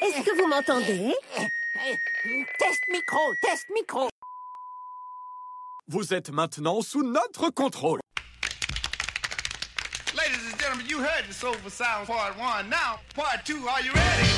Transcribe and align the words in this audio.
Est-ce 0.00 0.24
que 0.24 0.36
vous 0.36 0.48
m'entendez? 0.48 1.14
Test 2.58 2.80
micro, 2.90 3.34
test 3.42 3.66
micro. 3.74 4.08
Vous 5.88 6.14
êtes 6.14 6.30
maintenant 6.30 6.80
sous 6.80 7.02
notre 7.02 7.50
contrôle. 7.50 8.00
Ladies 10.16 10.40
and 10.52 10.58
gentlemen, 10.58 10.86
you 10.88 10.98
heard 11.00 11.28
the 11.28 11.34
Soulful 11.34 11.70
Sound 11.70 12.06
Part 12.06 12.34
1. 12.38 12.68
Now, 12.68 12.98
Part 13.14 13.44
2, 13.44 13.54
are 13.68 13.82
you 13.82 13.92
ready? 13.92 14.30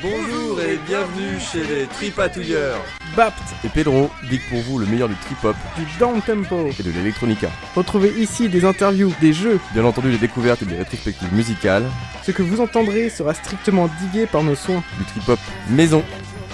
Bonjour 0.00 0.60
et 0.60 0.76
bienvenue 0.86 1.40
chez 1.40 1.64
les 1.64 1.86
Tripatouilleurs. 1.88 2.80
Bapt, 3.18 3.42
Et 3.64 3.68
Pedro 3.68 4.12
dit 4.30 4.38
pour 4.48 4.60
vous 4.60 4.78
le 4.78 4.86
meilleur 4.86 5.08
du 5.08 5.16
trip-hop 5.16 5.56
du 5.76 5.84
down 5.98 6.22
tempo. 6.22 6.68
et 6.78 6.82
de 6.84 6.90
l'électronica. 6.92 7.48
Retrouvez 7.74 8.10
ici 8.10 8.48
des 8.48 8.64
interviews, 8.64 9.12
des 9.20 9.32
jeux. 9.32 9.58
Bien 9.74 9.84
entendu 9.84 10.12
des 10.12 10.18
découvertes 10.18 10.62
et 10.62 10.66
des 10.66 10.76
rétrospectives 10.76 11.34
musicales, 11.34 11.82
Ce 12.22 12.30
que 12.30 12.42
vous 12.42 12.60
entendrez 12.60 13.10
sera 13.10 13.34
strictement 13.34 13.88
digué 14.00 14.26
par 14.26 14.44
nos 14.44 14.54
soins. 14.54 14.84
du 14.98 15.04
trip-hop 15.04 15.40
maison. 15.68 16.04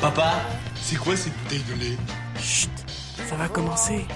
Papa, 0.00 0.40
c'est 0.80 0.96
quoi 0.96 1.14
cette 1.16 1.36
bouteille 1.42 1.64
de 1.68 1.78
lait? 1.78 1.98
Chut, 2.40 2.70
ça 3.28 3.36
va 3.36 3.46
commencer. 3.48 4.06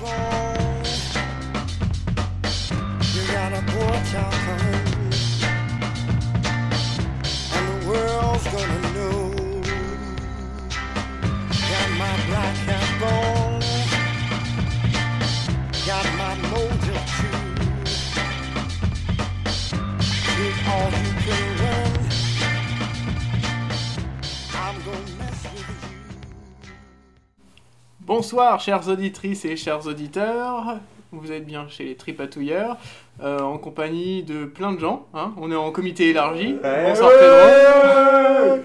Bonsoir, 28.08 28.58
chères 28.58 28.88
auditrices 28.88 29.44
et 29.44 29.54
chers 29.54 29.86
auditeurs. 29.86 30.78
Vous 31.12 31.30
êtes 31.30 31.44
bien 31.44 31.68
chez 31.68 31.84
les 31.84 31.94
Tripatouilleurs, 31.94 32.78
euh, 33.22 33.38
en 33.40 33.58
compagnie 33.58 34.22
de 34.22 34.46
plein 34.46 34.72
de 34.72 34.80
gens. 34.80 35.04
hein. 35.12 35.32
On 35.36 35.52
est 35.52 35.56
en 35.56 35.70
comité 35.72 36.08
élargi. 36.08 36.56
Bonsoir 36.62 37.10
Pedro. 37.20 38.58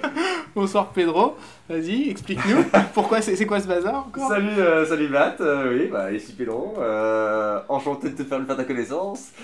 Bonsoir 0.56 0.88
Pedro. 0.92 1.36
Vas-y, 1.68 2.10
explique-nous. 2.10 2.64
Pourquoi 2.94 3.22
c'est 3.22 3.46
quoi 3.46 3.60
ce 3.60 3.68
bazar 3.68 4.06
encore? 4.08 4.30
Salut, 4.30 4.48
euh, 4.60 4.86
salut 4.86 5.10
Matt, 5.10 5.42
Euh, 5.42 5.74
oui, 5.78 5.90
bah 5.92 6.10
ici 6.14 6.34
euh, 6.40 7.60
enchanté 7.68 8.12
de 8.12 8.16
te 8.16 8.24
faire, 8.24 8.40
de 8.40 8.46
faire 8.46 8.56
ta 8.58 8.64
connaissance. 8.64 9.32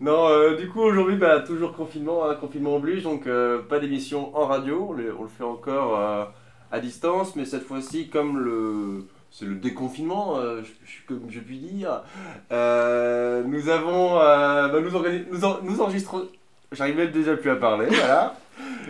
Non, 0.00 0.28
euh, 0.30 0.56
du 0.56 0.66
coup 0.70 0.80
aujourd'hui, 0.80 1.16
bah, 1.16 1.40
toujours 1.40 1.74
confinement, 1.74 2.24
hein, 2.26 2.34
confinement 2.34 2.74
oblige, 2.76 3.02
donc 3.02 3.26
euh, 3.26 3.58
pas 3.68 3.78
d'émission 3.80 4.34
en 4.34 4.46
radio, 4.46 4.86
on 4.88 4.92
le, 4.94 5.14
on 5.18 5.24
le 5.24 5.28
fait 5.28 5.44
encore 5.44 6.30
à 6.70 6.80
distance, 6.80 7.36
mais 7.36 7.44
cette 7.44 7.64
fois-ci 7.64 8.08
comme 8.08 8.38
le... 8.38 9.04
C'est 9.32 9.44
le 9.44 9.54
déconfinement, 9.54 10.38
euh, 10.38 10.60
je, 10.64 10.70
je- 10.84 11.06
comme 11.06 11.30
je 11.30 11.38
puis 11.38 11.58
dire. 11.58 12.02
Euh, 12.50 13.44
nous 13.44 13.68
avons, 13.68 14.18
euh, 14.18 14.66
bah, 14.68 14.80
nous, 14.80 14.90
organi- 14.90 15.24
nous, 15.30 15.44
en- 15.44 15.62
nous 15.62 15.80
enregistrons, 15.80 16.26
j'arrive 16.72 16.96
même 16.96 17.12
déjà 17.12 17.36
plus 17.36 17.48
à 17.50 17.54
parler, 17.54 17.86
voilà. 17.90 18.34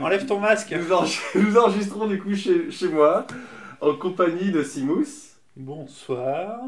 Enlève 0.01 0.25
ton 0.25 0.41
masque. 0.41 0.73
Nous, 0.73 0.93
en- 0.95 1.05
nous 1.35 1.59
enregistrons 1.59 2.07
du 2.07 2.19
coup 2.23 2.35
chez, 2.35 2.71
chez 2.71 2.89
moi, 2.89 3.27
en 3.83 3.95
compagnie 3.97 4.51
de 4.51 4.63
Simous 4.63 5.37
Bonsoir. 5.55 6.59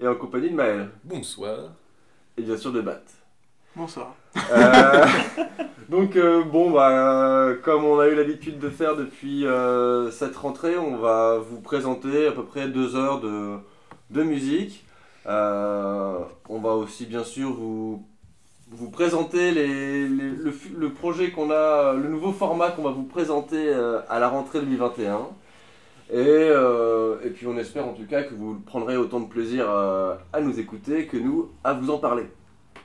et 0.00 0.08
en 0.08 0.16
compagnie 0.16 0.50
de 0.50 0.56
Maël. 0.56 0.88
Bonsoir. 1.04 1.70
Et 2.36 2.42
bien 2.42 2.56
sûr 2.56 2.72
de 2.72 2.80
Bat. 2.80 3.00
Bonsoir. 3.76 4.12
Donc 5.90 6.14
euh, 6.14 6.44
bon, 6.44 6.70
bah, 6.70 7.48
comme 7.64 7.84
on 7.84 7.98
a 7.98 8.06
eu 8.06 8.14
l'habitude 8.14 8.60
de 8.60 8.70
faire 8.70 8.94
depuis 8.94 9.44
euh, 9.44 10.08
cette 10.12 10.36
rentrée, 10.36 10.78
on 10.78 10.96
va 10.98 11.38
vous 11.38 11.60
présenter 11.60 12.28
à 12.28 12.30
peu 12.30 12.44
près 12.44 12.68
deux 12.68 12.94
heures 12.94 13.20
de, 13.20 13.56
de 14.10 14.22
musique. 14.22 14.84
Euh, 15.26 16.20
on 16.48 16.60
va 16.60 16.74
aussi 16.74 17.06
bien 17.06 17.24
sûr 17.24 17.50
vous, 17.54 18.06
vous 18.70 18.88
présenter 18.88 19.50
les, 19.50 20.06
le, 20.06 20.54
le 20.78 20.92
projet 20.92 21.32
qu'on 21.32 21.50
a, 21.50 21.94
le 21.94 22.08
nouveau 22.08 22.30
format 22.30 22.70
qu'on 22.70 22.84
va 22.84 22.92
vous 22.92 23.02
présenter 23.02 23.74
à 24.08 24.20
la 24.20 24.28
rentrée 24.28 24.60
2021. 24.60 25.26
Et, 26.12 26.50
et 27.24 27.30
puis 27.30 27.48
on 27.48 27.58
espère 27.58 27.88
en 27.88 27.94
tout 27.94 28.06
cas 28.06 28.22
que 28.22 28.34
vous 28.34 28.60
prendrez 28.64 28.96
autant 28.96 29.18
de 29.18 29.28
plaisir 29.28 29.68
à 29.68 30.40
nous 30.40 30.60
écouter 30.60 31.06
que 31.08 31.16
nous 31.16 31.50
à 31.64 31.72
vous 31.72 31.90
en 31.90 31.98
parler. 31.98 32.26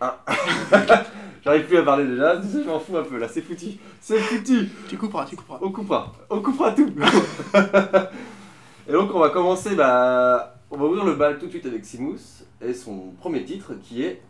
Ah. 0.01 0.25
J'arrive 1.45 1.65
plus 1.67 1.77
à 1.77 1.83
parler 1.83 2.05
déjà, 2.07 2.41
je 2.41 2.67
m'en 2.67 2.79
fous 2.79 2.97
un 2.97 3.03
peu 3.03 3.17
là, 3.19 3.27
c'est 3.27 3.41
foutu. 3.41 3.77
C'est 4.01 4.17
foutu 4.19 4.67
Tu 4.89 4.97
couperas, 4.97 5.25
tu 5.25 5.35
couperas. 5.35 5.59
On 5.61 5.71
coupera, 5.71 6.11
on 6.29 6.41
coupera 6.41 6.71
tout 6.71 6.91
Et 8.87 8.91
donc 8.91 9.13
on 9.13 9.19
va 9.19 9.29
commencer, 9.29 9.75
bah, 9.75 10.55
on 10.71 10.77
va 10.77 10.85
ouvrir 10.85 11.05
le 11.05 11.13
bal 11.15 11.37
tout 11.39 11.45
de 11.45 11.51
suite 11.51 11.65
avec 11.65 11.85
Simous 11.85 12.43
et 12.61 12.73
son 12.73 13.11
premier 13.19 13.43
titre 13.43 13.73
qui 13.81 14.03
est 14.03 14.21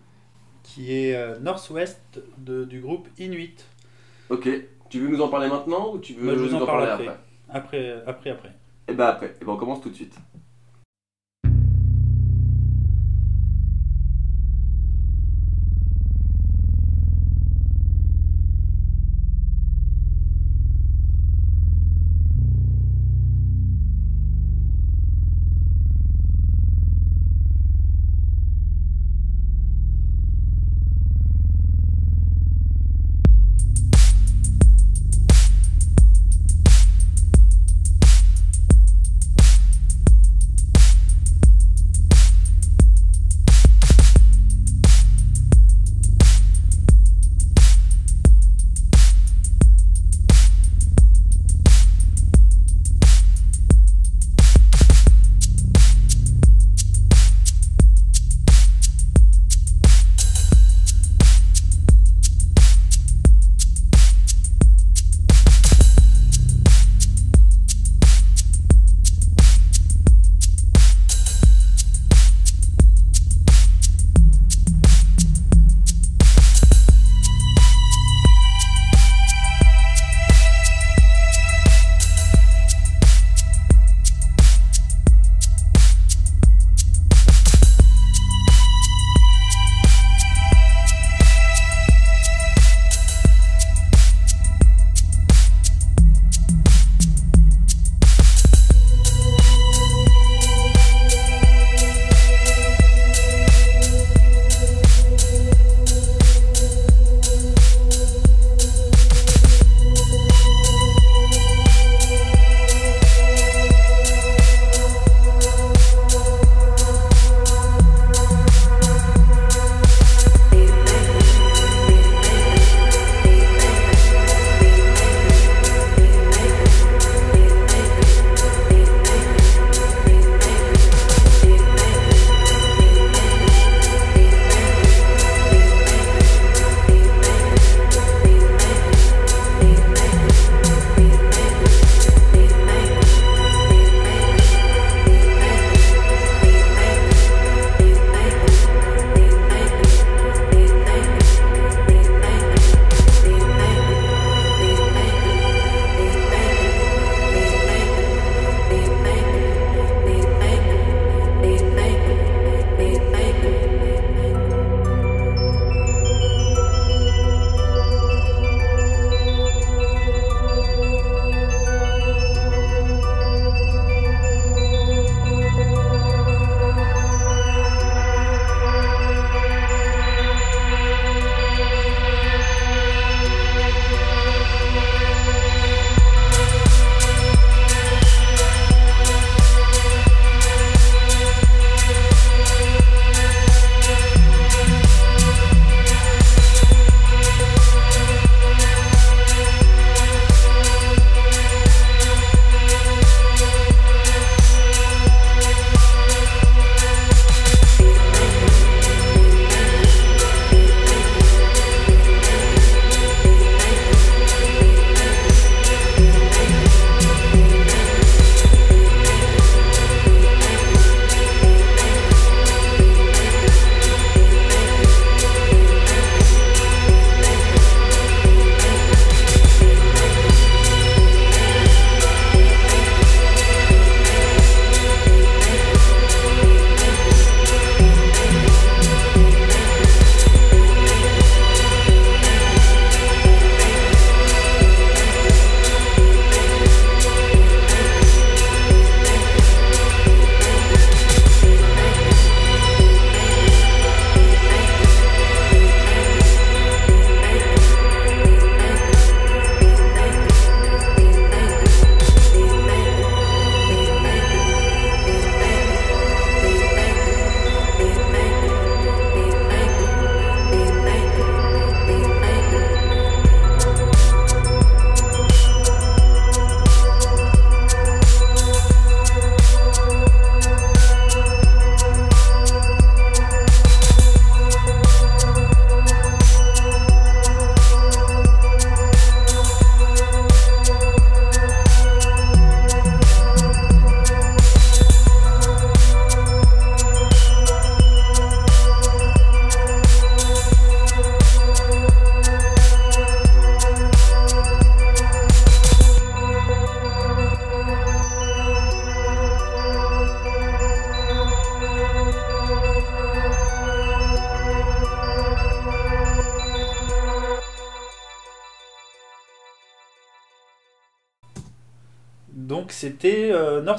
Qui 0.64 0.94
est 0.98 1.16
euh, 1.16 1.40
nord-ouest 1.40 2.00
de- 2.38 2.66
du 2.66 2.80
groupe 2.82 3.08
Inuit. 3.18 3.66
Ok, 4.30 4.50
tu 4.90 5.00
veux 5.00 5.08
nous 5.10 5.22
en 5.22 5.28
parler 5.30 5.48
maintenant 5.50 5.94
ou 5.94 6.00
tu 6.00 6.14
veux 6.14 6.28
Bah, 6.28 6.34
je 6.38 6.44
vous 6.44 6.56
nous 6.56 6.62
en 6.62 6.66
parle 6.66 6.88
parler 6.88 6.92
après. 6.92 7.18
après 7.50 7.90
Après, 7.90 8.04
après, 8.08 8.30
après. 8.32 8.52
Et 8.88 8.94
bah 8.94 9.08
après, 9.10 9.36
et 9.42 9.46
bah 9.46 9.54
on 9.54 9.58
commence 9.58 9.82
tout 9.82 9.90
de 9.90 9.96
suite. 9.96 10.16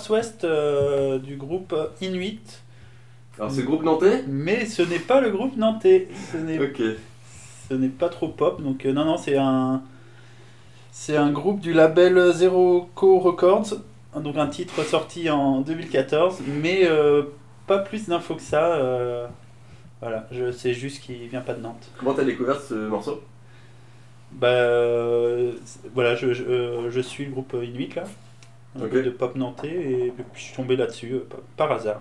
Northwest 0.09 0.45
euh, 0.45 1.19
du 1.19 1.37
groupe 1.37 1.75
Inuit, 2.01 2.63
Alors 3.39 3.51
c'est 3.51 3.63
le 3.63 3.67
groupe 3.67 3.83
nantais 3.83 4.23
mais 4.29 4.65
ce 4.67 4.83
n'est 4.83 5.01
pas 5.01 5.21
le 5.21 5.31
groupe 5.31 5.57
nantais. 5.57 6.07
Ce 6.33 6.37
n'est 6.37 6.59
Ok. 6.61 6.81
ce 7.69 7.75
n'est 7.75 7.89
pas 7.89 8.09
trop 8.09 8.29
pop. 8.29 8.63
Donc 8.63 8.87
euh, 8.87 8.93
non, 8.93 9.05
non, 9.05 9.17
c'est 9.17 9.37
un, 9.37 9.83
c'est 10.93 11.17
un 11.17 11.31
groupe 11.33 11.59
du 11.61 11.73
label 11.73 12.33
Zero 12.33 12.89
Co 12.95 13.19
Records. 13.19 13.75
Donc 14.15 14.37
un 14.37 14.47
titre 14.47 14.85
sorti 14.85 15.29
en 15.29 15.61
2014, 15.63 16.39
mais 16.63 16.83
euh, 16.85 17.25
pas 17.67 17.79
plus 17.79 18.07
d'infos 18.09 18.37
que 18.37 18.43
ça. 18.43 18.79
voilà, 20.01 20.29
je 20.31 20.53
sais 20.53 20.73
juste 20.73 21.03
qu'il 21.03 21.27
vient 21.27 21.41
pas 21.41 21.55
de 21.55 21.61
Nantes. 21.63 21.91
Comment 21.99 22.15
t'as 22.15 22.25
découvert 22.25 22.61
ce 22.61 22.75
morceau? 22.75 23.21
Bah 24.33 24.49
voilà, 25.95 26.15
je, 26.15 26.33
je, 26.33 26.87
je 26.91 27.01
suis 27.01 27.25
le 27.25 27.31
groupe 27.33 27.57
Inuit 27.63 27.95
là, 27.95 28.05
un 28.79 28.85
Ok. 28.85 28.91
groupe 28.91 29.03
de 29.05 29.11
pop 29.11 29.35
nantais, 29.37 29.69
et 29.69 30.13
puis 30.17 30.25
je 30.35 30.41
suis 30.41 30.57
tombé 30.57 30.77
là-dessus 30.77 31.13
euh, 31.15 31.27
par, 31.57 31.73
hasard, 31.73 32.01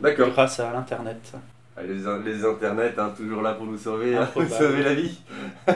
D'accord. 0.00 0.28
grâce 0.30 0.60
à 0.60 0.72
l'internet. 0.72 1.32
Ah, 1.76 1.82
Les, 1.82 1.94
les 2.24 2.44
internets, 2.44 2.94
hein, 2.98 3.12
toujours 3.16 3.40
là 3.42 3.54
pour 3.54 3.66
nous 3.66 3.78
sauver, 3.78 4.16
hein, 4.16 4.28
sauver 4.34 4.82
la 4.82 4.94
vie. 4.94 5.20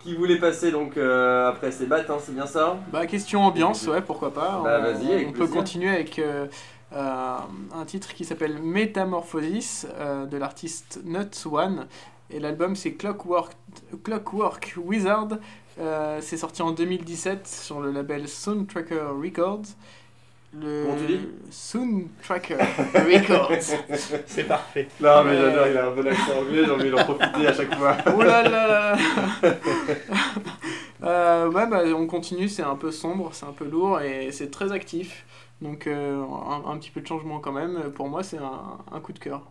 Qui 0.00 0.14
voulait 0.16 0.38
passer 0.38 0.70
donc 0.70 0.96
euh, 0.98 1.48
après 1.48 1.70
ces 1.72 1.86
battes, 1.86 2.10
hein, 2.10 2.18
c'est 2.20 2.34
bien 2.34 2.46
ça? 2.46 2.76
Bah, 2.92 3.06
question 3.06 3.40
ambiance, 3.42 3.86
ouais, 3.86 4.02
pourquoi 4.02 4.34
pas. 4.34 4.60
Bah, 4.62 4.78
on, 4.80 4.82
vas-y, 4.92 5.12
avec 5.12 5.28
on 5.28 5.30
peut 5.32 5.38
plaisir. 5.38 5.54
continuer 5.56 5.88
avec 5.90 6.18
euh, 6.18 6.46
euh, 6.92 7.36
un 7.74 7.84
titre 7.86 8.12
qui 8.12 8.26
s'appelle 8.26 8.58
Metamorphosis 8.60 9.86
euh, 9.98 10.26
de 10.26 10.36
l'artiste 10.36 11.00
Nuts 11.04 11.46
One. 11.50 11.86
Et 12.30 12.38
l'album 12.38 12.76
c'est 12.76 12.92
Clockwork, 12.92 13.52
Clockwork 14.02 14.74
Wizard. 14.76 15.28
Euh, 15.80 16.20
c'est 16.22 16.36
sorti 16.36 16.62
en 16.62 16.70
2017 16.72 17.46
sur 17.48 17.80
le 17.80 17.90
label 17.90 18.28
Soundtracker 18.28 19.10
Records. 19.20 19.62
Le 20.56 20.84
Comment 20.84 20.96
tu 20.96 21.06
dis? 21.06 21.20
Soundtracker 21.50 22.58
Records. 22.94 23.58
C'est 24.26 24.44
parfait. 24.44 24.86
Non 25.00 25.24
mais 25.24 25.32
Ouais. 25.32 25.36
j'adore, 25.36 25.66
il 25.66 25.76
a 25.76 25.86
un 25.88 25.90
bon 25.90 26.06
accent 26.06 26.38
anglais, 26.38 26.62
j'ai 26.64 26.70
envie 26.70 26.90
d'en 26.92 27.04
profiter 27.04 27.46
à 27.48 27.52
chaque 27.52 27.74
fois. 27.74 27.96
Oh 28.16 28.22
là 28.22 28.42
là 28.42 28.68
là 28.68 28.96
là 29.42 29.54
Euh, 31.02 31.50
ouais, 31.50 31.66
bah, 31.66 31.82
on 31.94 32.06
continue, 32.06 32.48
c'est 32.48 32.62
un 32.62 32.76
peu 32.76 32.90
sombre, 32.90 33.30
c'est 33.34 33.44
un 33.46 33.52
peu 33.52 33.66
lourd 33.66 34.00
et 34.00 34.32
c'est 34.32 34.50
très 34.50 34.72
actif. 34.72 35.26
Donc 35.60 35.86
euh, 35.86 36.22
un, 36.24 36.70
un 36.70 36.78
petit 36.78 36.90
peu 36.90 37.00
de 37.00 37.06
changement 37.06 37.40
quand 37.40 37.52
même. 37.52 37.90
Pour 37.94 38.08
moi, 38.08 38.22
c'est 38.22 38.38
un, 38.38 38.78
un 38.92 39.00
coup 39.00 39.12
de 39.12 39.18
cœur. 39.18 39.42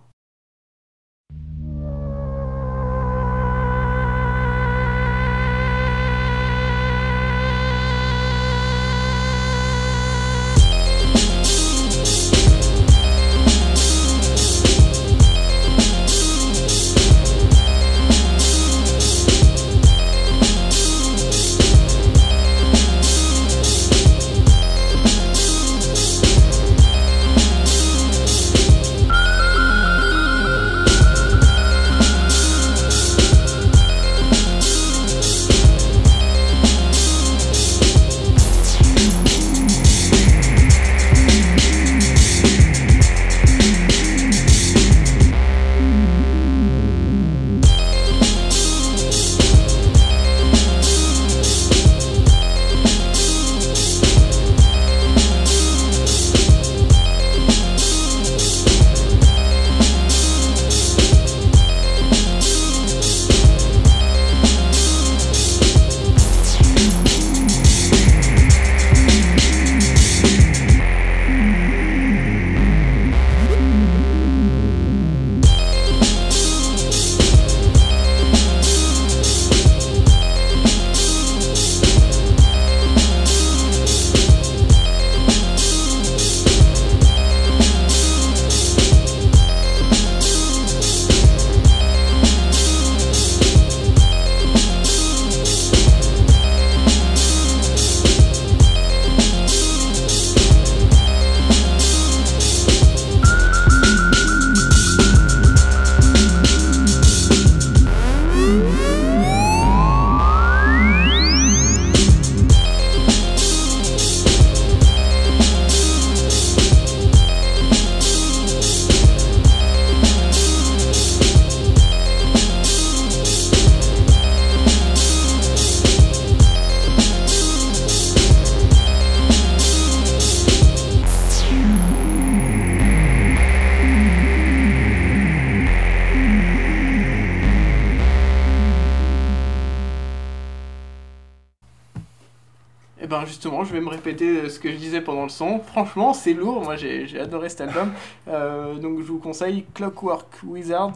Répéter 144.04 144.50
ce 144.50 144.60
que 144.60 144.70
je 144.70 144.76
disais 144.76 145.02
pendant 145.02 145.24
le 145.24 145.30
son. 145.30 145.60
Franchement, 145.60 146.14
c'est 146.14 146.34
lourd. 146.34 146.62
Moi, 146.62 146.76
j'ai 146.76 147.20
adoré 147.20 147.50
cet 147.50 147.62
album. 147.62 147.92
Euh, 148.28 148.76
donc, 148.76 149.00
je 149.00 149.06
vous 149.06 149.20
conseille 149.20 149.66
Clockwork 149.74 150.28
Wizard. 150.46 150.94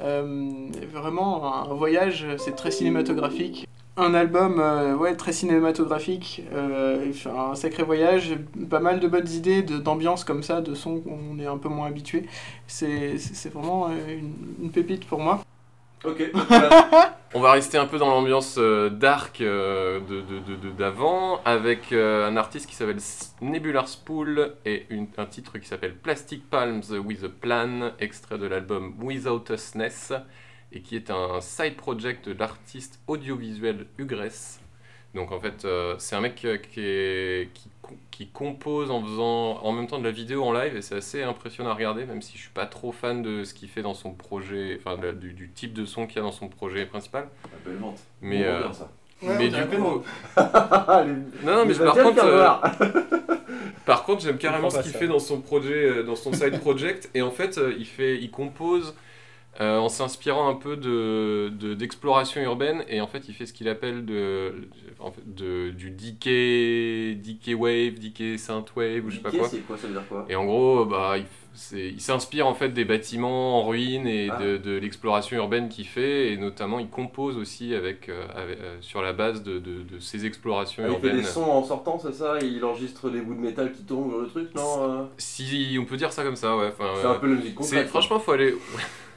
Euh, 0.00 0.68
vraiment 0.92 1.70
un 1.70 1.74
voyage. 1.74 2.26
C'est 2.38 2.56
très 2.56 2.70
cinématographique. 2.70 3.68
Un 3.98 4.14
album, 4.14 4.56
euh, 4.58 4.94
ouais, 4.94 5.14
très 5.16 5.32
cinématographique. 5.32 6.42
Euh, 6.54 7.12
un 7.26 7.54
sacré 7.54 7.82
voyage. 7.82 8.34
Pas 8.70 8.80
mal 8.80 9.00
de 9.00 9.08
bonnes 9.08 9.28
idées 9.28 9.62
d'ambiance 9.62 10.24
comme 10.24 10.42
ça, 10.42 10.60
de 10.60 10.74
sons 10.74 11.00
qu'on 11.00 11.38
est 11.38 11.46
un 11.46 11.58
peu 11.58 11.68
moins 11.68 11.86
habitué. 11.86 12.26
C'est 12.66 13.18
vraiment 13.52 13.88
euh, 13.88 14.18
une 14.62 14.70
pépite 14.70 15.06
pour 15.06 15.20
moi. 15.20 15.40
Ok, 16.04 16.30
voilà. 16.34 17.18
On 17.34 17.40
va 17.40 17.52
rester 17.52 17.76
un 17.78 17.86
peu 17.86 17.98
dans 17.98 18.08
l'ambiance 18.08 18.56
euh, 18.58 18.88
dark 18.88 19.40
euh, 19.40 20.00
de, 20.00 20.20
de- 20.20 20.38
de- 20.40 20.56
de- 20.56 20.70
d'avant 20.70 21.40
avec 21.44 21.92
euh, 21.92 22.26
un 22.28 22.36
artiste 22.36 22.66
qui 22.68 22.74
s'appelle 22.74 22.96
S- 22.98 23.34
Nebular 23.40 23.88
Spool 23.88 24.54
et 24.64 24.86
une- 24.90 25.08
un 25.18 25.26
titre 25.26 25.58
qui 25.58 25.66
s'appelle 25.66 25.94
Plastic 25.96 26.48
Palms 26.48 26.82
with 27.04 27.24
a 27.24 27.28
Plan, 27.28 27.90
extrait 27.98 28.38
de 28.38 28.46
l'album 28.46 28.94
Without 29.02 29.44
Usness 29.50 30.12
et 30.72 30.80
qui 30.82 30.96
est 30.96 31.10
un 31.10 31.40
side 31.40 31.76
project 31.76 32.28
de 32.28 32.34
l'artiste 32.38 33.00
audiovisuel 33.06 33.86
Ugress. 33.98 34.60
Donc 35.16 35.32
en 35.32 35.40
fait, 35.40 35.64
euh, 35.64 35.96
c'est 35.98 36.14
un 36.14 36.20
mec 36.20 36.44
euh, 36.44 36.58
qui, 36.58 36.80
est- 36.80 37.50
qui, 37.54 37.70
qui 38.10 38.28
compose 38.28 38.90
en 38.90 39.02
faisant 39.02 39.58
en 39.62 39.72
même 39.72 39.86
temps 39.86 39.98
de 39.98 40.04
la 40.04 40.10
vidéo 40.10 40.44
en 40.44 40.52
live 40.52 40.76
et 40.76 40.82
c'est 40.82 40.96
assez 40.96 41.22
impressionnant 41.22 41.70
à 41.70 41.74
regarder, 41.74 42.04
même 42.04 42.22
si 42.22 42.36
je 42.36 42.42
suis 42.42 42.50
pas 42.50 42.66
trop 42.66 42.92
fan 42.92 43.22
de 43.22 43.42
ce 43.44 43.54
qu'il 43.54 43.68
fait 43.68 43.82
dans 43.82 43.94
son 43.94 44.12
projet, 44.12 44.78
enfin 44.80 44.98
du, 45.14 45.32
du 45.32 45.50
type 45.50 45.72
de 45.72 45.84
son 45.84 46.06
qu'il 46.06 46.16
y 46.16 46.18
a 46.20 46.22
dans 46.22 46.32
son 46.32 46.48
projet 46.48 46.86
principal. 46.86 47.28
Belle 47.64 47.76
vente. 47.76 47.98
Mais, 48.20 48.44
euh, 48.44 48.60
bien, 48.64 48.72
ça. 48.72 48.90
mais 49.22 49.48
du 49.48 49.66
coup, 49.66 50.02
non, 51.44 51.56
non, 51.56 51.64
mais 51.66 51.74
par 51.74 51.94
contre, 51.94 52.24
euh, 52.24 52.48
par 53.86 54.04
contre, 54.04 54.22
j'aime 54.22 54.38
carrément 54.38 54.70
ce 54.70 54.80
qu'il 54.80 54.92
fait 54.92 55.08
dans 55.08 55.18
son 55.18 55.40
projet, 55.40 55.84
euh, 55.84 56.02
dans 56.02 56.16
son 56.16 56.32
side 56.32 56.60
project, 56.60 57.10
et 57.14 57.22
en 57.22 57.30
fait, 57.30 57.58
euh, 57.58 57.74
il 57.78 57.86
fait, 57.86 58.16
il 58.18 58.30
compose 58.30 58.94
euh, 59.60 59.78
en 59.78 59.88
s'inspirant 59.88 60.48
un 60.50 60.54
peu 60.54 60.76
de, 60.76 61.50
de- 61.58 61.72
d'exploration 61.74 62.42
urbaine 62.42 62.84
et 62.88 63.00
en 63.00 63.06
fait 63.06 63.26
il 63.26 63.34
fait 63.34 63.46
ce 63.46 63.54
qu'il 63.54 63.68
appelle 63.70 64.04
de, 64.04 64.68
en 64.98 65.10
fait, 65.10 65.34
de- 65.34 65.70
du 65.70 65.90
decay, 65.90 67.14
decay 67.16 67.54
wave, 67.54 67.98
decay 67.98 68.38
synthwave 68.38 69.04
ou 69.06 69.10
je 69.10 69.16
sais 69.16 69.22
pas 69.22 69.30
quoi. 69.30 69.48
c'est 69.48 69.58
quoi 69.66 69.76
Ça 69.76 69.86
veut 69.86 69.92
dire 69.94 70.08
quoi 70.08 70.24
Et 70.28 70.34
en 70.36 70.44
gros, 70.44 70.84
bah, 70.84 71.16
il, 71.18 71.26
il 71.78 72.00
s'inspire 72.00 72.46
en 72.46 72.54
fait 72.54 72.70
des 72.70 72.84
bâtiments 72.84 73.58
en 73.60 73.66
ruine 73.66 74.06
et 74.06 74.28
Ah. 74.30 74.38
de, 74.42 74.56
de 74.58 74.76
l'exploration 74.78 75.36
urbaine 75.36 75.68
qu'il 75.68 75.86
fait, 75.86 76.32
et 76.32 76.36
notamment 76.36 76.78
il 76.78 76.88
compose 76.88 77.36
aussi 77.36 77.74
avec, 77.74 78.08
euh, 78.08 78.26
avec- 78.34 78.58
euh, 78.60 78.76
sur 78.80 79.02
la 79.02 79.12
base 79.12 79.42
de, 79.42 79.58
de, 79.58 79.82
de 79.82 79.98
ces 79.98 80.26
explorations 80.26 80.82
Ah, 80.84 80.88
Il 80.88 80.96
fait 81.00 81.06
urbaines. 81.08 81.16
des 81.22 81.26
sons 81.26 81.44
en 81.44 81.62
sortant, 81.64 81.98
c'est 81.98 82.12
ça? 82.12 82.38
Il 82.42 82.64
enregistre 82.64 83.08
des 83.10 83.20
bouts 83.20 83.34
de 83.34 83.40
métal 83.40 83.72
qui 83.72 83.82
tombent 83.84 84.10
dans 84.12 84.18
le 84.18 84.28
truc, 84.28 84.54
non 84.54 84.62
euh? 84.82 85.04
Si 85.18 85.76
on 85.80 85.84
peut 85.84 85.96
dire 85.96 86.12
ça 86.12 86.22
comme 86.24 86.36
ça, 86.36 86.56
ouais. 86.56 86.72
C'est 87.00 87.06
un 87.06 87.14
peu 87.14 87.38
c'est- 87.42 87.52
concrète. 87.54 87.88
franchement, 87.88 88.18
faut 88.18 88.32
aller. 88.32 88.54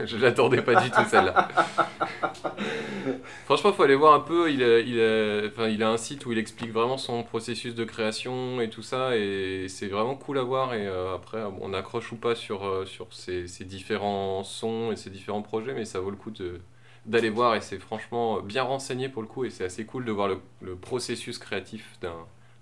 Je 0.04 0.18
l'attendais 0.18 0.62
pas 0.62 0.82
du 0.82 0.90
tout 0.90 1.04
celle-là. 1.10 1.48
franchement, 3.46 3.74
faut 3.74 3.84
aller 3.84 3.96
voir 3.96 4.14
un 4.14 4.20
peu. 4.20 4.52
Il 4.52 4.64
a, 4.64 4.80
il, 4.80 5.00
a, 5.00 5.48
enfin, 5.48 5.68
il 5.68 5.84
a 5.84 5.90
un 5.90 5.98
site 5.98 6.26
où 6.26 6.32
il 6.32 6.38
explique 6.38 6.72
vraiment 6.72 6.98
son 6.98 7.24
processus 7.24 7.76
de 7.76 7.84
création 7.84 8.62
et 8.62 8.70
tout 8.70 8.82
ça, 8.82 9.18
et 9.18 9.68
c'est 9.68 9.88
vraiment 9.88 10.16
cool 10.16 10.38
à 10.40 10.44
voir. 10.44 10.74
Et 10.74 10.88
euh, 10.88 11.16
après, 11.16 11.44
on 11.62 11.74
accroche 11.74 12.12
ou 12.12 12.16
pas 12.16 12.36
sur, 12.36 12.66
euh, 12.66 12.86
sur 12.86 13.14
ces, 13.14 13.48
ces 13.48 13.66
différents 13.66 14.44
sons 14.44 14.92
et 14.92 14.96
ces 14.96 15.10
différents 15.10 15.42
projets, 15.42 15.74
mais 15.74 15.86
ça 15.86 16.00
vaut 16.00 16.12
le 16.12 16.18
coup 16.18 16.32
de 16.32 16.60
d'aller 17.06 17.30
voir 17.30 17.56
et 17.56 17.62
c'est 17.62 17.80
franchement 17.80 18.42
bien 18.42 18.62
renseigné 18.64 19.10
pour 19.10 19.22
le 19.22 19.28
coup 19.28 19.46
et 19.46 19.50
c'est 19.50 19.64
assez 19.64 19.86
cool 19.86 20.06
de 20.06 20.12
voir 20.12 20.28
le, 20.28 20.40
le 20.62 20.76
processus 20.76 21.38
créatif 21.40 21.98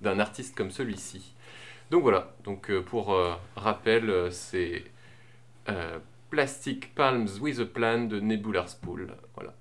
d'un 0.02 0.20
artiste 0.20 0.56
comme 0.56 0.72
celui-ci. 0.72 1.34
Donc 1.92 2.04
voilà, 2.04 2.36
donc 2.44 2.70
euh, 2.70 2.82
pour 2.82 3.14
euh, 3.14 3.34
rappel, 3.56 4.10
euh, 4.10 4.30
c'est 4.32 4.84
euh, 5.70 6.00
Plastic 6.30 6.94
Palms 6.96 7.40
with 7.40 7.60
a 7.60 7.66
Plan 7.66 8.08
de 8.08 8.20
Nebular 8.22 8.68
Spool. 8.68 9.08
Voilà. 9.36 9.54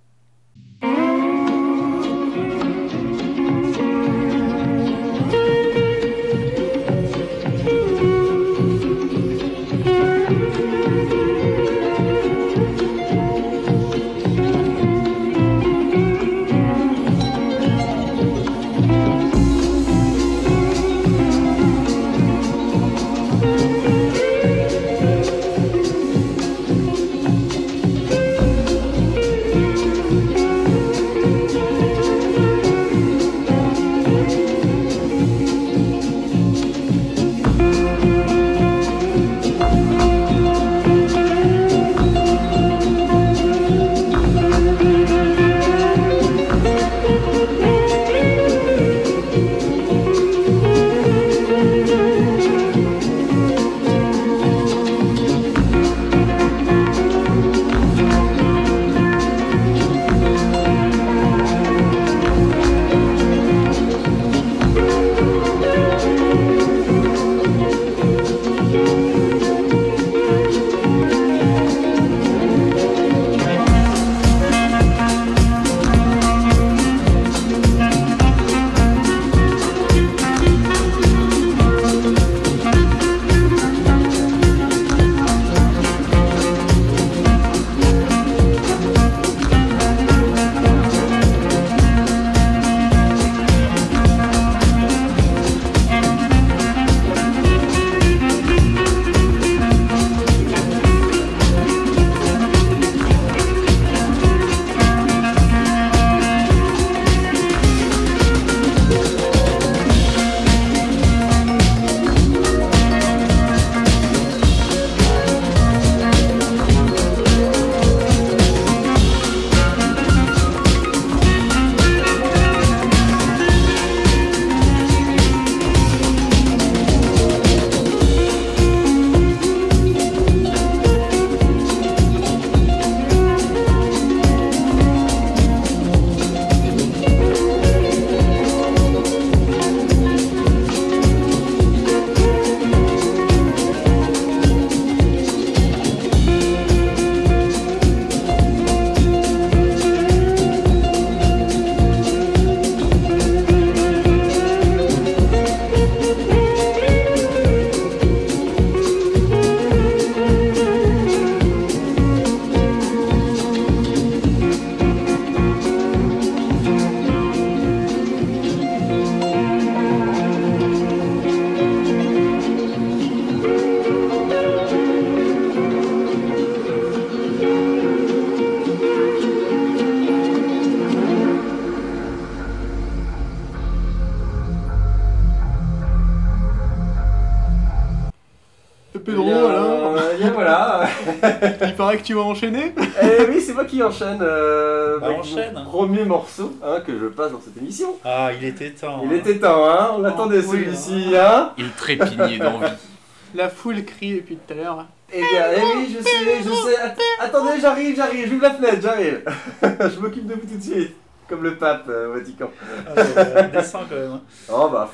Paraît 191.86 191.98
que 191.98 192.02
tu 192.04 192.14
vas 192.14 192.22
enchaîner 192.22 192.74
Eh 193.02 193.24
oui, 193.28 193.40
c'est 193.40 193.52
moi 193.54 193.64
qui 193.64 193.82
enchaîne. 193.82 194.18
euh, 194.20 194.98
Bah, 194.98 195.06
avec 195.06 195.18
enchaîne. 195.20 195.54
mon 195.54 195.64
premier 195.64 196.04
morceau 196.04 196.52
hein, 196.64 196.80
que 196.86 196.98
je 196.98 197.06
passe 197.06 197.32
dans 197.32 197.40
cette 197.40 197.56
émission. 197.56 197.96
Ah, 198.04 198.30
il 198.38 198.46
était 198.46 198.70
temps. 198.70 199.02
Il 199.04 199.12
hein. 199.12 199.16
était 199.16 199.38
temps, 199.38 199.64
hein. 199.68 199.90
On 199.98 200.04
attendait 200.04 200.38
oui, 200.38 200.44
celui-ci, 200.50 201.14
hein. 201.16 201.52
Il 201.58 201.70
trépignait 201.72 202.38
d'envie. 202.38 202.66
La 203.34 203.48
foule 203.48 203.84
crie 203.84 204.14
depuis 204.14 204.36
tout 204.36 204.52
à 204.54 204.56
l'heure. 204.56 204.86
Eh 205.12 205.18
bien, 205.20 205.44
eh 205.56 205.76
oui, 205.76 205.94
je 205.96 206.02
sais, 206.02 206.42
je 206.44 206.50
sais. 206.50 206.76
Att- 206.80 206.96
attendez, 207.20 207.60
j'arrive, 207.60 207.94
j'arrive. 207.94 208.28
J'ouvre 208.28 208.42
la 208.42 208.50
fenêtre, 208.54 208.78
j'arrive. 208.82 209.22
je 209.62 210.00
m'occupe 210.00 210.26
de 210.26 210.34
vous 210.34 210.40
tout 210.46 210.56
de 210.56 210.62
suite. 210.62 210.96
Comme 211.28 211.42
le 211.42 211.56
pape 211.56 211.84
euh, 211.88 212.08
au 212.08 212.12
Vatican. 212.14 212.50
Ah, 212.96 213.42
descend 213.42 213.82
quand 213.90 213.96
même. 213.96 214.12
hein. 214.12 214.20
Oh 214.52 214.68
bah, 214.72 214.90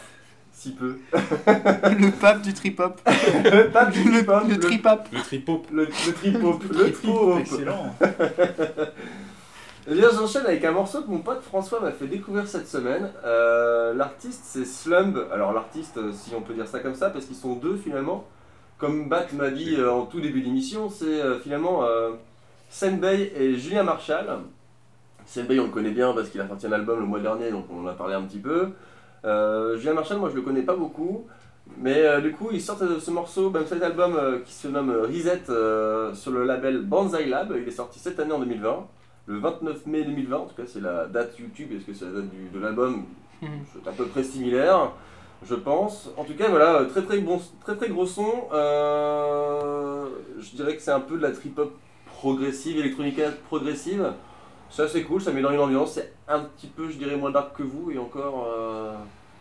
si 0.63 0.73
peu. 0.75 0.97
Le 1.13 2.11
pape 2.11 2.43
du 2.43 2.55
trip-hop. 2.55 3.01
le 3.07 3.71
pape 3.71 3.91
du 3.91 4.05
Le, 4.05 4.21
hip-hop, 4.21 4.45
le 4.49 4.59
trip-hop. 4.59 5.09
Le 5.13 5.21
tripop. 5.21 5.67
Le, 5.73 5.85
le 5.87 6.13
trip-hop, 6.13 6.63
le 6.71 6.93
trip-hop. 6.93 7.39
Excellent. 7.41 7.97
Eh 9.89 9.95
bien, 9.95 10.09
j'enchaîne 10.15 10.47
avec 10.47 10.65
un 10.65 10.71
morceau 10.71 11.03
que 11.03 11.11
mon 11.11 11.19
pote 11.19 11.43
François 11.43 11.81
m'a 11.81 11.91
fait 11.91 12.07
découvrir 12.07 12.47
cette 12.47 12.69
semaine. 12.69 13.11
Euh, 13.25 13.93
l'artiste, 13.95 14.43
c'est 14.45 14.65
Slumb. 14.65 15.27
Alors, 15.33 15.53
l'artiste, 15.53 15.97
euh, 15.99 16.13
si 16.13 16.33
on 16.37 16.41
peut 16.41 16.55
dire 16.55 16.69
ça 16.69 16.79
comme 16.79 16.95
ça, 16.95 17.11
parce 17.11 17.25
qu'ils 17.25 17.35
sont 17.35 17.57
deux 17.57 17.77
finalement. 17.77 18.25
Comme 18.79 19.09
Bat 19.09 19.27
m'a 19.33 19.51
dit 19.51 19.75
euh, 19.77 19.91
en 19.91 20.07
tout 20.07 20.21
début 20.21 20.41
d'émission, 20.43 20.89
c'est 20.89 21.21
euh, 21.21 21.41
finalement. 21.41 21.85
euh, 21.85 22.11
Senbei 22.71 23.33
et 23.37 23.57
Julien 23.59 23.83
Marshall. 23.83 24.27
Senbei, 25.27 25.59
on 25.61 25.65
le 25.65 25.71
connaît 25.71 25.91
bien 25.91 26.13
parce 26.15 26.29
qu'il 26.31 26.41
a 26.41 26.47
sorti 26.49 26.67
un 26.67 26.73
album 26.73 27.01
le 27.01 27.05
mois 27.07 27.21
dernier, 27.21 27.51
donc 27.51 27.67
on 27.71 27.85
en 27.85 27.87
a 27.89 27.93
parlé 27.93 28.15
un 28.15 28.23
petit 28.23 28.39
peu. 28.39 28.71
Euh, 29.25 29.77
Julien 29.79 29.95
Marshall, 29.95 30.19
moi 30.19 30.31
je 30.31 30.35
le 30.37 30.43
connais 30.43 30.63
pas 30.63 30.75
beaucoup, 30.77 31.25
mais 31.79 32.01
euh, 32.03 32.21
du 32.21 32.33
coup, 32.33 32.49
il 32.53 32.61
sort 32.61 32.79
ce 32.79 33.11
morceau, 33.11 33.51
même 33.51 33.67
cet 33.67 33.83
album 33.83 34.17
euh, 34.17 34.41
qui 34.45 34.53
se 34.53 34.69
nomme 34.69 34.91
Reset 34.91 35.43
sur 36.15 36.33
le 36.33 36.45
label 36.45 36.83
Banzai 36.83 37.27
Lab. 37.27 37.55
Il 37.61 37.67
est 37.69 37.71
sorti 37.73 37.99
cette 37.99 38.19
année 38.21 38.33
en 38.33 38.41
2020, 38.41 38.87
le 39.27 39.39
29 39.39 39.87
mai 39.87 40.03
2020, 40.05 40.37
en 40.37 40.47
tout 40.47 40.55
cas 40.57 40.65
c'est 40.67 40.81
la 40.81 41.07
date 41.07 41.39
YouTube, 41.39 41.71
est-ce 41.77 41.87
que 41.87 41.95
c'est 41.95 42.05
la 42.07 42.11
date 42.13 42.31
du- 42.31 42.49
de 42.53 42.59
l'album? 42.63 43.05
Mhm. 43.41 43.49
C'est 43.73 43.89
à 43.89 43.93
peu 43.93 44.07
près 44.07 44.23
similaire, 44.25 44.91
je 45.49 45.55
pense. 45.55 46.11
En 46.17 46.25
tout 46.25 46.35
cas, 46.35 46.49
voilà, 46.49 46.85
très 46.91 47.03
très 47.03 47.19
bon, 47.19 47.41
très 47.65 47.77
très 47.77 47.89
gros 47.89 48.07
son. 48.07 48.27
Je 50.39 50.57
dirais 50.57 50.75
que 50.77 50.83
c'est 50.83 50.91
un 50.93 51.01
peu 51.01 51.17
de 51.17 51.23
la 51.23 51.31
trip 51.31 51.59
hop 51.59 51.73
progressive, 52.07 52.79
électronica 52.79 53.31
progressive. 53.49 54.13
C'est 54.73 54.83
assez 54.83 55.05
cool, 55.05 55.21
ça 55.21 55.33
met 55.33 55.43
dans 55.43 55.53
une 55.53 55.59
ambiance. 55.61 55.93
C'est 55.95 56.13
un 56.29 56.41
petit 56.41 56.67
peu, 56.67 56.91
je 56.91 56.97
dirais, 56.97 57.17
moins 57.17 57.31
dark 57.31 57.57
que 57.57 57.63
vous, 57.63 57.91
et 57.91 57.99
encore, 57.99 58.47
euh, 58.49 58.95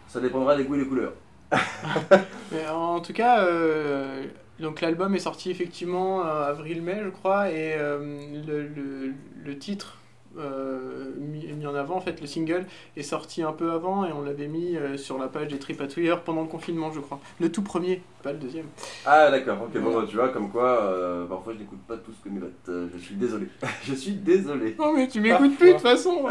ça 0.07 0.19
dépendra 0.19 0.55
des 0.57 0.65
goûts 0.65 0.75
et 0.75 0.79
des 0.79 0.87
couleurs. 0.87 1.13
Mais 2.51 2.67
en 2.67 2.99
tout 3.01 3.13
cas, 3.13 3.45
euh, 3.45 4.25
donc 4.59 4.81
l'album 4.81 5.15
est 5.15 5.19
sorti 5.19 5.51
effectivement 5.51 6.25
euh, 6.25 6.49
avril-mai, 6.49 7.01
je 7.03 7.09
crois, 7.09 7.49
et 7.49 7.77
le, 7.77 8.67
le- 8.67 9.13
le 9.43 9.57
titre 9.57 9.97
euh, 10.37 11.11
mis, 11.17 11.45
mis 11.47 11.65
en 11.65 11.75
avant, 11.75 11.95
en 11.97 12.01
fait, 12.01 12.21
le 12.21 12.27
single 12.27 12.65
est 12.95 13.03
sorti 13.03 13.43
un 13.43 13.51
peu 13.51 13.71
avant 13.71 14.05
et 14.05 14.11
on 14.11 14.21
l'avait 14.21 14.47
mis 14.47 14.77
euh, 14.77 14.97
sur 14.97 15.17
la 15.17 15.27
page 15.27 15.49
des 15.49 15.59
Tripatouilleurs 15.59 16.21
pendant 16.21 16.41
le 16.41 16.47
confinement, 16.47 16.91
je 16.91 16.99
crois. 16.99 17.19
Le 17.39 17.51
tout 17.51 17.61
premier, 17.61 18.01
pas 18.23 18.31
le 18.31 18.39
deuxième. 18.39 18.65
Ah 19.05 19.29
d'accord, 19.29 19.57
ok, 19.63 19.81
bon 19.81 19.99
bah, 19.99 20.05
tu 20.07 20.15
vois, 20.15 20.29
comme 20.29 20.49
quoi, 20.49 20.81
euh, 20.83 21.25
parfois 21.25 21.53
je 21.53 21.59
n'écoute 21.59 21.81
pas 21.87 21.97
tout 21.97 22.11
ce 22.11 22.23
que 22.23 22.33
mes 22.33 22.39
notes. 22.39 22.91
Je 22.93 22.99
suis 22.99 23.15
désolé. 23.15 23.47
je 23.83 23.93
suis 23.93 24.13
désolé. 24.13 24.75
Oh, 24.79 24.93
mais 24.95 25.07
tu 25.07 25.19
m'écoutes 25.19 25.57
plus 25.57 25.67
de 25.69 25.73
toute 25.73 25.81
façon 25.81 26.23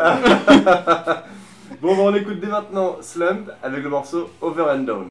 Bon, 1.80 1.96
bah, 1.96 2.02
on 2.02 2.14
écoute 2.14 2.40
dès 2.40 2.48
maintenant 2.48 2.96
Slump 3.00 3.50
avec 3.62 3.82
le 3.82 3.90
morceau 3.90 4.30
Over 4.40 4.64
and 4.70 4.80
Down. 4.80 5.09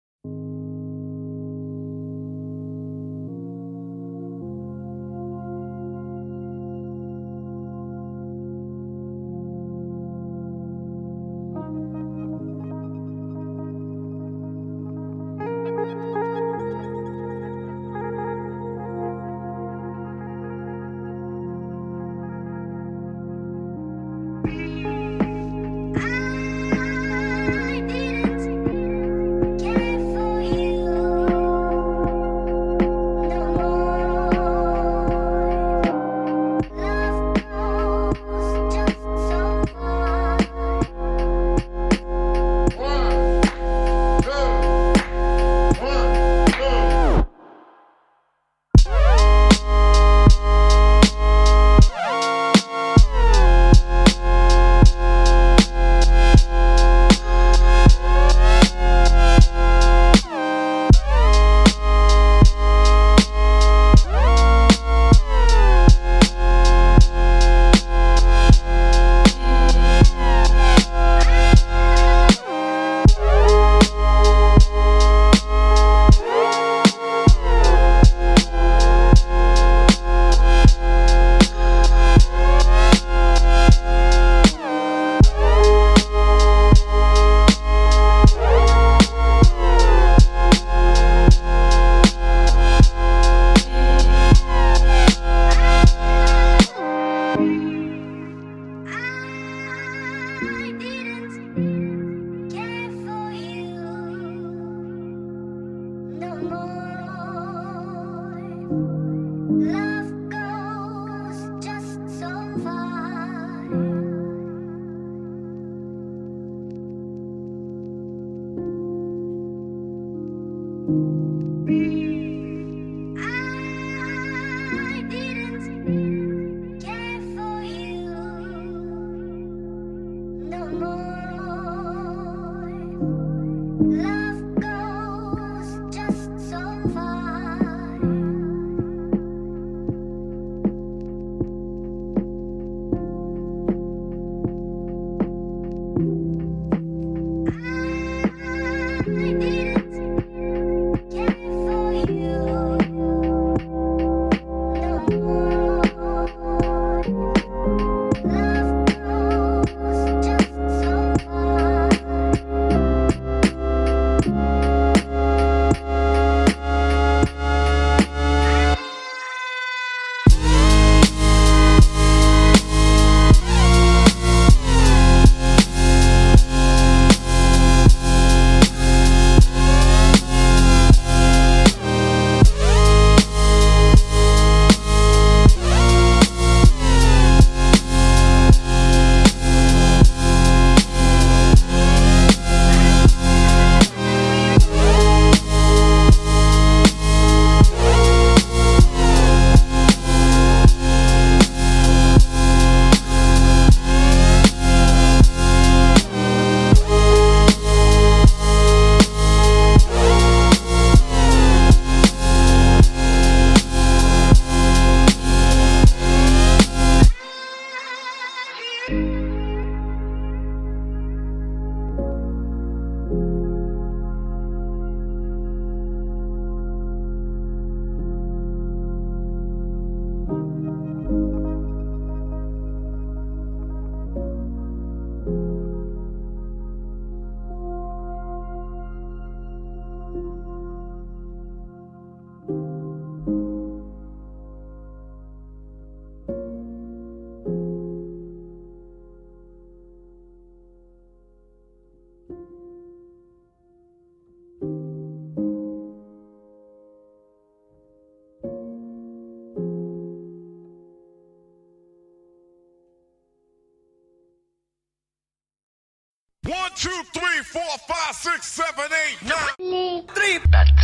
Six, 268.22 268.42
seven, 268.44 268.92
eight, 269.08 269.22
nine. 269.24 269.32
Les 269.60 270.04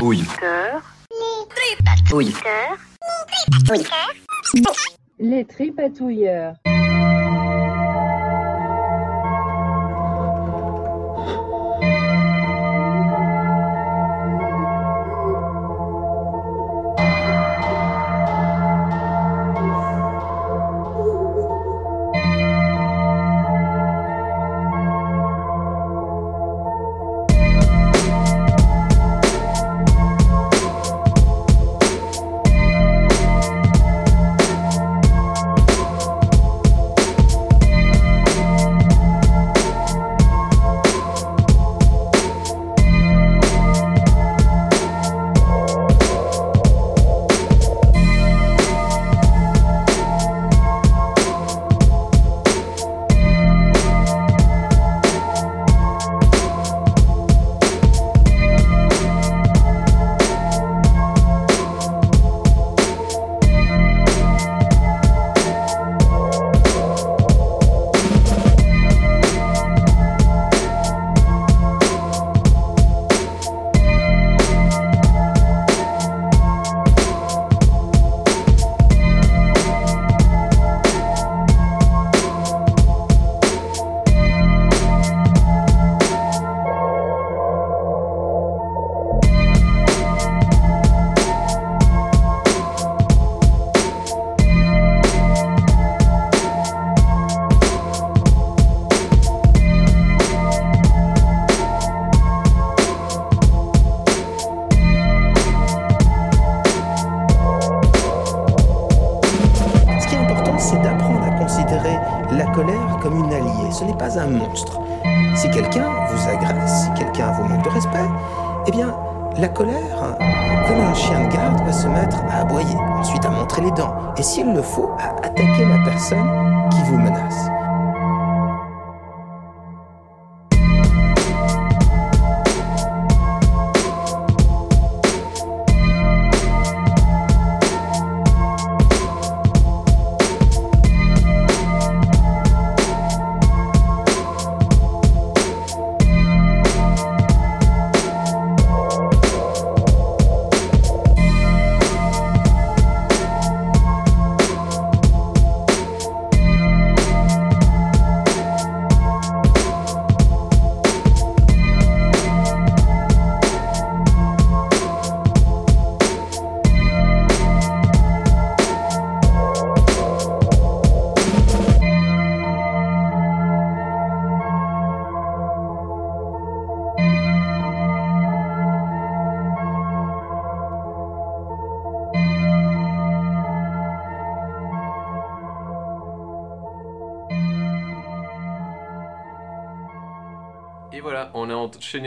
Oui. 0.01 0.23
tripatouilleurs. 0.23 0.81
Les 5.19 5.45
tripatouilleurs. 5.45 6.53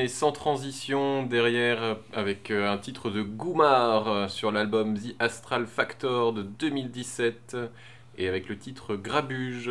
Sans 0.08 0.32
transition 0.32 1.22
derrière 1.22 1.82
euh, 1.82 1.94
avec 2.12 2.50
euh, 2.50 2.70
un 2.70 2.76
titre 2.76 3.10
de 3.10 3.22
Goumar 3.22 4.08
euh, 4.08 4.28
sur 4.28 4.52
l'album 4.52 4.98
The 4.98 5.14
Astral 5.18 5.66
Factor 5.66 6.34
de 6.34 6.42
2017 6.42 7.56
et 8.18 8.28
avec 8.28 8.48
le 8.48 8.58
titre 8.58 8.96
Grabuge. 8.96 9.70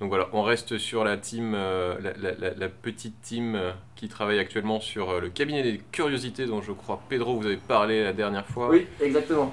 Donc 0.00 0.08
voilà, 0.08 0.28
on 0.32 0.42
reste 0.42 0.78
sur 0.78 1.04
la 1.04 1.16
team, 1.16 1.52
la, 1.54 2.68
petite 2.68 3.18
team 3.22 3.58
qui 3.94 4.08
travaille 4.08 4.38
actuellement 4.38 4.78
sur 4.78 5.22
le 5.22 5.30
cabinet 5.30 5.62
des 5.62 5.80
curiosités 5.90 6.44
dont 6.44 6.60
je 6.60 6.72
crois 6.72 7.00
Pedro 7.08 7.40
vous 7.40 7.46
avez 7.46 7.56
parlé 7.56 8.04
la 8.04 8.12
dernière 8.12 8.46
fois. 8.46 8.68
Oui, 8.68 8.86
exactement. 9.00 9.50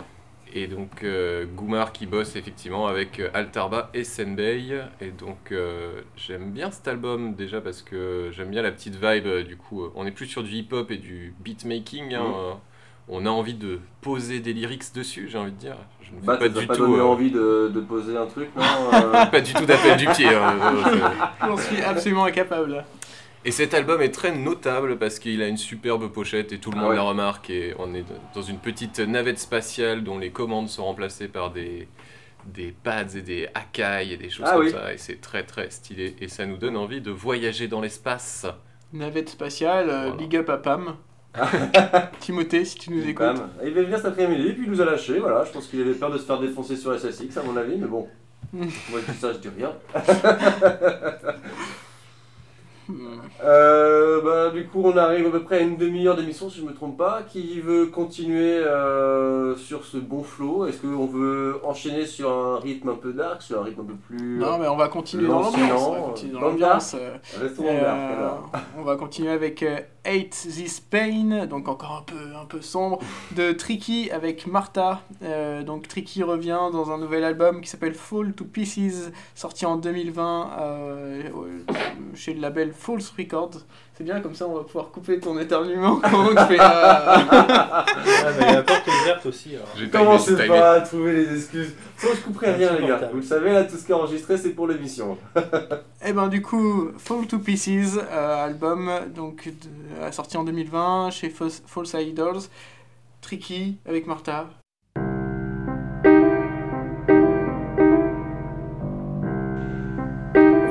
Et 0.56 0.68
donc 0.68 1.04
euh, 1.04 1.46
Goumar 1.46 1.92
qui 1.92 2.06
bosse 2.06 2.36
effectivement 2.36 2.86
avec 2.86 3.20
euh, 3.20 3.30
Altarba 3.34 3.89
et 3.96 4.04
Senbei. 4.04 4.82
Et 5.02 5.10
donc 5.10 5.52
euh, 5.52 6.02
j'aime 6.16 6.52
bien 6.52 6.70
cet 6.70 6.88
album 6.88 7.34
déjà 7.34 7.60
parce 7.60 7.82
que 7.82 8.30
j'aime 8.32 8.50
bien 8.52 8.62
la 8.62 8.72
petite 8.72 8.96
vibe. 8.96 9.48
du 9.48 9.58
coup, 9.58 9.88
on 9.96 10.06
est 10.06 10.12
plus 10.12 10.28
sur 10.28 10.44
du 10.44 10.52
hip-hop 10.52 10.92
et 10.92 10.98
du 10.98 11.34
beatmaking. 11.39 12.13
hein, 12.13 12.24
euh, 12.36 12.52
on 13.10 13.26
a 13.26 13.30
envie 13.30 13.56
de 13.56 13.80
poser 14.02 14.39
des 14.39 14.54
lyrics 14.54 14.94
dessus, 14.96 15.28
j'ai 15.30 15.38
envie 15.38 15.52
de 15.52 15.58
dire. 15.58 15.76
Je 16.02 16.12
ne 16.12 16.20
fais 16.22 16.26
Bah, 16.28 16.38
pas 16.38 16.48
du 16.50 16.68
pas 16.68 16.76
tout. 16.76 16.86
donné 16.86 17.00
euh, 17.00 17.04
envie 17.06 17.32
de, 17.32 17.70
de 17.74 17.82
poser 17.82 18.16
un 18.16 18.26
truc, 18.28 18.48
non 18.56 18.63
euh 18.94 19.26
pas 19.26 19.42
du 19.42 19.54
tout 19.54 19.66
d'appel 19.66 19.98
du 19.98 20.06
pied. 20.08 20.28
hein, 20.30 20.56
J'en 21.42 21.58
suis 21.58 21.82
absolument 21.82 22.26
incapable. 22.26 22.86
Et 23.45 23.51
cet 23.51 23.73
album 23.73 24.01
est 24.01 24.12
très 24.12 24.32
notable 24.36 24.97
parce 24.97 25.19
qu'il 25.19 25.41
a 25.41 25.47
une 25.47 25.58
superbe 25.58 26.08
pochette 26.12 26.53
et 26.53 26.60
tout 26.60 26.71
le 26.71 26.77
Ah 26.77 26.82
monde 26.82 26.89
ouais. 26.91 26.95
la 26.95 27.01
remarque. 27.01 27.49
Et 27.49 27.73
on 27.77 27.93
est 27.93 28.06
dans 28.34 28.41
une 28.41 28.58
petite 28.60 28.99
navette 28.99 29.39
spatiale 29.39 30.03
dont 30.03 30.17
les 30.17 30.29
commandes 30.32 30.69
sont 30.69 30.86
remplacées 30.86 31.27
par 31.27 31.51
des, 31.51 31.89
des 32.45 32.73
pads 32.84 33.15
et 33.17 33.21
des 33.21 33.49
Akai 33.53 34.13
et 34.13 34.17
des 34.17 34.29
choses 34.29 34.45
Ah 34.47 34.53
comme 34.53 34.63
oui. 34.65 34.71
ça. 34.71 34.93
Et 34.93 34.97
c'est 34.97 35.19
très 35.19 35.43
très 35.43 35.69
stylé. 35.71 36.15
Et 36.21 36.29
ça 36.29 36.45
nous 36.45 36.56
donne 36.58 36.77
envie 36.77 37.01
de 37.01 37.12
voyager 37.12 37.67
dans 37.67 37.82
l'espace. 37.82 38.45
Navette 38.93 39.29
spatiale, 39.29 39.89
euh, 39.89 40.01
Voilà. 40.03 40.15
big 40.15 40.36
up 40.38 40.49
à 40.49 40.58
Pam. 40.58 40.95
Timothée, 42.21 42.63
si 42.63 42.75
tu 42.77 42.91
nous 42.91 43.06
écoutes. 43.10 43.25
Et 43.62 43.67
il 43.67 43.73
devait 43.73 43.84
venir 43.86 43.97
cet 43.97 44.06
après-midi, 44.06 44.53
puis 44.53 44.63
il 44.65 44.71
nous 44.71 44.79
a 44.82 44.86
lâché. 44.86 45.19
Voilà, 45.19 45.43
je 45.43 45.51
pense 45.51 45.67
qu'il 45.67 45.82
avait 45.82 45.93
peur 45.95 46.12
de 46.12 46.17
se 46.19 46.23
faire 46.25 46.39
défoncer 46.39 46.77
sur 46.77 46.97
SSX, 46.97 47.36
à 47.38 47.43
mon 47.43 47.58
avis, 47.58 47.75
mais 47.75 47.88
bon. 47.88 48.08
Moi, 48.53 48.67
je 49.06 49.12
dis 49.12 49.17
ça, 49.17 49.34
je 49.34 49.39
dis 49.39 49.49
rien. 49.49 49.73
Euh, 53.43 54.22
bah, 54.22 54.50
du 54.52 54.67
coup, 54.67 54.82
on 54.84 54.96
arrive 54.98 55.28
à 55.28 55.30
peu 55.30 55.43
près 55.43 55.58
à 55.58 55.62
une 55.62 55.78
demi-heure 55.78 56.15
d'émission, 56.15 56.50
si 56.50 56.60
je 56.60 56.65
me 56.65 56.74
trompe 56.74 56.98
pas. 56.98 57.22
Qui 57.24 57.60
veut 57.60 57.88
continuer 57.88 58.58
euh, 58.58 59.56
sur 59.56 59.86
ce 59.86 59.98
bon 59.98 60.24
flow 60.24 60.65
Est-ce 60.65 60.82
qu'on 60.82 61.06
veut 61.06 61.60
enchaîner 61.63 62.06
sur 62.06 62.32
un 62.32 62.60
rythme 62.60 62.89
un 62.89 62.96
peu 62.96 63.13
dark, 63.13 63.41
sur 63.41 63.60
un 63.62 63.63
rythme 63.63 63.82
un 63.82 63.86
peu 63.86 63.96
plus. 63.96 64.38
Non, 64.38 64.58
mais 64.58 64.67
on 64.67 64.78
va 64.78 64.88
continuer 64.88 65.28
dans 65.28 65.41
l'ambiance. 65.41 65.88
On 65.88 65.93
va 65.93 66.00
continuer 66.00 66.34
dans 66.34 66.41
l'ambiance. 66.41 66.96
euh, 66.96 68.30
on 68.78 68.84
va 68.84 68.96
continuer 68.96 69.32
avec 69.32 69.63
Hate 70.06 70.30
This 70.30 70.80
Pain, 70.80 71.46
donc 71.46 71.67
encore 71.67 71.98
un 72.00 72.04
peu, 72.04 72.36
un 72.36 72.46
peu 72.46 72.62
sombre, 72.62 73.00
de 73.36 73.52
Tricky 73.52 74.12
avec 74.12 74.48
Martha. 74.48 75.02
Donc 75.65 75.88
Tricky 75.88 76.24
revient 76.24 76.60
dans 76.72 76.91
un 76.91 76.98
nouvel 76.98 77.24
album 77.24 77.62
qui 77.62 77.69
s'appelle 77.69 77.93
Fall 77.93 78.34
to 78.34 78.46
Pieces, 78.46 79.12
sorti 79.36 79.65
en 79.65 79.78
2020 79.78 80.52
euh, 80.60 81.22
chez 82.15 82.34
le 82.34 82.41
label 82.41 82.72
False 82.77 83.13
Records. 83.17 83.62
C'est 83.95 84.03
bien, 84.03 84.19
comme 84.21 84.33
ça 84.33 84.47
on 84.47 84.55
va 84.55 84.63
pouvoir 84.63 84.89
couper 84.89 85.19
ton 85.19 85.38
éternuement 85.38 85.97
quand 86.01 86.31
on 86.31 86.36
fait. 86.47 86.59
euh, 86.59 86.63
Ah, 86.63 87.86
mais 88.39 88.53
la 88.53 88.63
porte 88.63 88.88
est 88.88 89.01
ouverte 89.03 89.25
aussi. 89.27 89.55
Alors. 89.55 89.67
J'ai 89.77 89.89
Commencez 89.89 90.47
pas 90.47 90.71
à 90.71 90.81
trouver 90.81 91.13
les 91.13 91.36
excuses? 91.38 91.73
Sinon, 91.97 92.13
je 92.15 92.21
couperai 92.21 92.53
rien, 92.53 92.73
les 92.79 92.88
gars. 92.88 93.09
Vous 93.12 93.17
le 93.17 93.23
savez, 93.23 93.53
là, 93.53 93.63
tout 93.65 93.77
ce 93.77 93.86
qui 93.86 93.91
est 93.91 93.95
enregistré, 93.95 94.38
c'est 94.38 94.49
pour 94.49 94.67
l'émission. 94.67 95.17
Et 96.03 96.12
ben 96.12 96.27
du 96.27 96.41
coup, 96.41 96.89
Fall 96.97 97.27
to 97.27 97.38
Pieces, 97.39 97.97
euh, 98.12 98.45
album 98.45 98.89
donc 99.15 99.47
de- 99.47 100.12
sorti 100.12 100.38
en 100.38 100.43
2020 100.43 101.12
chez 101.12 101.29
False, 101.29 101.62
False 101.67 101.93
Idols, 101.93 102.41
Tricky 103.21 103.77
avec 103.88 104.07
Martha. 104.07 104.47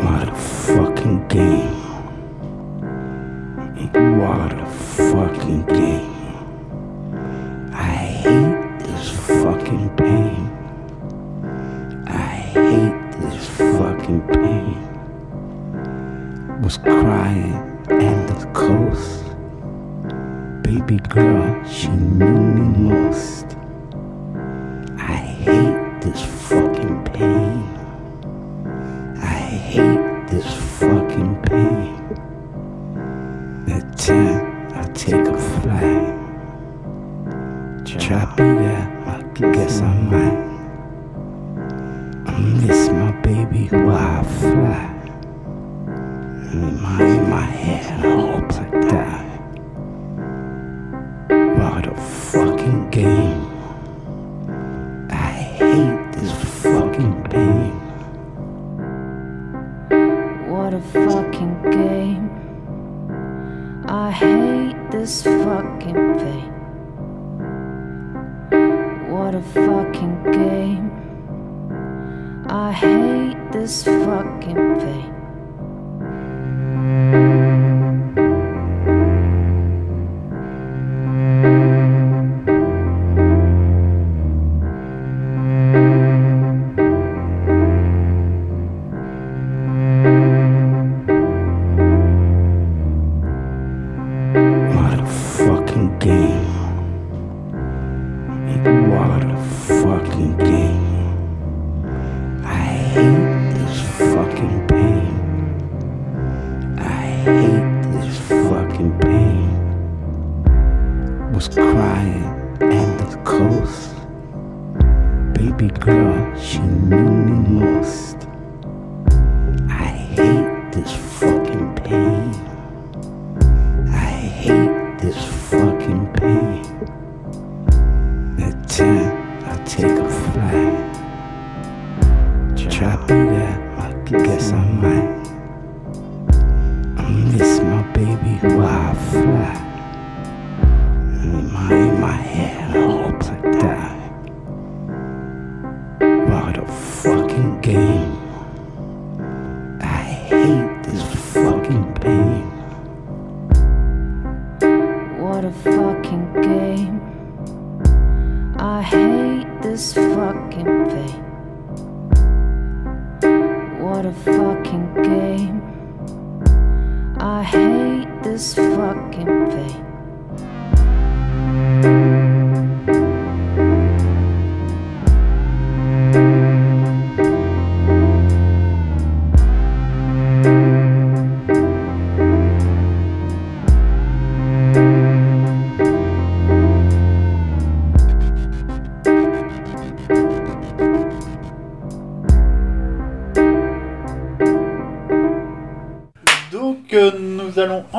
What 0.03 0.29
a 0.29 0.35
fucking 0.35 1.27
game. 1.29 1.82
What 3.95 4.59
a 4.59 4.67
fucking 4.67 5.67
game. 5.67 6.11
I 7.75 7.93
hate 8.25 8.79
this 8.81 9.11
fucking 9.11 9.91
pain. 9.97 10.51
I 12.07 12.35
hate 12.57 13.13
this 13.21 13.49
fucking 13.51 14.23
pain. 14.29 14.81
Was 16.63 16.79
crying 16.79 17.53
at 17.91 18.27
the 18.29 18.47
coast. 18.55 19.25
Baby 20.63 20.97
girl, 21.09 21.63
she 21.65 21.89
knew 21.89 22.39
me 22.39 22.79
most. 22.89 23.62
wafla 43.73 44.77
my 46.83 47.22
this 73.63 73.85
fucking 73.85 74.81
pain. 74.81 75.12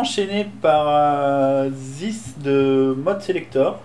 Enchaîner 0.04 0.46
par 0.62 0.86
euh, 0.90 1.70
This 1.70 2.38
de 2.38 2.94
Mode 3.06 3.22
Selector 3.22 3.80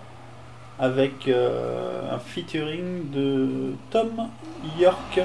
avec 0.77 1.29
euh, 1.29 2.13
un 2.13 2.19
featuring 2.19 3.09
de 3.13 3.75
Tom 3.89 4.27
York. 4.81 5.21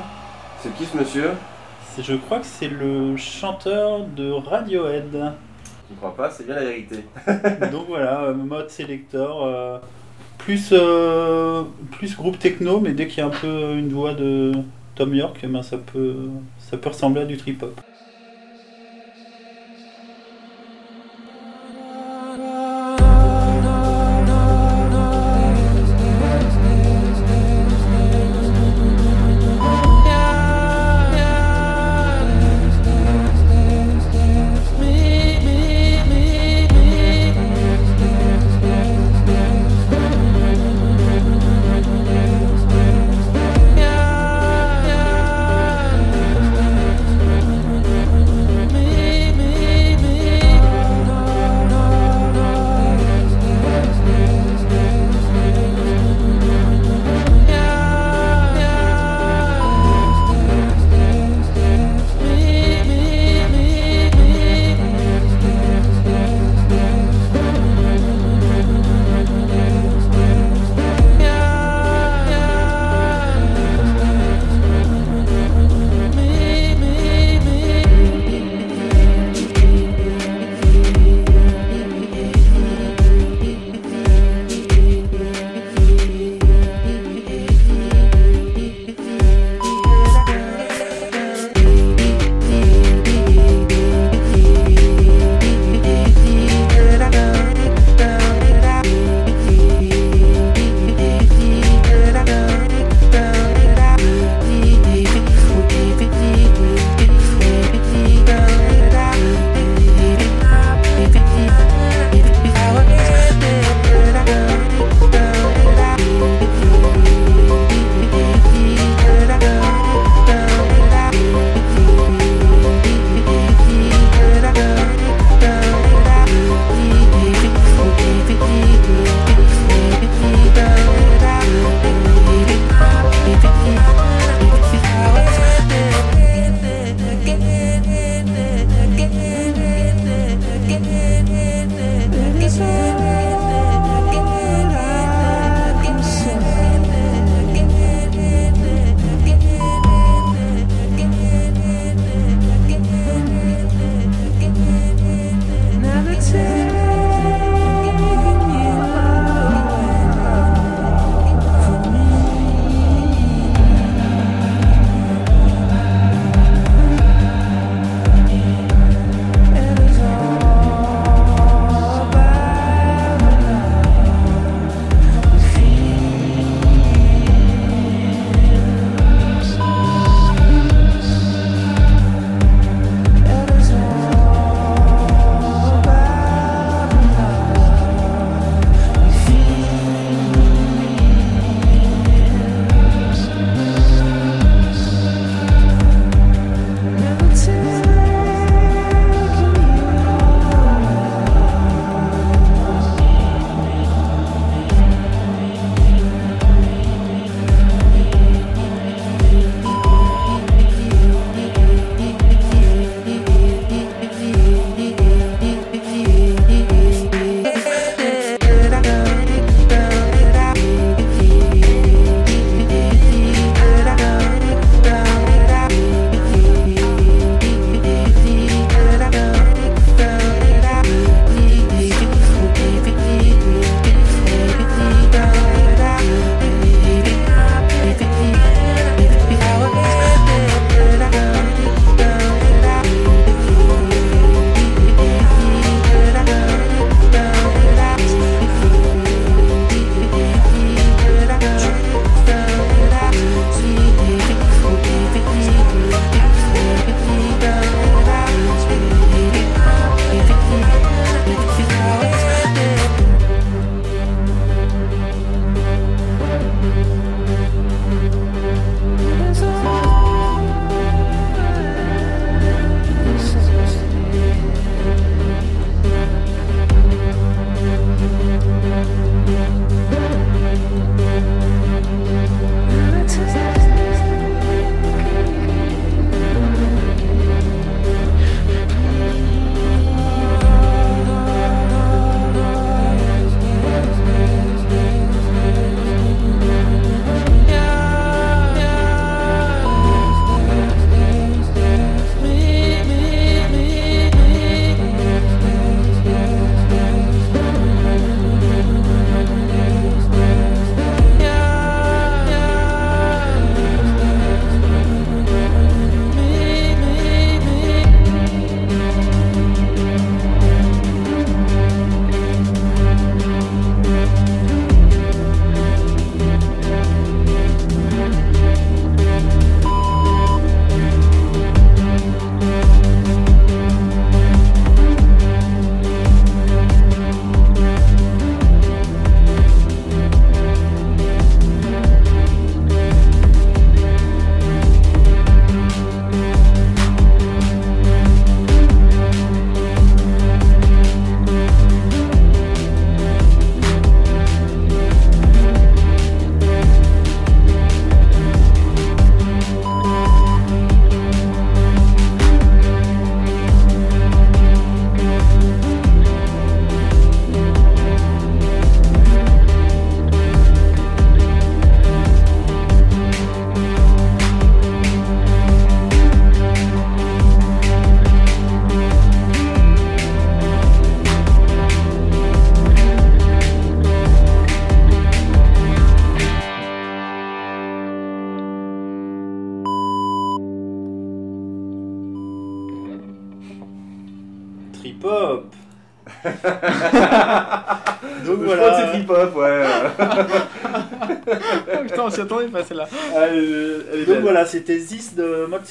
C'est 0.59 0.71
qui 0.75 0.85
ce 0.85 0.95
monsieur? 0.95 1.31
Je 1.97 2.13
crois 2.13 2.37
que 2.37 2.45
c'est 2.45 2.67
le 2.67 3.17
chanteur 3.17 4.05
de 4.05 4.33
Radiohead. 4.33 5.09
Je 5.13 5.93
ne 5.93 5.97
crois 5.97 6.15
pas, 6.15 6.29
c'est 6.29 6.45
bien 6.45 6.53
la 6.53 6.65
vérité. 6.65 7.03
Donc 7.71 7.87
voilà, 7.87 8.25
euh, 8.25 8.35
Mode 8.35 8.69
Selector. 8.69 9.47
euh, 9.47 9.79
plus, 10.37 10.75
plus 11.97 12.15
groupe 12.15 12.37
techno, 12.37 12.79
mais 12.79 12.91
dès 12.91 13.07
qu'il 13.07 13.17
y 13.17 13.21
a 13.21 13.25
un 13.25 13.31
peu 13.31 13.77
une 13.79 13.89
voix 13.89 14.13
de 14.13 14.51
Tom 14.93 15.15
York, 15.15 15.39
eh 15.41 15.47
ben, 15.47 15.63
ça, 15.63 15.77
peut, 15.77 16.29
ça 16.59 16.77
peut 16.77 16.89
ressembler 16.89 17.23
à 17.23 17.25
du 17.25 17.37
trip-hop. 17.37 17.81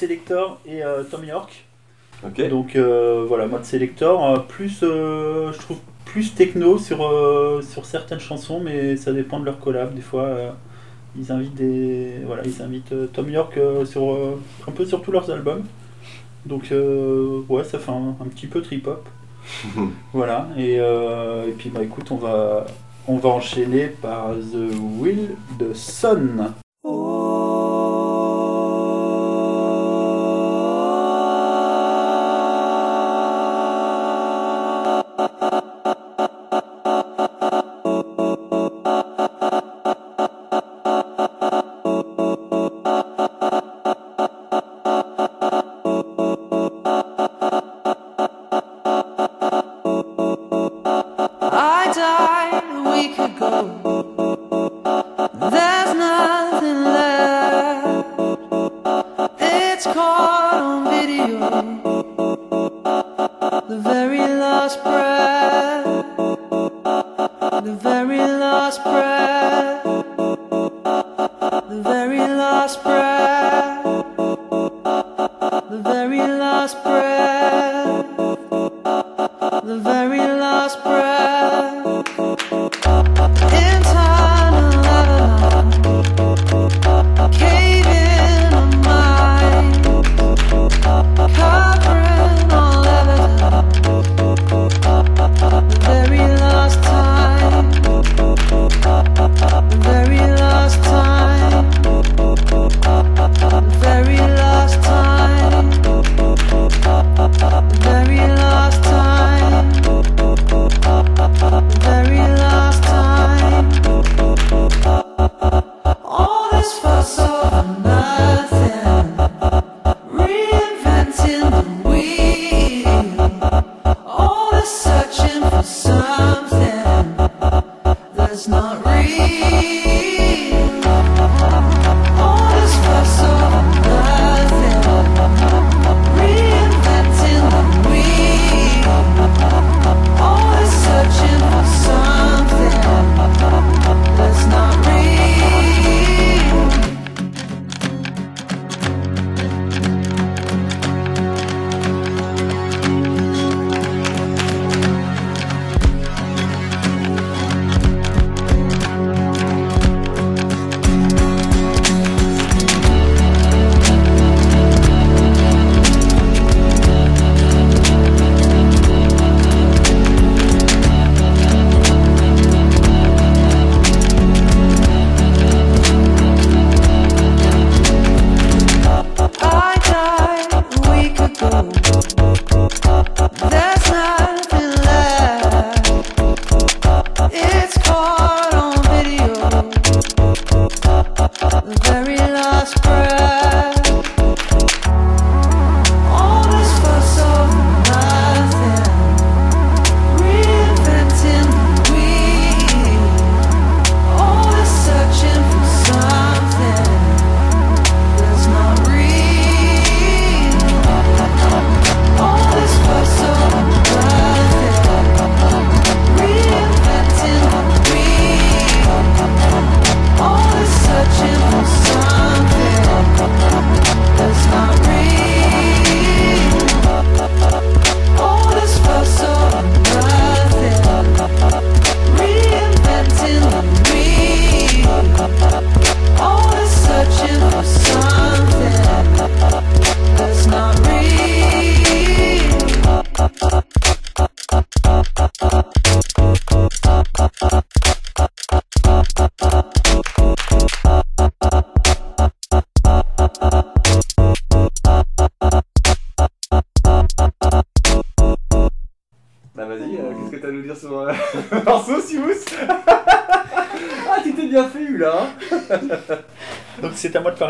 Selector 0.03 0.59
et 0.65 0.83
euh, 0.83 1.03
Tom 1.03 1.23
York. 1.23 1.63
Donc 2.49 2.75
euh, 2.75 3.25
voilà, 3.25 3.47
Mode 3.47 3.63
Selector, 3.63 4.25
euh, 4.25 4.39
plus 4.39 4.79
je 4.81 5.57
trouve 5.59 5.77
plus 6.03 6.35
techno 6.35 6.77
sur, 6.77 6.97
sur 7.63 7.85
certaines 7.85 8.19
chansons, 8.19 8.59
mais 8.59 8.97
ça 8.97 9.13
dépend 9.13 9.39
de 9.39 9.45
leur 9.45 9.59
collab. 9.59 9.93
Des 9.95 10.01
fois, 10.01 10.55
ils 11.17 11.31
invitent 11.31 11.55
des 11.55 12.15
voilà, 12.25 12.43
ils 12.45 12.61
invitent 12.61 12.93
Tom 13.13 13.29
York 13.29 13.57
sur 13.85 14.37
un 14.67 14.71
peu 14.71 14.85
sur 14.85 15.01
tous 15.01 15.11
leurs 15.11 15.31
albums. 15.31 15.63
Donc 16.45 16.73
ouais, 17.49 17.63
ça 17.63 17.79
fait 17.79 17.91
un, 17.91 18.15
un 18.19 18.27
petit 18.27 18.47
peu 18.47 18.61
trip 18.61 18.87
hop. 18.87 19.07
voilà. 20.13 20.49
Et, 20.57 20.75
et 20.75 21.51
puis 21.57 21.69
bah 21.69 21.81
écoute, 21.81 22.11
on 22.11 22.17
va 22.17 22.67
on 23.07 23.17
va 23.17 23.29
enchaîner 23.29 23.87
par 23.87 24.33
The 24.33 24.75
Will 24.99 25.29
de 25.57 25.73
Son. 25.73 26.53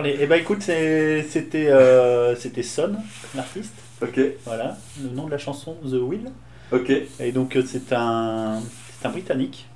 Parler. 0.04 0.24
Et 0.24 0.28
bah 0.28 0.38
écoute, 0.38 0.62
c'était 0.62 1.68
euh, 1.70 2.36
c'était 2.36 2.64
Son, 2.64 2.95
l'artiste. 3.36 3.74
Ok. 4.01 4.20
Voilà, 4.45 4.78
le 5.01 5.10
nom 5.10 5.26
de 5.26 5.32
la 5.32 5.38
chanson 5.38 5.76
The 5.84 5.93
Will. 5.93 6.32
Ok. 6.72 6.91
Et 7.20 7.32
donc 7.32 7.56
euh, 7.56 7.64
c'est 7.66 7.93
un 7.93 8.60
c'est 8.99 9.08
un 9.08 9.12
Britannique, 9.12 9.68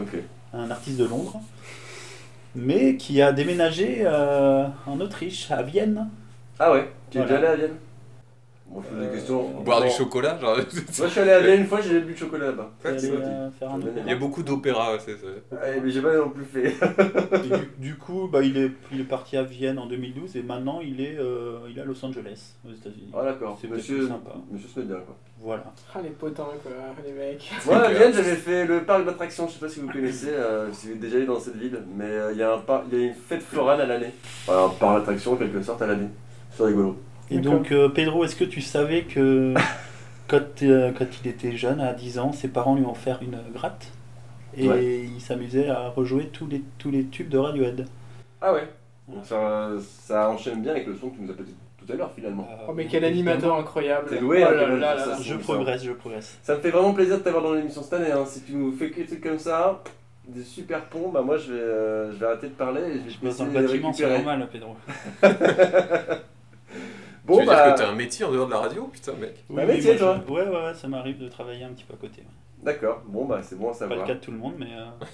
Ok. 0.00 0.16
un 0.52 0.70
artiste 0.70 0.98
de 0.98 1.04
Londres, 1.04 1.40
mais 2.54 2.96
qui 2.96 3.20
a 3.22 3.32
déménagé 3.32 3.98
euh, 4.04 4.66
en 4.86 5.00
Autriche, 5.00 5.50
à 5.50 5.62
Vienne. 5.62 6.08
Ah 6.58 6.72
ouais 6.72 6.90
Tu 7.10 7.18
es 7.18 7.22
Voilà. 7.22 7.36
déjà 7.38 7.50
allé 7.50 7.62
à 7.62 7.66
Vienne 7.66 7.76
Bon, 8.66 8.82
je 8.82 8.88
pose 8.96 9.06
des 9.06 9.12
questions. 9.14 9.50
Boire 9.64 9.80
du 9.82 9.88
Bon. 9.88 9.92
Chocolat, 10.14 10.38
genre. 10.40 10.56
Moi, 10.98 11.06
je 11.06 11.08
suis 11.08 11.20
allé 11.20 11.30
à 11.32 11.40
Vienne 11.40 11.60
une 11.60 11.66
fois, 11.66 11.80
j'ai 11.80 12.00
bu 12.00 12.12
du 12.12 12.18
chocolat 12.18 12.46
là-bas. 12.46 12.70
C'est 12.96 13.10
euh, 13.10 13.50
faire 13.58 13.70
un 13.70 13.80
Il 13.80 14.08
y 14.08 14.12
a 14.12 14.16
beaucoup 14.16 14.42
d'opéras, 14.42 14.96
c'est 15.04 15.16
ça. 15.16 15.26
Ouais, 15.52 15.80
mais 15.82 15.90
j'ai 15.90 16.00
pas 16.00 16.16
non 16.16 16.30
plus 16.30 16.44
fait. 16.44 16.74
Du, 17.42 17.88
du 17.88 17.96
coup, 17.96 18.28
bah, 18.30 18.42
il, 18.42 18.56
est, 18.56 18.70
il 18.92 19.00
est 19.00 19.04
parti 19.04 19.36
à 19.36 19.42
Vienne 19.42 19.78
en 19.78 19.86
2012 19.86 20.36
et 20.36 20.42
maintenant 20.42 20.80
il 20.80 21.00
est, 21.00 21.16
euh, 21.18 21.58
il 21.68 21.78
est 21.78 21.82
à 21.82 21.84
Los 21.84 22.02
Angeles, 22.04 22.54
aux 22.66 22.72
États-Unis. 22.72 23.10
Ah 23.14 23.24
d'accord, 23.24 23.58
C'est 23.60 23.68
monsieur, 23.68 24.06
sympa. 24.06 24.34
monsieur 24.50 24.82
bien 24.82 24.96
quoi. 24.96 25.16
Voilà. 25.40 25.64
Ah, 25.94 25.98
les 26.02 26.10
potins, 26.10 26.46
quoi, 26.62 26.72
les 27.04 27.12
mecs. 27.12 27.50
Moi 27.66 27.76
à 27.76 27.92
Vienne 27.92 28.12
j'avais 28.14 28.36
fait 28.36 28.66
le 28.66 28.84
parc 28.84 29.04
d'attractions, 29.04 29.48
je 29.48 29.54
sais 29.54 29.60
pas 29.60 29.68
si 29.68 29.80
vous 29.80 29.88
connaissez, 29.90 30.30
euh, 30.30 30.72
si 30.72 30.86
vous 30.88 30.92
êtes 30.94 31.00
déjà 31.00 31.16
allé 31.16 31.26
dans 31.26 31.40
cette 31.40 31.56
ville, 31.56 31.78
mais 31.96 32.04
euh, 32.04 32.32
il 32.32 32.38
y, 32.38 32.42
a 32.42 32.54
un 32.54 32.58
par- 32.58 32.84
il 32.90 32.98
y 32.98 33.02
a 33.02 33.06
une 33.08 33.14
fête 33.14 33.42
florale 33.42 33.80
à 33.80 33.86
l'année. 33.86 34.12
Enfin, 34.46 34.66
un 34.66 34.68
parc 34.68 34.98
d'attractions 34.98 35.32
en 35.32 35.36
quelque 35.36 35.60
sorte 35.62 35.82
à 35.82 35.86
l'année. 35.86 36.08
C'est 36.52 36.62
rigolo. 36.64 36.96
Et 37.30 37.38
donc, 37.38 37.72
euh, 37.72 37.88
Pedro, 37.88 38.24
est-ce 38.24 38.36
que 38.36 38.44
tu 38.44 38.60
savais 38.60 39.02
que 39.02 39.54
quand, 40.28 40.62
euh, 40.62 40.92
quand 40.96 41.06
il 41.22 41.28
était 41.30 41.56
jeune, 41.56 41.80
à 41.80 41.92
10 41.92 42.18
ans, 42.18 42.32
ses 42.32 42.48
parents 42.48 42.74
lui 42.74 42.84
ont 42.84 42.92
offert 42.92 43.20
une 43.22 43.38
gratte 43.54 43.86
et 44.56 44.68
Ouais. 44.68 44.84
il 45.14 45.20
s'amusait 45.20 45.68
à 45.68 45.88
rejouer 45.88 46.26
tous 46.32 46.46
les, 46.46 46.62
tous 46.78 46.90
les 46.90 47.04
tubes 47.06 47.28
de 47.28 47.38
Radiohead 47.38 47.86
Ah 48.40 48.52
ouais 48.54 48.68
Donc 49.08 49.24
ça, 49.24 49.70
ça 49.80 50.30
enchaîne 50.30 50.62
bien 50.62 50.72
avec 50.72 50.86
le 50.86 50.94
son 50.96 51.10
que 51.10 51.16
tu 51.16 51.22
nous 51.22 51.30
as 51.30 51.34
pété 51.36 51.52
tout 51.84 51.92
à 51.92 51.96
l'heure 51.96 52.12
finalement. 52.14 52.48
Euh, 52.50 52.66
Oh, 52.68 52.72
mais 52.74 52.86
quel 52.86 53.04
animateur 53.04 53.56
incroyable. 53.58 54.08
T'es 54.08 54.18
doué, 54.18 54.42
oh 54.42 54.48
hein, 54.48 54.54
là 54.54 54.66
là 54.68 54.76
là 54.76 54.98
ça, 54.98 55.16
c'est- 55.16 55.24
Je 55.24 55.34
progresse, 55.34 55.84
je 55.84 55.92
progresse. 55.92 56.38
Ça 56.42 56.54
me 56.56 56.60
fait 56.60 56.70
vraiment 56.70 56.94
plaisir 56.94 57.18
de 57.18 57.22
t'avoir 57.22 57.42
dans 57.42 57.52
l'émission 57.52 57.82
cette 57.82 57.92
année. 57.94 58.12
Hein. 58.12 58.24
Si 58.26 58.40
tu 58.42 58.52
nous 58.54 58.72
fais 58.72 58.90
que 58.90 58.96
des 59.00 59.06
trucs 59.06 59.20
comme 59.22 59.38
ça, 59.38 59.82
des 60.26 60.42
super 60.42 60.82
ponts, 60.86 61.10
bah 61.10 61.20
moi 61.20 61.36
je 61.36 61.52
vais, 61.52 61.58
euh, 61.60 62.12
je 62.12 62.16
vais 62.18 62.26
arrêter 62.26 62.46
de 62.46 62.52
parler 62.54 62.80
et 62.80 62.92
je 62.94 62.98
vais 63.04 63.10
Je 63.10 63.18
te 63.18 63.24
bosse 63.26 63.36
dans 63.38 63.44
laisser 63.46 63.56
le 63.60 63.62
bâtiment, 63.66 63.92
c'est 63.92 64.06
récupérer. 64.06 64.24
normal, 64.38 64.48
Pedro. 64.50 64.76
Bon 67.26 67.34
tu 67.36 67.40
veux 67.40 67.46
bah, 67.46 67.64
dire 67.66 67.74
que 67.74 67.78
t'as 67.80 67.88
un 67.88 67.94
métier 67.94 68.24
en 68.24 68.32
dehors 68.32 68.46
de 68.46 68.52
la 68.52 68.58
radio 68.58 68.84
Putain, 68.92 69.12
mec. 69.14 69.34
Bah, 69.48 69.62
Oui, 69.66 69.74
métier, 69.76 69.96
toi. 69.96 70.20
je- 70.26 70.32
Ouais, 70.32 70.42
ouais, 70.42 70.48
ouais, 70.50 70.74
ça 70.74 70.88
m'arrive 70.88 71.18
de 71.18 71.28
travailler 71.28 71.64
un 71.64 71.70
petit 71.70 71.84
peu 71.84 71.94
à 71.94 71.96
côté. 71.96 72.20
ouais. 72.20 72.26
d'accord. 72.62 73.02
Bon 73.06 73.24
bah 73.24 73.40
c'est 73.42 73.58
bon 73.58 73.70
à 73.70 73.72
Pas 73.72 73.84
le 73.84 73.90
savoir. 73.90 74.06
cas 74.06 74.14
de 74.14 74.20
tout 74.20 74.30
le 74.30 74.36
monde, 74.38 74.54
mais 74.58 74.66
euh, 74.66 75.06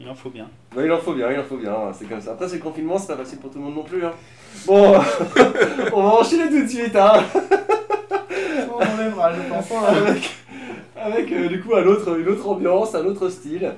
il 0.00 0.08
en 0.08 0.14
faut 0.14 0.30
bien. 0.30 0.48
Ouais, 0.76 0.86
il 0.86 0.92
en 0.92 0.98
faut 0.98 1.14
bien, 1.14 1.30
il 1.30 1.38
en 1.38 1.44
faut 1.44 1.56
bien. 1.58 1.92
C'est 1.92 2.06
comme 2.06 2.20
ça. 2.20 2.32
Après 2.32 2.48
c'est 2.48 2.56
le 2.56 2.62
confinement, 2.62 2.98
c'est 2.98 3.08
pas 3.08 3.16
facile 3.16 3.38
pour 3.38 3.50
tout 3.50 3.58
le 3.58 3.64
monde 3.64 3.76
non 3.76 3.84
plus. 3.84 4.04
Hein. 4.04 4.12
Bon, 4.66 4.94
on 5.92 6.02
va 6.02 6.08
enchaîner 6.20 6.48
tout 6.48 6.62
de 6.62 6.68
suite. 6.68 6.96
Hein. 6.96 7.22
On 8.72 8.76
enlèvera, 8.94 9.32
je 9.34 9.42
pense. 9.48 9.70
hein. 9.72 9.84
avec 10.06 10.30
avec 10.96 11.32
euh, 11.32 11.48
du 11.48 11.62
coup 11.62 11.74
un 11.76 11.84
autre, 11.84 12.18
une 12.18 12.28
autre 12.28 12.48
ambiance, 12.48 12.94
un 12.94 13.04
autre 13.06 13.28
style. 13.28 13.72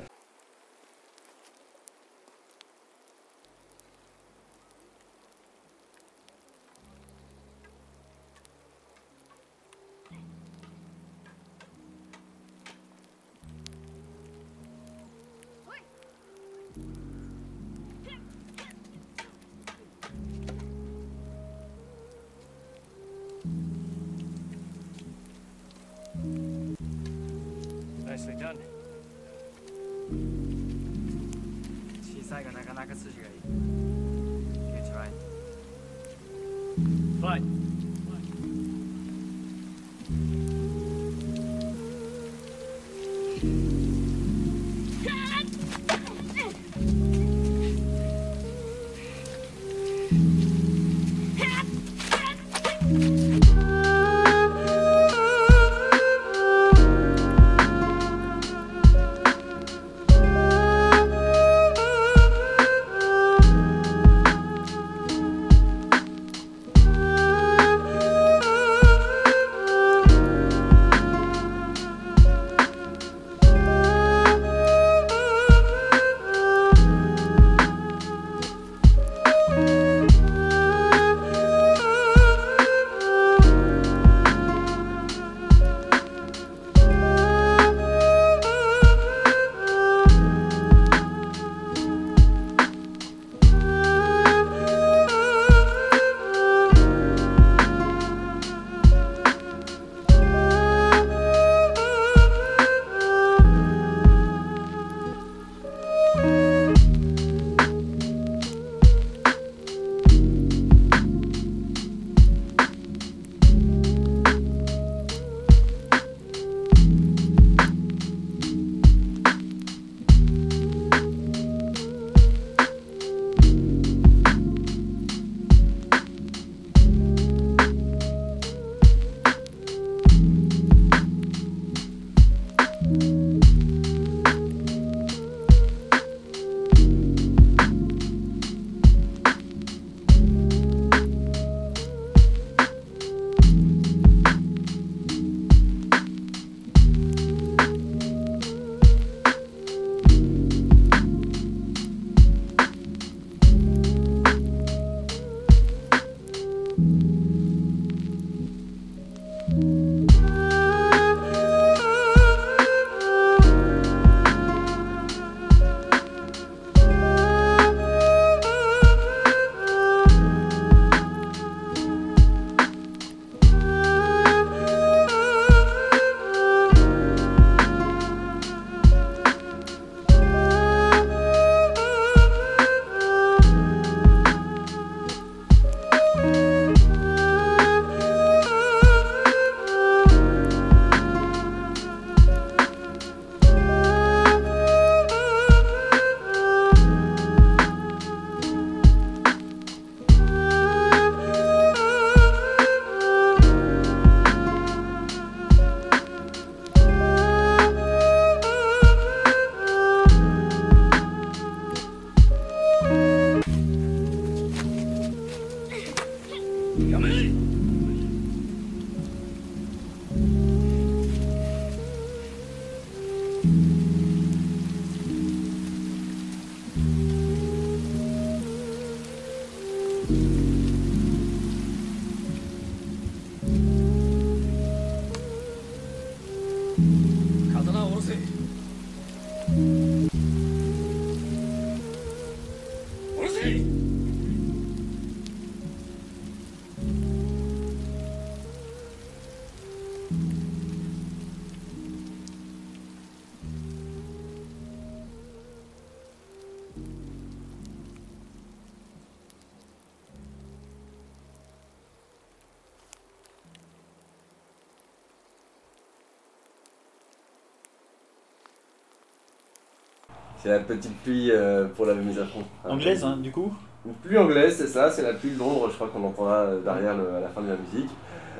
C'est 270.42 270.48
la 270.48 270.58
petite 270.60 270.96
pluie 271.02 271.30
euh, 271.30 271.66
pour 271.76 271.86
la 271.86 271.94
mise 271.94 272.18
à 272.18 272.24
fond. 272.24 272.42
Anglaise, 272.64 273.04
hein, 273.04 273.16
du 273.20 273.30
coup 273.30 273.52
Une 273.86 273.94
pluie 273.94 274.18
anglaise, 274.18 274.56
c'est 274.56 274.66
ça, 274.66 274.90
c'est 274.90 275.02
la 275.02 275.12
pluie 275.14 275.30
de 275.30 275.38
Londres, 275.38 275.68
je 275.70 275.74
crois 275.74 275.88
qu'on 275.88 276.02
entendra 276.04 276.38
euh, 276.40 276.60
derrière 276.60 276.96
le- 276.96 277.14
à 277.16 277.20
la 277.20 277.28
fin 277.28 277.42
de 277.42 277.48
la 277.48 277.56
musique. 277.56 277.90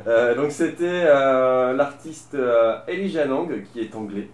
Euh, 0.08 0.34
donc 0.34 0.50
c'était 0.50 1.04
euh, 1.06 1.74
l'artiste 1.74 2.36
Elijah 2.88 3.24
Lang, 3.26 3.62
qui 3.72 3.80
est 3.80 3.94
anglais, 3.94 4.28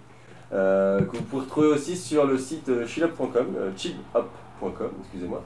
que 0.51 1.17
vous 1.17 1.23
pouvez 1.25 1.43
retrouver 1.43 1.67
aussi 1.69 1.95
sur 1.97 2.25
le 2.27 2.39
site 2.39 2.71
chillup.com, 2.87 3.47
chillup.com, 3.77 4.91
excusez-moi. 5.03 5.45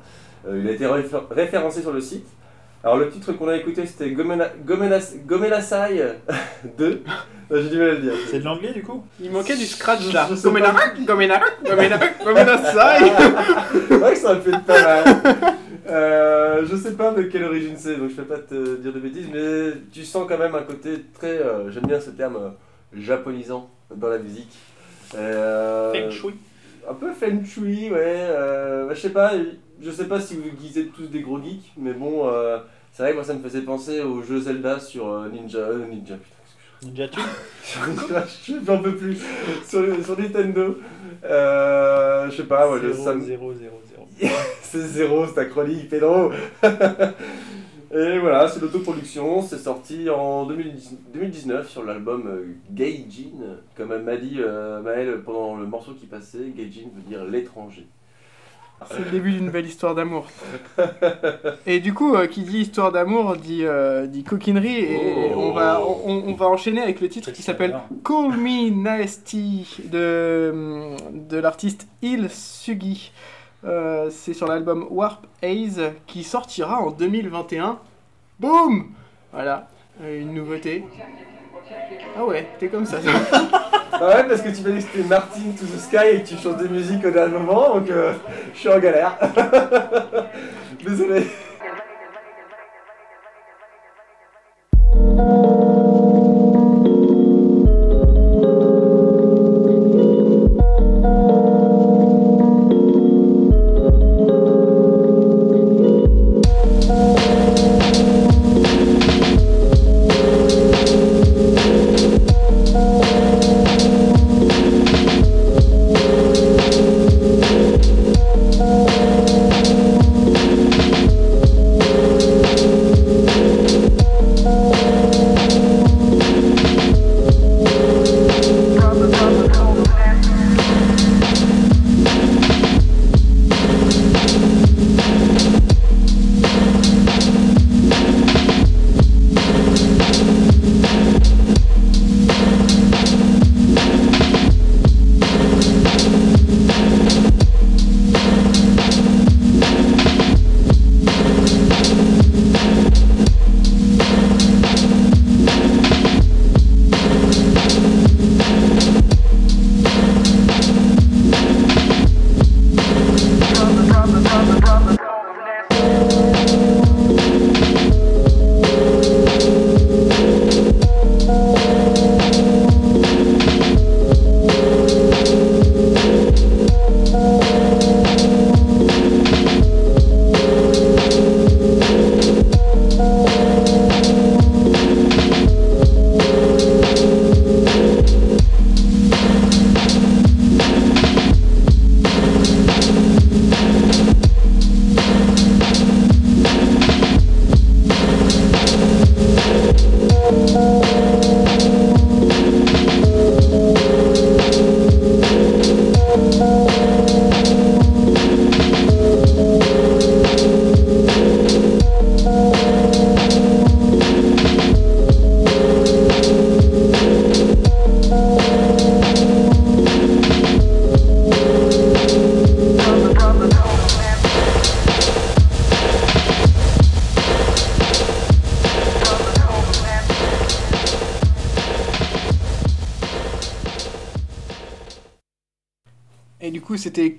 Il 0.49 0.69
a 0.69 0.71
été 0.73 0.85
réfé- 0.87 1.23
référencé 1.31 1.81
sur 1.83 1.93
le 1.93 2.01
site. 2.01 2.27
Alors 2.85 2.97
le 2.99 3.09
titre 3.11 3.33
qu'on 3.33 3.47
a 3.49 3.57
écouté 3.57 3.87
c'était 3.87 4.11
Gomena, 4.11 4.47
Gomenas- 4.67 5.17
Gomenasai 5.25 6.19
2. 6.79 7.03
J'ai 7.53 7.69
du 7.69 7.79
mal 7.79 7.89
à 7.89 7.93
le 7.93 7.99
dire. 7.99 8.13
C'est 8.31 8.39
de 8.41 8.45
l'anglais 8.45 8.73
du 8.73 8.83
coup 8.83 9.05
Il 9.21 9.31
manquait 9.31 9.57
du 9.57 9.67
scratch 9.67 10.13
là. 10.13 10.29
Gomena, 10.43 10.71
pas. 10.71 10.89
Gomena, 11.05 11.41
Gomena, 11.65 11.99
Gomena 12.25 12.59
Sai. 12.73 13.13
C'est 13.89 13.97
vrai 13.97 14.13
que 14.15 14.19
ça 14.19 14.37
pu 14.37 14.49
être 14.51 14.65
pas 14.65 14.81
mal. 15.05 15.55
Euh, 15.89 16.65
je 16.65 16.77
sais 16.77 16.93
pas 16.93 17.11
de 17.13 17.23
quelle 17.25 17.45
origine 17.45 17.75
c'est, 17.77 17.97
donc 17.97 18.11
je 18.11 18.15
vais 18.17 18.23
pas 18.23 18.39
te 18.39 18.77
dire 18.77 18.93
de 18.93 19.01
bêtises, 19.01 19.27
mais 19.33 19.73
tu 19.93 20.05
sens 20.05 20.27
quand 20.29 20.39
même 20.39 20.55
un 20.55 20.63
côté 20.63 21.05
très. 21.13 21.39
euh, 21.39 21.71
J'aime 21.71 21.87
bien 21.87 22.01
ce 22.01 22.11
terme 22.11 22.37
euh, 22.37 22.49
japonisant 22.97 23.69
dans 23.95 24.09
la 24.09 24.19
musique. 24.19 24.53
Euh, 25.17 25.93
Feng 25.93 26.11
shui. 26.11 26.35
Un 26.89 26.95
peu 26.95 27.13
feng 27.13 27.45
shui, 27.45 27.91
ouais. 27.91 27.99
euh, 28.01 28.87
bah, 28.87 28.95
je 28.95 29.01
sais 29.01 29.11
pas, 29.11 29.33
je 29.83 29.91
sais 29.91 30.07
pas 30.07 30.21
si 30.21 30.37
vous 30.37 30.79
êtes 30.79 30.93
tous 30.93 31.07
des 31.09 31.21
gros 31.21 31.41
geeks, 31.43 31.73
mais 31.77 31.93
bon, 31.93 32.29
euh, 32.29 32.59
c'est 32.93 33.03
vrai 33.03 33.13
que 33.13 33.17
moi 33.17 33.25
ça 33.25 33.35
me 33.35 33.43
faisait 33.43 33.61
penser 33.63 34.01
au 34.01 34.23
jeu 34.23 34.41
Zelda 34.41 34.81
sur 34.81 35.09
euh, 35.13 35.29
Ninja. 35.29 35.59
euh, 35.59 35.87
Ninja, 35.91 36.15
putain. 36.15 36.37
Ninja 36.85 37.09
Tune 37.09 37.23
je 38.45 38.53
j'en 38.67 38.83
peux 38.83 38.97
plus. 38.97 39.17
Sur, 39.67 40.05
sur 40.05 40.19
Nintendo. 40.19 40.79
Euh, 41.25 42.29
je 42.31 42.37
sais 42.39 42.45
pas, 42.45 42.69
ouais, 42.71 42.81
le 42.81 42.93
0, 42.93 43.05
Sam- 43.05 43.21
0, 43.21 43.53
0, 43.55 43.81
0. 44.21 44.33
c'est 44.63 44.81
zéro, 44.81 45.27
c'est 45.27 45.41
acronyme, 45.41 45.87
Pedro. 45.89 46.33
Et 47.95 48.19
voilà, 48.19 48.49
c'est 48.49 48.61
l'autoproduction, 48.61 49.43
c'est 49.43 49.59
sorti 49.59 50.09
en 50.09 50.47
2010 50.47 50.97
2019 51.13 51.69
sur 51.69 51.85
l'album 51.85 52.27
euh, 52.27 52.47
Gaijin. 52.71 53.59
Comme 53.77 53.97
m'a 54.03 54.17
dit 54.17 54.39
euh, 54.39 54.81
Maël 54.81 55.21
pendant 55.25 55.57
le 55.57 55.67
morceau 55.67 55.93
qui 55.93 56.07
passait, 56.07 56.53
Gaijin 56.57 56.89
veut 56.95 57.03
dire 57.07 57.25
l'étranger. 57.25 57.87
C'est 58.91 58.99
le 59.05 59.11
début 59.11 59.33
d'une 59.33 59.51
belle 59.51 59.67
histoire 59.67 59.95
d'amour. 59.95 60.27
Et 61.67 61.81
du 61.81 61.95
coup, 61.95 62.15
euh, 62.15 62.27
qui 62.27 62.43
dit 62.43 62.59
histoire 62.61 62.93
d'amour 62.93 63.37
dit, 63.37 63.65
euh, 63.65 64.07
dit 64.07 64.25
coquinerie. 64.25 64.79
Et 64.85 65.33
Oh. 65.35 65.41
on, 65.41 65.53
va, 65.53 65.81
on, 65.83 66.25
on 66.29 66.35
va 66.35 66.47
enchaîner 66.47 66.81
avec 66.83 67.01
le 67.01 67.09
titre 67.09 67.31
qui 67.31 67.43
s'appelle 67.43 67.79
Call 68.05 68.37
Me 68.37 68.71
Nasty 68.71 69.77
de, 69.85 70.95
de 71.13 71.37
l'artiste 71.39 71.87
Il 72.03 72.29
Sugi. 72.31 73.13
Euh, 73.65 74.11
c'est 74.11 74.35
sur 74.35 74.47
l'album 74.49 74.87
Warp 74.91 75.25
Haze 75.43 75.81
qui 76.07 76.25
sortira 76.25 76.81
en 76.81 76.91
2021. 76.91 77.79
Boum 78.41 78.87
Voilà, 79.33 79.69
euh, 80.03 80.21
une 80.21 80.35
nouveauté. 80.35 80.85
Ah 82.17 82.25
ouais, 82.25 82.47
t'es 82.59 82.69
comme 82.69 82.87
ça. 82.87 82.99
Ah 83.95 84.17
ouais, 84.17 84.25
parce 84.27 84.41
que 84.41 84.49
tu 84.49 84.63
m'as 84.63 84.71
dit 84.71 84.85
que 84.85 84.91
c'était 84.91 85.07
Martin 85.09 85.41
to 85.57 85.65
the 85.65 85.79
Sky 85.79 86.15
et 86.15 86.23
que 86.23 86.29
tu 86.29 86.37
chantes 86.37 86.57
des 86.57 86.69
musiques 86.69 87.05
au 87.05 87.11
dernier 87.11 87.39
moment, 87.39 87.75
donc 87.77 87.89
euh, 87.89 88.15
je 88.53 88.59
suis 88.59 88.69
en 88.69 88.79
galère. 88.81 89.17
Désolé. 90.85 91.27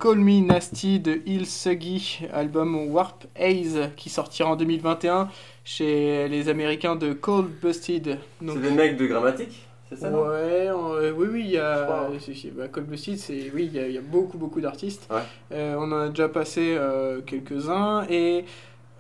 Call 0.03 0.17
Me 0.19 0.41
Nasty 0.41 0.99
de 0.99 1.21
Il 1.25 1.45
Suggy, 1.45 2.19
album 2.33 2.75
Warp 2.91 3.23
Haze, 3.39 3.89
qui 3.95 4.09
sortira 4.09 4.49
en 4.49 4.57
2021 4.57 5.29
chez 5.63 6.27
les 6.27 6.49
Américains 6.49 6.97
de 6.97 7.13
Cold 7.13 7.47
Busted. 7.61 8.17
C'est 8.45 8.59
des 8.61 8.71
mecs 8.71 8.97
de 8.97 9.05
grammatique, 9.07 9.65
c'est 9.89 9.95
ça 9.97 10.09
non 10.09 10.23
Ouais, 10.23 10.67
euh, 10.67 11.13
oui, 11.15 11.27
oui, 11.31 11.41
il 11.45 11.51
y 11.51 11.57
a. 11.57 11.85
crois. 11.85 12.09
si, 12.19 12.51
bah, 12.51 12.67
Cold 12.67 12.87
Busted, 12.87 13.17
c'est. 13.17 13.49
Oui, 13.55 13.69
il 13.71 13.77
y, 13.77 13.79
a- 13.79 13.87
il 13.87 13.93
y 13.93 13.97
a 13.97 14.01
beaucoup, 14.01 14.37
beaucoup 14.37 14.59
d'artistes. 14.59 15.07
Ouais. 15.09 15.21
Euh, 15.53 15.75
on 15.79 15.89
en 15.93 15.99
a 16.01 16.09
déjà 16.09 16.27
passé 16.27 16.75
euh, 16.77 17.21
quelques-uns. 17.21 18.05
Et 18.09 18.43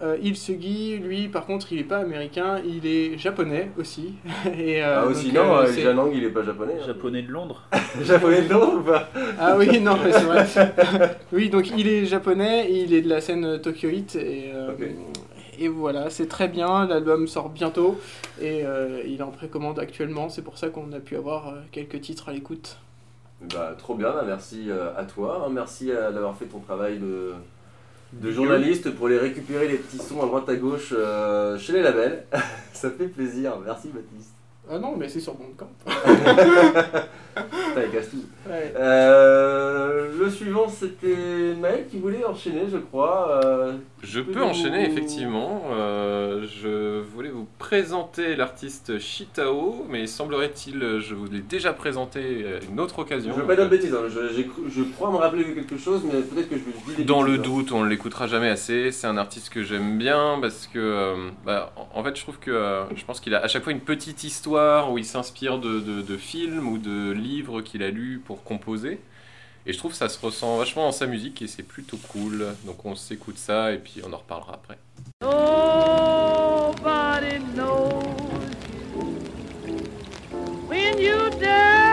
euh, 0.03 0.17
Il 0.21 0.35
Suggy, 0.35 0.97
lui, 0.97 1.29
par 1.29 1.45
contre, 1.45 1.71
il 1.71 1.79
est 1.79 1.83
pas 1.85 1.97
américain, 1.99 2.59
il 2.65 2.85
est 2.85 3.17
japonais 3.17 3.71
aussi. 3.79 4.13
et, 4.57 4.83
euh, 4.83 4.97
Ah, 4.99 5.01
donc, 5.03 5.11
aussi, 5.11 5.31
non, 5.31 5.55
euh, 5.55 5.65
c'est- 5.67 5.81
Janang, 5.81 6.11
il 6.13 6.23
est 6.23 6.29
pas 6.29 6.43
japonais. 6.43 6.73
hein. 6.79 6.85
Japonais 6.85 7.21
de 7.23 7.31
Londres. 7.31 7.63
japonais 8.03 8.41
de 8.43 8.49
Londres 8.53 8.79
ou 8.79 8.83
pas? 8.83 9.09
Ah 9.39 9.55
oui, 9.57 9.79
non, 9.79 9.95
mais 10.03 10.11
c'est 10.11 10.23
vrai. 10.25 10.45
oui, 11.31 11.49
donc 11.49 11.71
il 11.77 11.87
est 11.87 12.05
japonais, 12.05 12.67
il 12.71 12.93
est 12.93 13.01
de 13.01 13.09
la 13.09 13.21
scène 13.21 13.59
Tokyo 13.61 13.89
Hit 13.89 14.15
et, 14.15 14.51
euh, 14.53 14.71
et 15.59 15.67
voilà, 15.69 16.09
c'est 16.09 16.27
très 16.27 16.47
bien. 16.47 16.85
L'album 16.87 17.27
sort 17.27 17.49
bientôt 17.49 17.99
et 18.41 18.65
euh, 18.65 19.01
il 19.05 19.19
est 19.19 19.23
en 19.23 19.31
précommande 19.31 19.79
actuellement. 19.79 20.27
C'est 20.29 20.41
pour 20.41 20.57
ça 20.57 20.69
qu'on 20.69 20.91
a 20.93 20.99
pu 20.99 21.15
avoir 21.15 21.53
quelques 21.71 22.01
titres 22.01 22.29
à 22.29 22.33
l'écoute. 22.33 22.77
Bah, 23.53 23.75
trop 23.77 23.95
bien, 23.95 24.11
bah, 24.11 24.23
merci 24.25 24.69
à 24.97 25.03
toi. 25.03 25.43
hein, 25.45 25.51
Merci 25.53 25.91
à- 25.91 26.11
d'avoir 26.11 26.35
fait 26.35 26.45
ton 26.45 26.59
travail 26.59 26.97
de, 26.97 27.33
de 28.21 28.31
journaliste 28.31 28.91
pour 28.91 29.07
les 29.07 29.17
récupérer 29.17 29.67
les 29.67 29.77
petits 29.77 29.97
sons 29.97 30.21
à 30.21 30.25
droite 30.25 30.47
à 30.49 30.55
gauche 30.55 30.93
euh, 30.95 31.57
chez 31.57 31.73
les 31.73 31.81
labels. 31.81 32.25
Ça 32.73 32.89
fait 32.89 33.07
plaisir, 33.07 33.57
merci 33.65 33.89
Baptiste. 33.89 34.33
Ah 34.69 34.79
non, 34.79 34.95
mais 34.97 35.09
c'est 35.09 35.19
sur 35.19 35.35
Bandcamp. 35.35 35.67
Putain, 37.35 37.81
il 37.85 37.91
casse 37.91 38.09
tout. 38.09 38.23
Ouais. 38.49 38.73
Euh, 38.77 40.07
le 40.19 40.29
suivant, 40.29 40.67
c'était 40.69 41.55
Maël 41.59 41.85
qui 41.89 41.99
voulait 41.99 42.23
enchaîner, 42.25 42.63
je 42.71 42.77
crois. 42.77 43.41
euh, 43.43 43.73
Je 44.01 44.19
peux 44.19 44.41
enchaîner 44.43 44.85
effectivement. 44.89 45.63
Euh, 45.71 46.45
je 46.61 46.99
voulais 47.01 47.29
vous 47.29 47.47
présenter 47.59 48.35
l'artiste 48.35 48.99
Shitao, 48.99 49.85
mais 49.89 50.07
semblerait-il, 50.07 50.99
je 50.99 51.15
vous 51.15 51.25
l'ai 51.25 51.39
déjà 51.41 51.73
présenté 51.73 52.19
à 52.45 52.63
une 52.71 52.79
autre 52.79 52.99
occasion. 52.99 53.33
Je 53.35 53.41
veux 53.41 53.47
pas 53.47 53.55
dire 53.55 53.65
de 53.65 53.69
bêtises, 53.69 53.93
hein, 53.93 54.07
je, 54.09 54.81
crois 54.95 55.11
me 55.11 55.17
rappeler 55.17 55.43
de 55.45 55.51
quelque 55.53 55.77
chose, 55.77 56.01
mais 56.05 56.21
peut-être 56.21 56.49
que 56.49 56.55
je 56.55 56.61
me 56.61 56.89
dis 56.91 56.95
des 56.97 57.03
Dans 57.05 57.23
le 57.23 57.33
hein. 57.35 57.37
doute, 57.37 57.71
on 57.71 57.83
ne 57.83 57.89
l'écoutera 57.89 58.27
jamais 58.27 58.49
assez. 58.49 58.91
C'est 58.91 59.07
un 59.07 59.17
artiste 59.17 59.49
que 59.49 59.63
j'aime 59.63 59.97
bien 59.97 60.37
parce 60.41 60.67
que, 60.67 60.79
euh, 60.79 61.29
bah, 61.45 61.71
en 61.75 61.83
en 61.99 62.03
fait, 62.03 62.15
je 62.17 62.21
trouve 62.23 62.39
que 62.39 62.51
euh, 62.51 62.83
je 62.95 63.05
pense 63.05 63.19
qu'il 63.21 63.33
a 63.33 63.39
à 63.43 63.47
chaque 63.47 63.63
fois 63.63 63.71
une 63.71 63.79
petite 63.79 64.23
histoire 64.25 64.91
où 64.91 64.97
il 64.97 65.05
s'inspire 65.05 65.57
de, 65.59 65.79
de- 65.79 66.01
de 66.01 66.17
films 66.17 66.67
ou 66.67 66.77
de 66.77 67.11
livres 67.23 67.61
qu'il 67.61 67.83
a 67.83 67.89
lus 67.89 68.21
pour 68.23 68.43
composer. 68.43 68.99
Et 69.65 69.73
je 69.73 69.77
trouve 69.77 69.93
ça 69.93 70.09
se 70.09 70.23
ressent 70.23 70.57
vachement 70.57 70.83
dans 70.83 70.91
sa 70.91 71.07
musique 71.07 71.41
et 71.41 71.47
c'est 71.47 71.63
plutôt 71.63 71.97
cool. 72.09 72.45
Donc 72.65 72.85
on 72.85 72.95
s'écoute 72.95 73.37
ça 73.37 73.71
et 73.71 73.77
puis 73.77 74.01
on 74.05 74.13
en 74.13 74.17
reparlera 74.17 74.55
après. 74.55 74.77
Nobody 75.21 77.39
knows 77.55 78.03
you 81.03 81.29
down. 81.39 81.92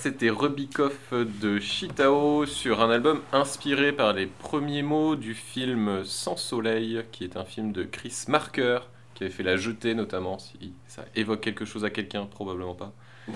C'était 0.00 0.30
Rubikoff 0.30 1.12
de 1.12 1.58
Shitao 1.60 2.46
sur 2.46 2.80
un 2.82 2.90
album 2.90 3.20
inspiré 3.32 3.92
par 3.92 4.12
les 4.12 4.26
premiers 4.26 4.82
mots 4.82 5.14
du 5.16 5.34
film 5.34 6.02
Sans 6.04 6.36
Soleil, 6.36 7.02
qui 7.12 7.24
est 7.24 7.36
un 7.36 7.44
film 7.44 7.72
de 7.72 7.84
Chris 7.84 8.24
Marker, 8.28 8.80
qui 9.14 9.24
avait 9.24 9.32
fait 9.32 9.42
La 9.42 9.56
Jetée 9.56 9.94
notamment, 9.94 10.38
si 10.38 10.72
ça 10.88 11.04
évoque 11.16 11.40
quelque 11.42 11.64
chose 11.66 11.84
à 11.84 11.90
quelqu'un, 11.90 12.24
probablement 12.26 12.74
pas. 12.74 12.92
Non. 13.28 13.34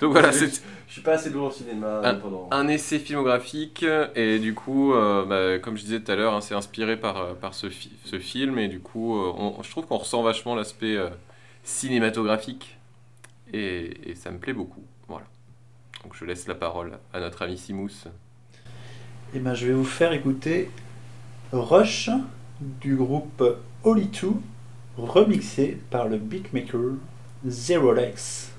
Donc 0.00 0.12
voilà, 0.12 0.30
Je- 0.32 0.46
Je 0.88 0.92
suis 0.92 1.02
pas 1.02 1.12
assez 1.12 1.30
doué 1.30 1.42
en 1.42 1.50
cinéma 1.50 2.00
un, 2.50 2.68
essai 2.68 2.98
filmographique 2.98 3.84
et 4.14 4.38
du 4.38 4.54
coup, 4.54 4.94
euh, 4.94 5.24
bah, 5.24 5.58
comme 5.58 5.76
je 5.76 5.82
disais 5.82 6.00
tout 6.00 6.10
à 6.10 6.16
l'heure, 6.16 6.34
hein, 6.34 6.40
c'est 6.40 6.54
inspiré 6.54 6.96
par, 6.96 7.16
euh, 7.18 7.34
par 7.34 7.52
ce, 7.54 7.68
fi- 7.68 7.92
ce 8.04 8.18
film 8.18 8.58
et 8.58 8.68
du 8.68 8.80
coup, 8.80 9.16
euh, 9.16 9.32
on- 9.36 9.62
je 9.62 9.70
trouve 9.70 9.86
qu'on 9.86 9.98
ressent 9.98 10.22
vachement 10.22 10.54
l'aspect 10.54 10.96
euh, 10.96 11.10
cinématographique 11.64 12.78
et, 13.52 14.10
et 14.10 14.14
ça 14.14 14.30
me 14.30 14.38
plaît 14.38 14.52
beaucoup. 14.54 14.82
Voilà. 15.08 15.26
Donc 16.02 16.14
je 16.14 16.24
laisse 16.24 16.46
la 16.46 16.54
parole 16.54 16.98
à 17.12 17.20
notre 17.20 17.42
ami 17.42 17.58
Simous. 17.58 18.06
Et 19.34 19.38
ben, 19.38 19.54
je 19.54 19.66
vais 19.66 19.72
vous 19.72 19.84
faire 19.84 20.12
écouter 20.12 20.70
Rush 21.52 22.10
du 22.60 22.96
groupe 22.96 23.42
Holy 23.84 24.06
2, 24.06 24.28
remixé 24.96 25.78
par 25.90 26.08
le 26.08 26.18
beatmaker 26.18 26.94
Zerolex. 27.46 28.55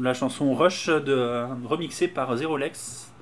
La 0.00 0.14
chanson 0.14 0.54
Rush 0.54 0.88
de, 0.88 1.46
remixée 1.66 2.08
par 2.08 2.36
Zerolex, 2.36 3.12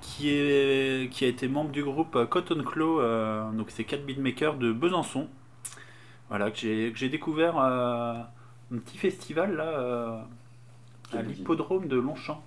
qui, 0.00 0.30
est, 0.30 1.10
qui 1.10 1.24
a 1.24 1.28
été 1.28 1.48
membre 1.48 1.70
du 1.70 1.82
groupe 1.82 2.26
Cotton 2.28 2.62
Claw, 2.62 3.00
euh, 3.00 3.50
donc 3.52 3.70
c'est 3.70 3.84
4 3.84 4.04
beatmakers 4.04 4.56
de 4.56 4.72
Besançon. 4.72 5.28
Voilà, 6.28 6.50
que 6.50 6.58
j'ai 6.58 6.92
que 6.92 6.98
j'ai 6.98 7.08
découvert 7.08 7.58
euh, 7.58 8.14
un 8.72 8.78
petit 8.78 8.98
festival 8.98 9.56
là, 9.56 9.64
euh, 9.64 10.20
à 11.12 11.22
l'hippodrome 11.22 11.88
de 11.88 11.96
Longchamp. 11.96 12.42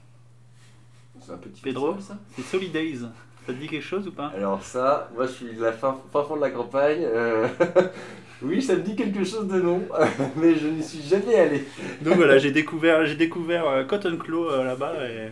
C'est 1.20 1.34
un 1.34 1.38
petit 1.38 1.62
Pedro, 1.62 1.94
festival, 1.94 2.18
ça? 2.18 2.24
c'est 2.36 2.42
Solidays. 2.44 3.00
Ça 3.46 3.52
te 3.52 3.60
dit 3.60 3.68
quelque 3.68 3.84
chose 3.84 4.08
ou 4.08 4.12
pas? 4.12 4.28
Alors 4.28 4.64
ça, 4.64 5.10
moi 5.16 5.26
je 5.26 5.32
suis 5.32 5.54
de 5.54 5.62
la 5.62 5.74
fin, 5.74 5.98
fin 6.12 6.24
fond 6.24 6.38
de 6.38 6.42
la 6.42 6.50
campagne. 6.50 7.06
oui, 8.44 8.62
ça 8.62 8.76
me 8.76 8.82
dit 8.82 8.96
quelque 8.96 9.24
chose 9.24 9.48
de 9.48 9.60
nom, 9.62 9.82
mais 10.36 10.56
je 10.56 10.68
n'y 10.68 10.84
suis 10.84 11.02
jamais 11.02 11.36
allé. 11.36 11.64
Donc 12.02 12.16
voilà, 12.16 12.38
j'ai 12.38 12.52
découvert, 12.52 13.06
j'ai 13.06 13.16
découvert 13.16 13.68
euh, 13.68 13.84
Cotton 13.84 14.18
Claw 14.18 14.50
euh, 14.50 14.64
là-bas 14.64 14.94
et 15.10 15.32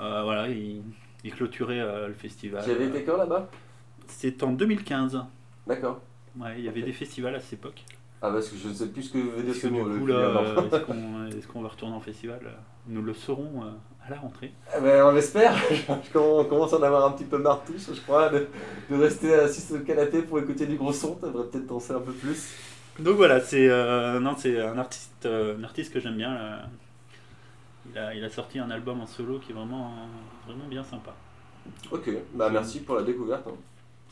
euh, 0.00 0.22
voilà, 0.22 0.48
il, 0.48 0.82
il 1.24 1.34
clôturait 1.34 1.80
euh, 1.80 2.08
le 2.08 2.14
festival. 2.14 2.62
Tu 2.64 2.70
avais 2.70 2.86
été 2.86 3.04
quand 3.04 3.16
là-bas? 3.16 3.48
C'était 4.06 4.44
en 4.44 4.52
2015. 4.52 5.22
D'accord. 5.66 6.00
Ouais, 6.38 6.54
il 6.58 6.64
y 6.64 6.68
avait 6.68 6.82
des 6.82 6.92
festivals 6.92 7.34
à 7.34 7.40
cette 7.40 7.54
époque. 7.54 7.82
Ah 8.20 8.30
parce 8.30 8.48
que 8.48 8.56
je 8.56 8.68
ne 8.68 8.74
sais 8.74 8.88
plus 8.88 9.04
ce 9.04 9.12
que 9.12 9.18
veut 9.18 9.42
dire 9.42 9.54
ce 9.54 9.68
mot. 9.68 9.88
est-ce 9.88 10.78
qu'on 10.86 11.26
est-ce 11.26 11.46
qu'on 11.46 11.62
va 11.62 11.68
retourner 11.68 11.94
en 11.94 12.00
festival? 12.00 12.40
Nous 12.88 13.02
le 13.02 13.14
saurons 13.14 13.62
à 14.08 14.14
la 14.14 14.20
rentrée. 14.20 14.52
Ah 14.74 14.80
ben, 14.80 15.02
on 15.04 15.12
commence- 16.12 16.40
on 16.40 16.44
commence 16.44 16.72
à 16.72 16.78
en 16.78 16.82
avoir 16.82 17.06
un 17.06 17.12
petit 17.12 17.24
peu 17.24 17.38
marre 17.38 17.62
tous, 17.66 17.90
je 17.94 18.00
crois, 18.00 18.28
de, 18.30 18.48
de 18.90 18.96
rester 18.96 19.32
assis 19.34 19.60
sur 19.60 19.76
le 19.76 19.82
canapé 19.82 20.22
pour 20.22 20.38
écouter 20.38 20.66
du 20.66 20.76
gros 20.76 20.92
son. 20.92 21.14
T'aimerais 21.16 21.44
peut-être 21.46 21.66
danser 21.66 21.92
un 21.92 22.00
peu 22.00 22.12
plus. 22.12 22.48
Donc 22.98 23.16
voilà, 23.16 23.40
c'est 23.40 23.68
euh, 23.68 24.18
non, 24.20 24.34
c'est 24.36 24.60
un 24.60 24.76
artiste, 24.78 25.26
euh, 25.26 25.56
un 25.58 25.64
artiste 25.64 25.92
que 25.92 26.00
j'aime 26.00 26.16
bien. 26.16 26.34
là. 26.34 26.62
Il 27.90 27.98
a, 27.98 28.14
il 28.14 28.24
a 28.24 28.28
sorti 28.30 28.58
un 28.58 28.70
album 28.70 29.00
en 29.00 29.06
solo 29.06 29.38
qui 29.38 29.52
est 29.52 29.54
vraiment, 29.54 29.92
vraiment 30.46 30.66
bien 30.68 30.84
sympa. 30.84 31.14
Ok, 31.90 32.10
bah 32.34 32.50
merci 32.50 32.80
pour 32.80 32.96
la 32.96 33.02
découverte. 33.02 33.46
hein. 33.46 33.54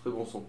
Très 0.02 0.10
bon 0.10 0.24
son. 0.24 0.44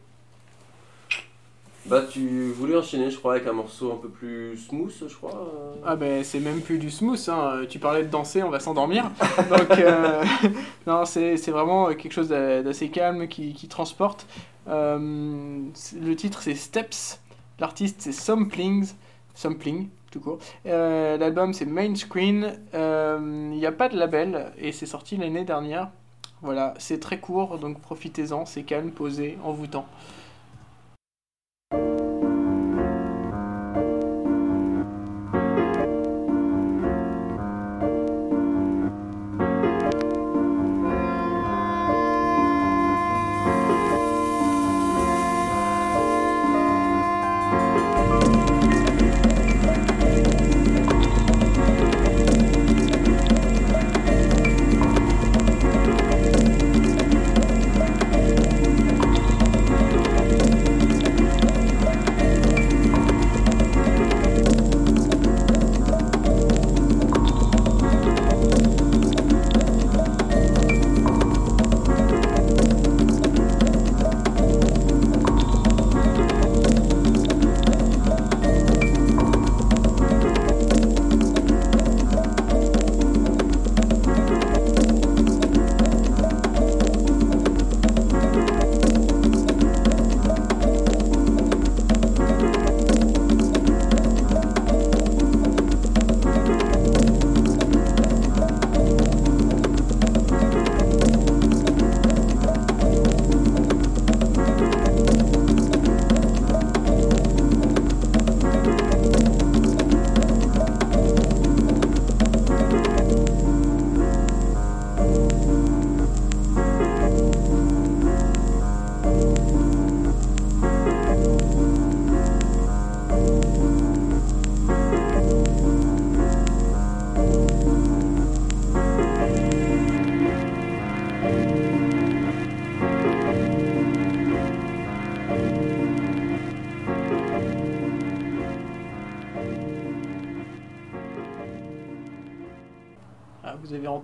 Bah, 1.89 2.01
tu 2.11 2.51
voulais 2.51 2.75
enchaîner, 2.75 3.09
je 3.09 3.17
crois, 3.17 3.35
avec 3.35 3.47
un 3.47 3.53
morceau 3.53 3.93
un 3.93 3.95
peu 3.95 4.09
plus 4.09 4.57
smooth, 4.57 4.91
je 5.07 5.15
crois. 5.15 5.31
euh. 5.31 5.73
Ah 5.85 5.95
ben 5.95 6.21
c'est 6.21 6.41
même 6.41 6.59
plus 6.59 6.79
du 6.79 6.91
smooth, 6.91 7.29
hein. 7.29 7.61
tu 7.69 7.79
parlais 7.79 8.03
de 8.03 8.09
danser, 8.09 8.43
on 8.43 8.49
va 8.49 8.59
s'endormir. 8.59 9.09
Donc 9.49 9.71
euh, 9.79 10.21
non, 10.87 11.05
c'est 11.05 11.35
vraiment 11.49 11.87
quelque 11.93 12.11
chose 12.11 12.27
d'a- 12.27 12.61
d'assez 12.61 12.89
calme 12.89 13.27
qui, 13.29 13.53
qui 13.53 13.69
transporte. 13.69 14.27
Euh, 14.67 15.61
le 16.01 16.15
titre 16.17 16.41
c'est 16.41 16.55
Steps, 16.55 17.21
l'artiste 17.59 18.01
c'est 18.01 18.11
Somplings, 18.11 18.91
Sompling 19.33 19.87
tout 20.11 20.19
court. 20.19 20.39
Euh, 20.65 21.15
L'album 21.17 21.53
c'est 21.53 21.65
Main 21.65 21.95
Screen, 21.95 22.53
Euh, 22.73 23.17
il 23.53 23.57
n'y 23.59 23.65
a 23.65 23.71
pas 23.71 23.87
de 23.87 23.95
label 23.97 24.51
et 24.57 24.73
c'est 24.73 24.85
sorti 24.85 25.15
l'année 25.15 25.45
dernière. 25.45 25.89
Voilà, 26.41 26.73
c'est 26.79 26.99
très 26.99 27.19
court 27.19 27.57
donc 27.59 27.79
profitez-en, 27.79 28.45
c'est 28.45 28.63
calme, 28.63 28.91
posé, 28.91 29.37
envoûtant. 29.43 29.85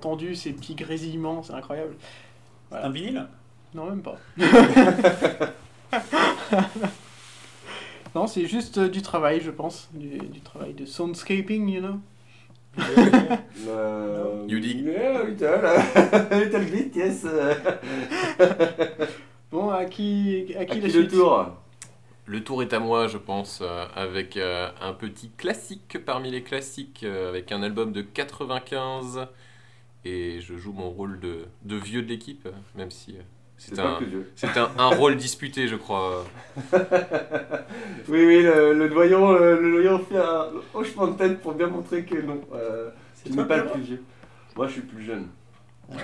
Entendu 0.04 0.36
ces 0.36 0.52
petits 0.52 0.76
grésillements, 0.76 1.44
c'est 1.44 1.54
incroyable. 1.54 1.96
Voilà. 2.70 2.88
Un 2.88 2.90
vinyle? 2.90 3.26
Non, 3.74 3.86
même 3.86 4.02
pas. 4.02 4.18
non, 8.16 8.28
c'est 8.28 8.46
juste 8.46 8.80
euh, 8.80 8.90
du 8.90 9.02
travail, 9.02 9.40
je 9.40 9.52
pense. 9.52 9.90
Du, 9.94 10.18
du 10.18 10.42
travail 10.42 10.74
de 10.74 10.86
soundscaping, 10.86 11.70
you 11.70 11.82
know. 11.82 12.00
Euh, 13.66 14.46
You 14.48 14.60
dig 14.60 14.84
Yeah, 14.84 15.24
little, 15.24 15.62
little 16.32 16.66
bit, 16.66 16.96
yes. 16.96 17.26
Bon, 19.52 19.70
à 19.70 19.86
qui, 19.86 20.54
à 20.58 20.66
qui, 20.66 20.78
À 20.78 20.82
la 20.82 20.90
qui 20.90 20.92
le 20.92 21.00
suite? 21.02 21.12
tour? 21.12 21.46
Le 22.26 22.44
tour 22.44 22.62
est 22.62 22.74
à 22.74 22.80
moi, 22.80 23.08
je 23.08 23.18
pense, 23.18 23.60
euh, 23.62 23.86
avec 23.96 24.38
euh, 24.38 24.70
un 24.82 24.94
petit 24.94 25.30
classique 25.32 25.98
parmi 26.06 26.32
les 26.32 26.44
classiques, 26.44 27.02
euh, 27.04 27.30
avec 27.30 27.52
un 27.52 27.64
album 27.64 27.92
de 27.92 28.02
95. 28.02 29.28
Et 30.06 30.42
je 30.42 30.58
joue 30.58 30.74
mon 30.74 30.90
rôle 30.90 31.20
de, 31.20 31.46
de 31.64 31.76
vieux 31.76 32.02
de 32.02 32.10
l'équipe, 32.10 32.48
même 32.76 32.92
si 32.92 33.16
euh, 33.18 33.22
c'est 33.58 33.80
un, 33.80 34.64
un, 34.64 34.70
un 34.78 34.88
rôle 34.88 35.16
disputé, 35.16 35.68
je 35.68 35.76
crois. 35.76 36.26
Oui, 38.10 38.26
oui, 38.26 38.44
le, 38.44 38.74
le 38.74 38.90
doyon, 38.90 39.32
le, 39.32 39.62
le 39.62 39.72
doyon 39.72 40.00
fait 40.00 40.18
un 40.18 40.48
hochement 40.74 41.08
de 41.08 41.18
tête 41.18 41.42
pour 41.42 41.54
bien 41.54 41.68
montrer 41.68 42.04
que 42.04 42.22
non, 42.22 42.42
euh, 42.54 42.90
C'est 43.16 43.30
tu 43.30 43.38
n'es 43.38 43.46
pas 43.46 43.58
le 43.58 43.68
plus 43.68 43.82
vieux. 43.82 44.04
Moi, 44.58 44.68
je 44.68 44.74
suis 44.74 44.82
plus 44.82 45.04
jeune. 45.04 45.28
Ça 45.90 45.98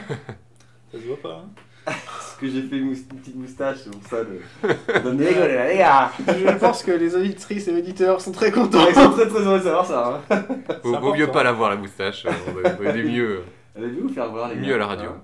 se 0.94 1.06
voit 1.06 1.18
pas, 1.22 1.44
hein 1.44 1.50
Parce 1.86 2.38
que 2.40 2.48
j'ai 2.48 2.62
fait 2.64 2.78
une, 2.78 2.96
petite 2.96 3.36
moustache, 3.36 3.78
c'est 3.84 3.92
pour 3.92 4.04
ça 4.10 4.24
de. 4.24 5.10
de 5.10 5.24
les 5.24 5.78
gars 5.78 6.12
Je 6.18 6.58
pense 6.58 6.84
que 6.84 6.92
les 6.92 7.16
auditrices 7.16 7.68
et 7.68 7.76
auditeurs 7.76 8.22
sont 8.22 8.32
très 8.32 8.52
contents. 8.52 8.88
Ils 8.88 8.96
sont 8.96 9.12
très 9.12 9.28
très 9.28 9.40
heureux 9.42 9.60
de 9.60 9.64
savoir 9.64 9.86
ça. 9.86 10.22
Hein. 10.30 10.46
Vaut, 10.84 11.14
mieux 11.16 11.28
pas 11.28 11.44
l'avoir, 11.44 11.70
la 11.70 11.76
moustache. 11.76 12.26
On 12.28 12.84
aider 12.84 13.04
mieux. 13.04 13.44
Allez-vous 13.76 14.08
vous 14.08 14.14
faire 14.14 14.30
voir 14.30 14.50
les 14.50 14.56
Mieux 14.56 14.70
gars 14.70 14.76
à 14.76 14.78
la 14.78 14.88
radio. 14.88 15.10
Hein. 15.12 15.22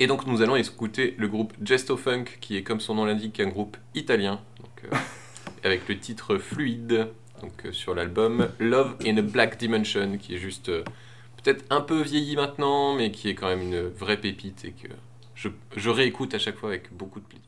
Et 0.00 0.06
donc 0.06 0.26
nous 0.26 0.42
allons 0.42 0.56
écouter 0.56 1.14
le 1.18 1.28
groupe 1.28 1.52
Gesto 1.62 1.96
Funk, 1.96 2.24
qui 2.40 2.56
est 2.56 2.62
comme 2.62 2.80
son 2.80 2.94
nom 2.94 3.04
l'indique 3.04 3.40
un 3.40 3.48
groupe 3.48 3.76
italien, 3.94 4.40
donc, 4.60 4.92
euh, 4.92 4.96
avec 5.64 5.88
le 5.88 5.98
titre 5.98 6.38
Fluide, 6.38 7.08
donc 7.40 7.66
euh, 7.66 7.72
sur 7.72 7.94
l'album 7.94 8.48
Love 8.60 8.96
in 9.04 9.16
a 9.16 9.22
Black 9.22 9.58
Dimension, 9.58 10.18
qui 10.18 10.34
est 10.34 10.38
juste 10.38 10.68
euh, 10.68 10.84
peut-être 11.42 11.64
un 11.70 11.80
peu 11.80 12.00
vieilli 12.00 12.36
maintenant, 12.36 12.94
mais 12.94 13.10
qui 13.10 13.28
est 13.28 13.34
quand 13.34 13.48
même 13.48 13.62
une 13.62 13.88
vraie 13.88 14.18
pépite 14.18 14.64
et 14.64 14.72
que 14.72 14.88
je, 15.34 15.48
je 15.76 15.90
réécoute 15.90 16.34
à 16.34 16.38
chaque 16.38 16.56
fois 16.56 16.68
avec 16.68 16.92
beaucoup 16.92 17.20
de 17.20 17.24
plaisir. 17.24 17.47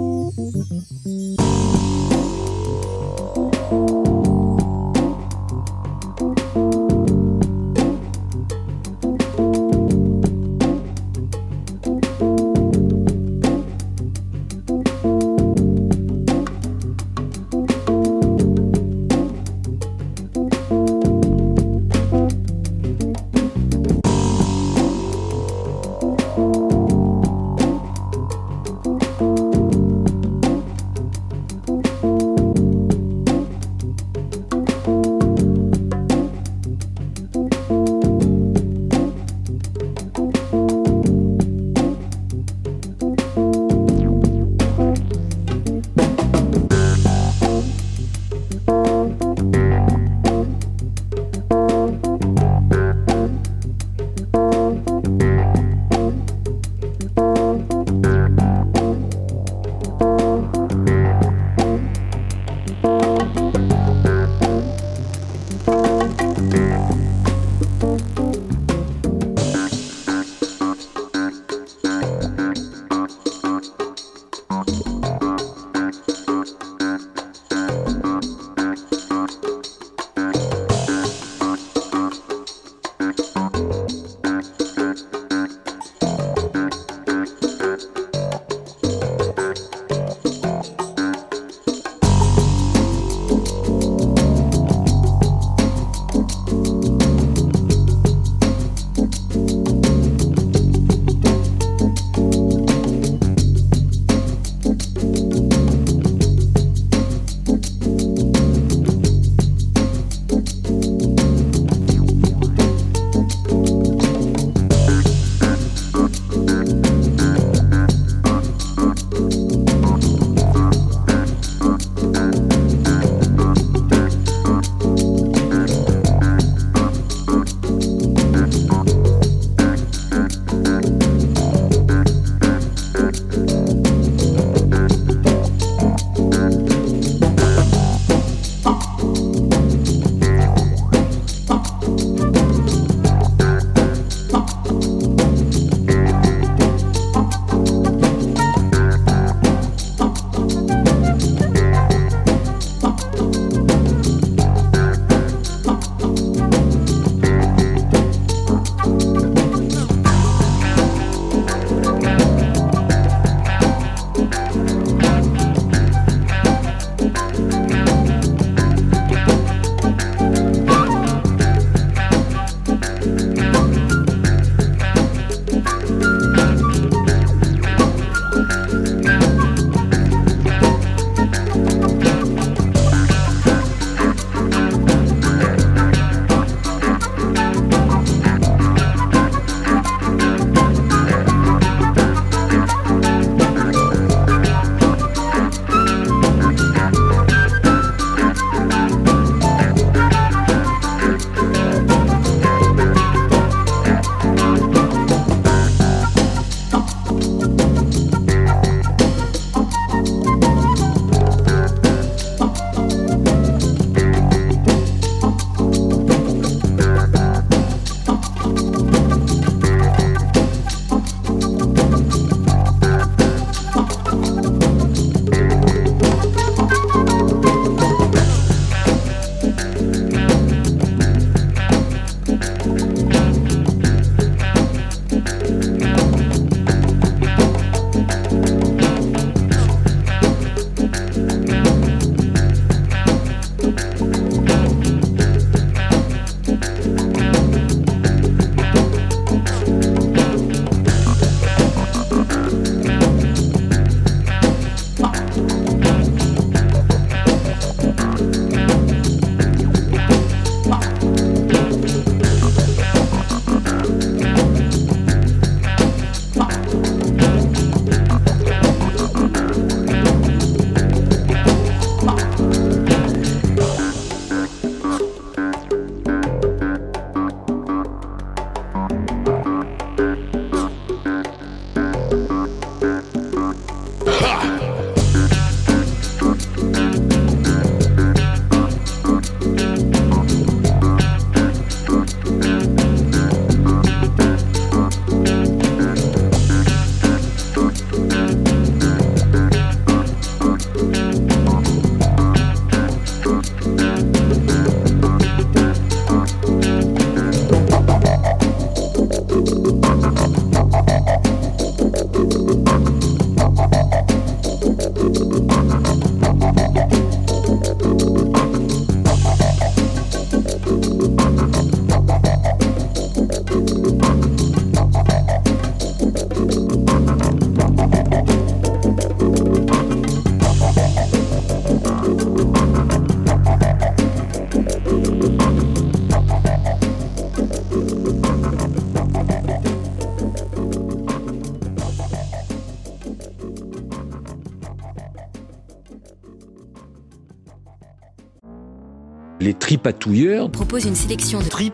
Les 349.83 349.93
tripatouilleurs 349.93 350.51
propose 350.51 350.85
une 350.85 350.93
sélection 350.93 351.39
de 351.39 351.49
tripes 351.49 351.73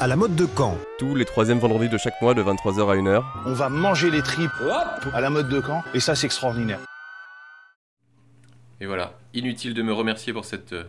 à 0.00 0.08
la 0.08 0.16
mode 0.16 0.34
de 0.34 0.44
Caen. 0.56 0.76
Tous 0.98 1.14
les 1.14 1.24
troisièmes 1.24 1.60
vendredis 1.60 1.88
de 1.88 1.96
chaque 1.96 2.20
mois 2.20 2.34
de 2.34 2.42
23h 2.42 2.90
à 2.90 2.96
1h. 2.96 3.22
On 3.46 3.52
va 3.52 3.68
manger 3.68 4.10
les 4.10 4.22
tripes 4.22 4.50
à 5.14 5.20
la 5.20 5.30
mode 5.30 5.48
de 5.48 5.62
Caen 5.64 5.84
et 5.94 6.00
ça 6.00 6.16
c'est 6.16 6.26
extraordinaire. 6.26 6.80
Et 8.80 8.86
voilà, 8.86 9.12
inutile 9.34 9.72
de 9.72 9.82
me 9.82 9.92
remercier 9.92 10.32
pour 10.32 10.44
cette 10.44 10.72
euh, 10.72 10.82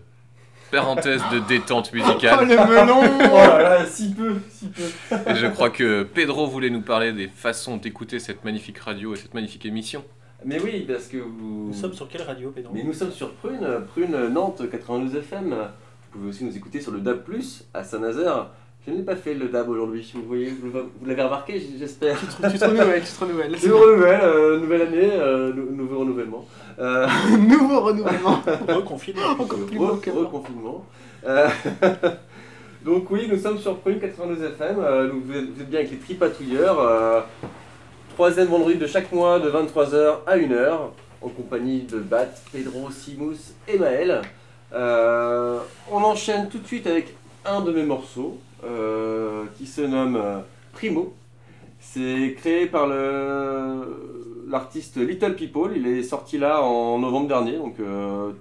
parenthèse 0.71 1.21
de 1.31 1.38
détente 1.38 1.93
musicale. 1.93 2.39
Oh 2.41 2.45
le 2.45 2.55
melon 2.55 3.01
Oh 3.31 3.38
là 3.38 3.61
là, 3.61 3.85
si 3.85 4.11
peu, 4.11 4.38
si 4.49 4.69
peu. 4.69 4.81
Et 5.30 5.35
je 5.35 5.45
crois 5.45 5.69
que 5.69 6.01
Pedro 6.01 6.47
voulait 6.47 6.71
nous 6.71 6.81
parler 6.81 7.13
des 7.13 7.27
façons 7.27 7.77
d'écouter 7.77 8.17
cette 8.17 8.43
magnifique 8.43 8.80
radio 8.80 9.13
et 9.13 9.17
cette 9.17 9.35
magnifique 9.35 9.67
émission. 9.67 10.03
Mais 10.43 10.59
oui, 10.59 10.84
parce 10.88 11.05
que 11.05 11.17
vous. 11.17 11.67
Nous 11.67 11.73
sommes 11.73 11.93
sur 11.93 12.07
quelle 12.07 12.23
radio, 12.23 12.49
Pedro? 12.49 12.73
Mais 12.73 12.81
nous 12.81 12.93
sommes 12.93 13.11
sur 13.11 13.34
Prune, 13.34 13.67
Prune 13.93 14.30
Nantes 14.30 14.63
92 14.67 15.15
FM. 15.15 15.55
Vous 16.11 16.19
pouvez 16.19 16.30
aussi 16.30 16.44
nous 16.44 16.56
écouter 16.56 16.81
sur 16.81 16.91
le 16.91 16.99
DAB, 16.99 17.19
à 17.73 17.84
Saint-Nazaire. 17.84 18.48
Je 18.88 18.94
n'ai 18.94 19.03
pas 19.03 19.15
fait 19.15 19.34
le 19.34 19.48
DAB 19.49 19.69
aujourd'hui, 19.69 20.10
vous 20.15 20.23
voyez, 20.23 20.49
vous, 20.49 20.72
vous 20.72 21.06
l'avez 21.06 21.22
remarqué, 21.22 21.61
j'espère. 21.77 22.18
Tu 22.19 22.26
te, 22.27 22.52
tu 22.52 22.57
te 22.57 22.65
renouvelles, 22.65 23.03
tu 23.03 23.11
te 23.11 23.19
renouvelles. 23.23 24.22
Euh, 24.23 24.60
nouvelle 24.60 24.81
année, 24.84 25.10
euh, 25.14 25.53
nou- 25.53 25.72
nouveau 25.76 25.99
renouvellement. 25.99 26.45
Euh, 26.80 27.06
Nouveau 27.38 27.81
renouvellement. 27.81 28.41
Reconfinement. 28.68 29.22
Encore 29.38 29.60
plus 29.68 29.77
Re- 29.77 29.80
beau 29.80 29.95
que 29.98 30.10
reconfinement. 30.10 30.86
Donc 32.86 33.11
oui, 33.11 33.27
nous 33.30 33.38
sommes 33.38 33.57
sur 33.60 33.77
Prune 33.80 33.99
92 33.99 34.41
FM, 34.41 34.77
euh, 34.80 35.10
donc 35.10 35.23
vous, 35.26 35.34
êtes, 35.38 35.49
vous 35.53 35.61
êtes 35.61 35.69
bien 35.69 35.80
avec 35.80 35.91
les 35.91 35.98
tripatouilleurs. 35.98 36.80
euh, 36.80 37.19
troisième 38.15 38.48
vendredi 38.48 38.77
de 38.77 38.88
chaque 38.88 39.11
mois 39.11 39.40
de 39.40 39.49
23h 39.49 40.19
à 40.26 40.38
1h, 40.38 40.72
en 41.22 41.27
compagnie 41.30 41.81
de 41.84 41.98
Bat, 41.99 42.27
Pedro, 42.53 42.90
Simus 42.90 43.53
et 43.68 43.77
Maël. 43.77 44.22
Euh, 44.74 45.60
on 45.91 45.98
enchaîne 45.98 46.50
tout 46.50 46.60
de 46.60 46.68
suite 46.68 46.88
avec 46.88 47.16
un 47.46 47.62
de 47.62 47.72
mes 47.72 47.84
morceaux, 47.84 48.38
euh, 48.64 49.46
qui 49.58 49.66
se 49.66 49.82
nomme 49.82 50.16
euh, 50.16 50.40
Primo. 50.74 51.14
C'est 51.80 52.36
créé 52.38 52.68
par 52.68 52.88
l'artiste 54.48 54.98
Little 54.98 55.36
People, 55.36 55.72
il 55.76 55.88
est 55.88 56.04
sorti 56.04 56.38
là 56.38 56.62
en 56.62 57.00
novembre 57.00 57.30
dernier, 57.30 57.54
donc 57.54 57.78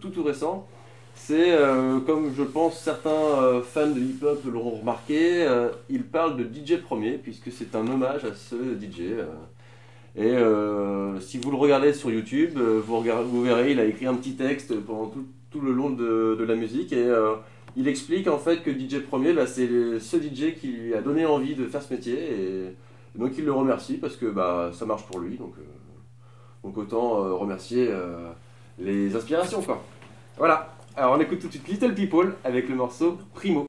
tout 0.00 0.08
tout 0.10 0.24
récent. 0.24 0.66
C'est, 1.14 1.56
comme 2.04 2.32
je 2.36 2.42
pense 2.42 2.78
certains 2.78 3.62
fans 3.62 3.86
de 3.86 4.00
hip-hop 4.00 4.42
l'auront 4.44 4.80
remarqué, 4.80 5.46
il 5.88 6.02
parle 6.02 6.36
de 6.36 6.42
DJ 6.42 6.78
Premier, 6.82 7.12
puisque 7.12 7.52
c'est 7.52 7.76
un 7.76 7.86
hommage 7.86 8.24
à 8.24 8.34
ce 8.34 8.56
DJ. 8.56 9.14
Et 10.16 10.34
si 11.20 11.38
vous 11.38 11.50
le 11.52 11.56
regardez 11.56 11.92
sur 11.94 12.10
YouTube, 12.10 12.58
vous, 12.58 13.02
vous 13.02 13.42
verrez, 13.42 13.70
il 13.70 13.80
a 13.80 13.84
écrit 13.84 14.06
un 14.06 14.14
petit 14.14 14.34
texte 14.34 14.74
pendant 14.80 15.06
tout, 15.06 15.24
tout 15.50 15.60
le 15.60 15.72
long 15.72 15.90
de, 15.90 16.44
la 16.46 16.54
musique, 16.54 16.92
et 16.92 17.06
euh, 17.06 17.34
il 17.76 17.88
explique 17.88 18.28
en 18.28 18.38
fait 18.38 18.62
que 18.62 18.70
DJ 18.70 19.00
Premier, 19.00 19.32
bah, 19.32 19.46
c'est 19.46 19.98
ce 19.98 20.16
DJ 20.16 20.54
qui 20.58 20.68
lui 20.68 20.94
a 20.94 21.00
donné 21.00 21.26
envie 21.26 21.54
de 21.54 21.66
faire 21.66 21.82
ce 21.82 21.92
métier, 21.92 22.14
et 22.14 22.76
donc 23.18 23.32
il 23.38 23.44
le 23.44 23.52
remercie 23.52 23.94
parce 23.94 24.16
que 24.16 24.26
bah, 24.26 24.70
ça 24.72 24.86
marche 24.86 25.04
pour 25.06 25.20
lui, 25.20 25.36
donc, 25.36 25.54
euh, 25.58 25.62
donc 26.64 26.76
autant 26.76 27.24
euh, 27.24 27.34
remercier 27.34 27.88
les 28.78 29.14
inspirations 29.16 29.62
quoi. 29.62 29.82
Voilà, 30.36 30.74
alors 30.96 31.14
on 31.16 31.20
écoute 31.20 31.40
tout 31.40 31.48
de 31.48 31.52
suite 31.52 31.68
Little 31.68 31.94
People 31.94 32.34
avec 32.44 32.68
le 32.68 32.74
morceau 32.74 33.18
Primo. 33.34 33.67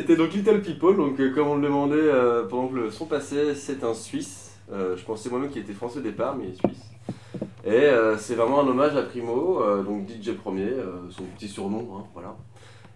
C'était 0.00 0.16
donc 0.16 0.34
Little 0.34 0.60
People, 0.60 0.94
donc 0.96 1.18
euh, 1.18 1.32
comme 1.32 1.48
on 1.48 1.54
le 1.56 1.62
demandait 1.62 1.96
euh, 1.96 2.44
pendant 2.46 2.68
que 2.68 2.76
le 2.76 2.90
son 2.90 3.06
passait, 3.06 3.54
c'est 3.54 3.82
un 3.82 3.94
Suisse. 3.94 4.58
Euh, 4.70 4.94
je 4.94 5.02
pensais 5.04 5.30
moi-même 5.30 5.48
qu'il 5.48 5.62
était 5.62 5.72
français 5.72 6.00
au 6.00 6.02
départ, 6.02 6.36
mais 6.36 6.44
il 6.44 6.50
est 6.50 6.56
suisse. 6.56 6.84
Et 7.64 7.70
euh, 7.70 8.18
c'est 8.18 8.34
vraiment 8.34 8.60
un 8.60 8.68
hommage 8.68 8.94
à 8.94 9.02
Primo, 9.02 9.62
donc 9.84 10.06
DJ 10.06 10.32
premier, 10.32 10.68
son 11.08 11.22
petit 11.36 11.48
surnom, 11.48 11.96
hein, 11.96 12.04
voilà. 12.12 12.36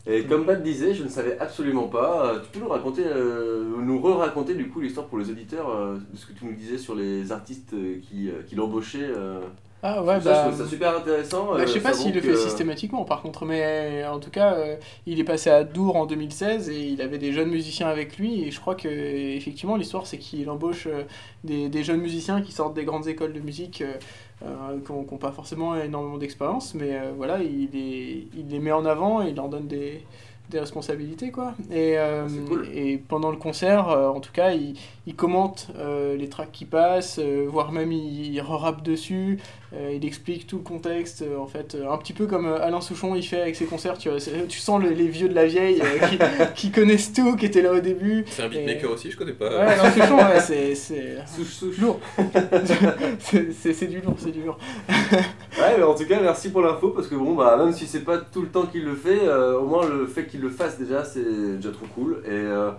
Et 0.07 0.25
comme 0.25 0.45
Pat 0.45 0.63
disait, 0.63 0.93
je 0.93 1.03
ne 1.03 1.09
savais 1.09 1.39
absolument 1.39 1.89
pas. 1.89 2.35
Tu 2.43 2.59
peux 2.59 2.65
nous 2.65 2.71
raconter, 2.71 3.05
nous 3.05 4.01
re-raconter 4.01 4.55
du 4.55 4.69
coup 4.69 4.81
l'histoire 4.81 5.07
pour 5.07 5.19
les 5.19 5.31
auditeurs 5.31 5.95
de 5.95 6.17
ce 6.17 6.27
que 6.27 6.33
tu 6.33 6.45
nous 6.45 6.55
disais 6.55 6.79
sur 6.79 6.95
les 6.95 7.33
artistes 7.33 7.75
qui, 8.03 8.31
qui 8.47 8.55
l'embauchaient 8.55 9.11
Ah 9.83 10.03
ouais, 10.03 10.21
ça, 10.21 10.31
bah, 10.31 10.43
je 10.45 10.49
trouve 10.51 10.65
ça 10.67 10.71
super 10.71 10.97
intéressant. 10.99 11.47
Bah, 11.55 11.61
euh, 11.61 11.67
je 11.67 11.73
sais 11.73 11.81
pas 11.81 11.95
ça 11.95 12.01
s'il 12.03 12.15
le 12.15 12.21
fait 12.21 12.33
que- 12.33 12.37
systématiquement 12.37 13.05
par 13.05 13.23
contre, 13.23 13.47
mais 13.47 14.05
en 14.05 14.19
tout 14.21 14.31
cas, 14.31 14.55
euh, 14.55 14.77
il 15.07 15.19
est 15.19 15.25
passé 15.25 15.49
à 15.49 15.65
Dour 15.65 15.97
en 15.97 16.05
2016 16.05 16.69
et 16.69 16.79
il 16.89 17.01
avait 17.01 17.17
des 17.17 17.33
jeunes 17.33 17.49
musiciens 17.49 17.89
avec 17.89 18.19
lui. 18.19 18.45
Et 18.45 18.51
je 18.51 18.61
crois 18.61 18.75
que 18.75 18.89
effectivement 18.89 19.77
l'histoire 19.77 20.07
c'est 20.07 20.19
qu'il 20.19 20.51
embauche 20.51 20.87
euh, 20.87 21.05
des, 21.45 21.71
des 21.71 21.83
jeunes 21.83 22.01
musiciens 22.01 22.43
qui 22.43 22.53
sortent 22.53 22.75
des 22.75 22.85
grandes 22.85 23.09
écoles 23.09 23.33
de 23.33 23.41
musique, 23.41 23.81
euh, 23.81 23.95
euh, 24.45 24.79
qui 24.85 24.93
n'ont 24.93 25.05
pas 25.19 25.33
forcément 25.33 25.75
énormément 25.75 26.19
d'expérience, 26.19 26.75
mais 26.75 26.95
euh, 26.97 27.13
voilà, 27.17 27.39
il, 27.43 27.71
les, 27.73 28.29
il 28.37 28.49
les 28.51 28.59
met 28.59 28.73
en 28.73 28.85
avant 28.85 29.23
et 29.23 29.31
il 29.31 29.37
leur 29.37 29.49
donne 29.49 29.67
des, 29.67 30.03
des 30.51 30.59
responsabilités 30.61 31.31
quoi. 31.31 31.55
Et, 31.71 31.97
euh, 31.99 32.27
et 32.75 32.99
pendant 32.99 33.31
le 33.31 33.37
concert, 33.37 33.89
euh, 33.89 34.09
en 34.09 34.21
tout 34.21 34.33
cas, 34.33 34.53
il, 34.53 34.75
il 35.11 35.17
commente 35.17 35.67
euh, 35.77 36.17
les 36.17 36.29
tracks 36.29 36.53
qui 36.53 36.65
passent, 36.65 37.19
euh, 37.19 37.45
voire 37.49 37.73
même 37.73 37.91
il, 37.91 38.33
il 38.33 38.41
rappe 38.41 38.83
dessus. 38.85 39.39
Euh, 39.75 39.93
il 39.95 40.05
explique 40.05 40.47
tout 40.47 40.57
le 40.59 40.63
contexte, 40.63 41.23
euh, 41.23 41.37
en 41.39 41.47
fait, 41.47 41.75
euh, 41.77 41.91
un 41.91 41.97
petit 41.99 42.13
peu 42.13 42.27
comme 42.27 42.47
euh, 42.47 42.61
Alain 42.63 42.81
Souchon 42.81 43.15
il 43.17 43.23
fait 43.23 43.41
avec 43.41 43.55
ses 43.57 43.65
concerts. 43.67 43.99
Tu, 43.99 44.09
vois, 44.09 44.19
c'est- 44.21 44.47
tu 44.49 44.59
sens 44.59 44.81
le- 44.83 44.91
les 44.91 45.07
vieux 45.09 45.29
de 45.29 45.35
la 45.35 45.47
vieille 45.47 45.81
euh, 45.81 46.07
qui, 46.09 46.19
qui 46.55 46.71
connaissent 46.73 47.13
tout, 47.13 47.35
qui 47.37 47.47
étaient 47.47 47.63
là 47.63 47.73
au 47.73 47.81
début. 47.81 48.25
C'est 48.29 48.43
un 48.43 48.47
Et- 48.47 48.65
beatmaker 48.67 48.91
aussi, 48.93 49.11
je 49.11 49.17
connais 49.17 49.33
pas. 49.33 49.49
Ouais, 49.49 49.57
Alain 49.73 49.91
Souchon, 49.93 50.17
ouais, 50.17 50.41
c'est 50.41 50.75
c'est 50.77 51.17
Souche, 51.27 51.79
lourd. 51.79 51.99
C'est- 53.19 53.53
c'est 53.53 53.73
c'est 53.75 53.87
du 53.87 54.01
lourd, 54.01 54.15
c'est 54.19 54.31
du 54.33 54.43
lourd. 54.43 54.59
Ouais, 54.91 55.75
mais 55.77 55.83
en 55.85 55.95
tout 55.95 56.07
cas, 56.07 56.21
merci 56.21 56.51
pour 56.51 56.63
l'info 56.63 56.91
parce 56.91 57.07
que 57.09 57.15
bon, 57.15 57.35
bah, 57.35 57.57
même 57.57 57.73
si 57.73 57.87
c'est 57.87 58.01
pas 58.05 58.19
tout 58.19 58.43
le 58.43 58.49
temps 58.49 58.67
qu'il 58.67 58.85
le 58.85 58.95
fait, 58.95 59.21
euh, 59.25 59.59
au 59.59 59.67
moins 59.67 59.87
le 59.89 60.07
fait 60.07 60.27
qu'il 60.27 60.41
le 60.41 60.51
fasse 60.51 60.79
déjà, 60.79 61.05
c'est 61.05 61.57
déjà 61.57 61.71
trop 61.71 61.87
cool. 61.95 62.23
Et 62.25 62.31
euh, 62.31 62.71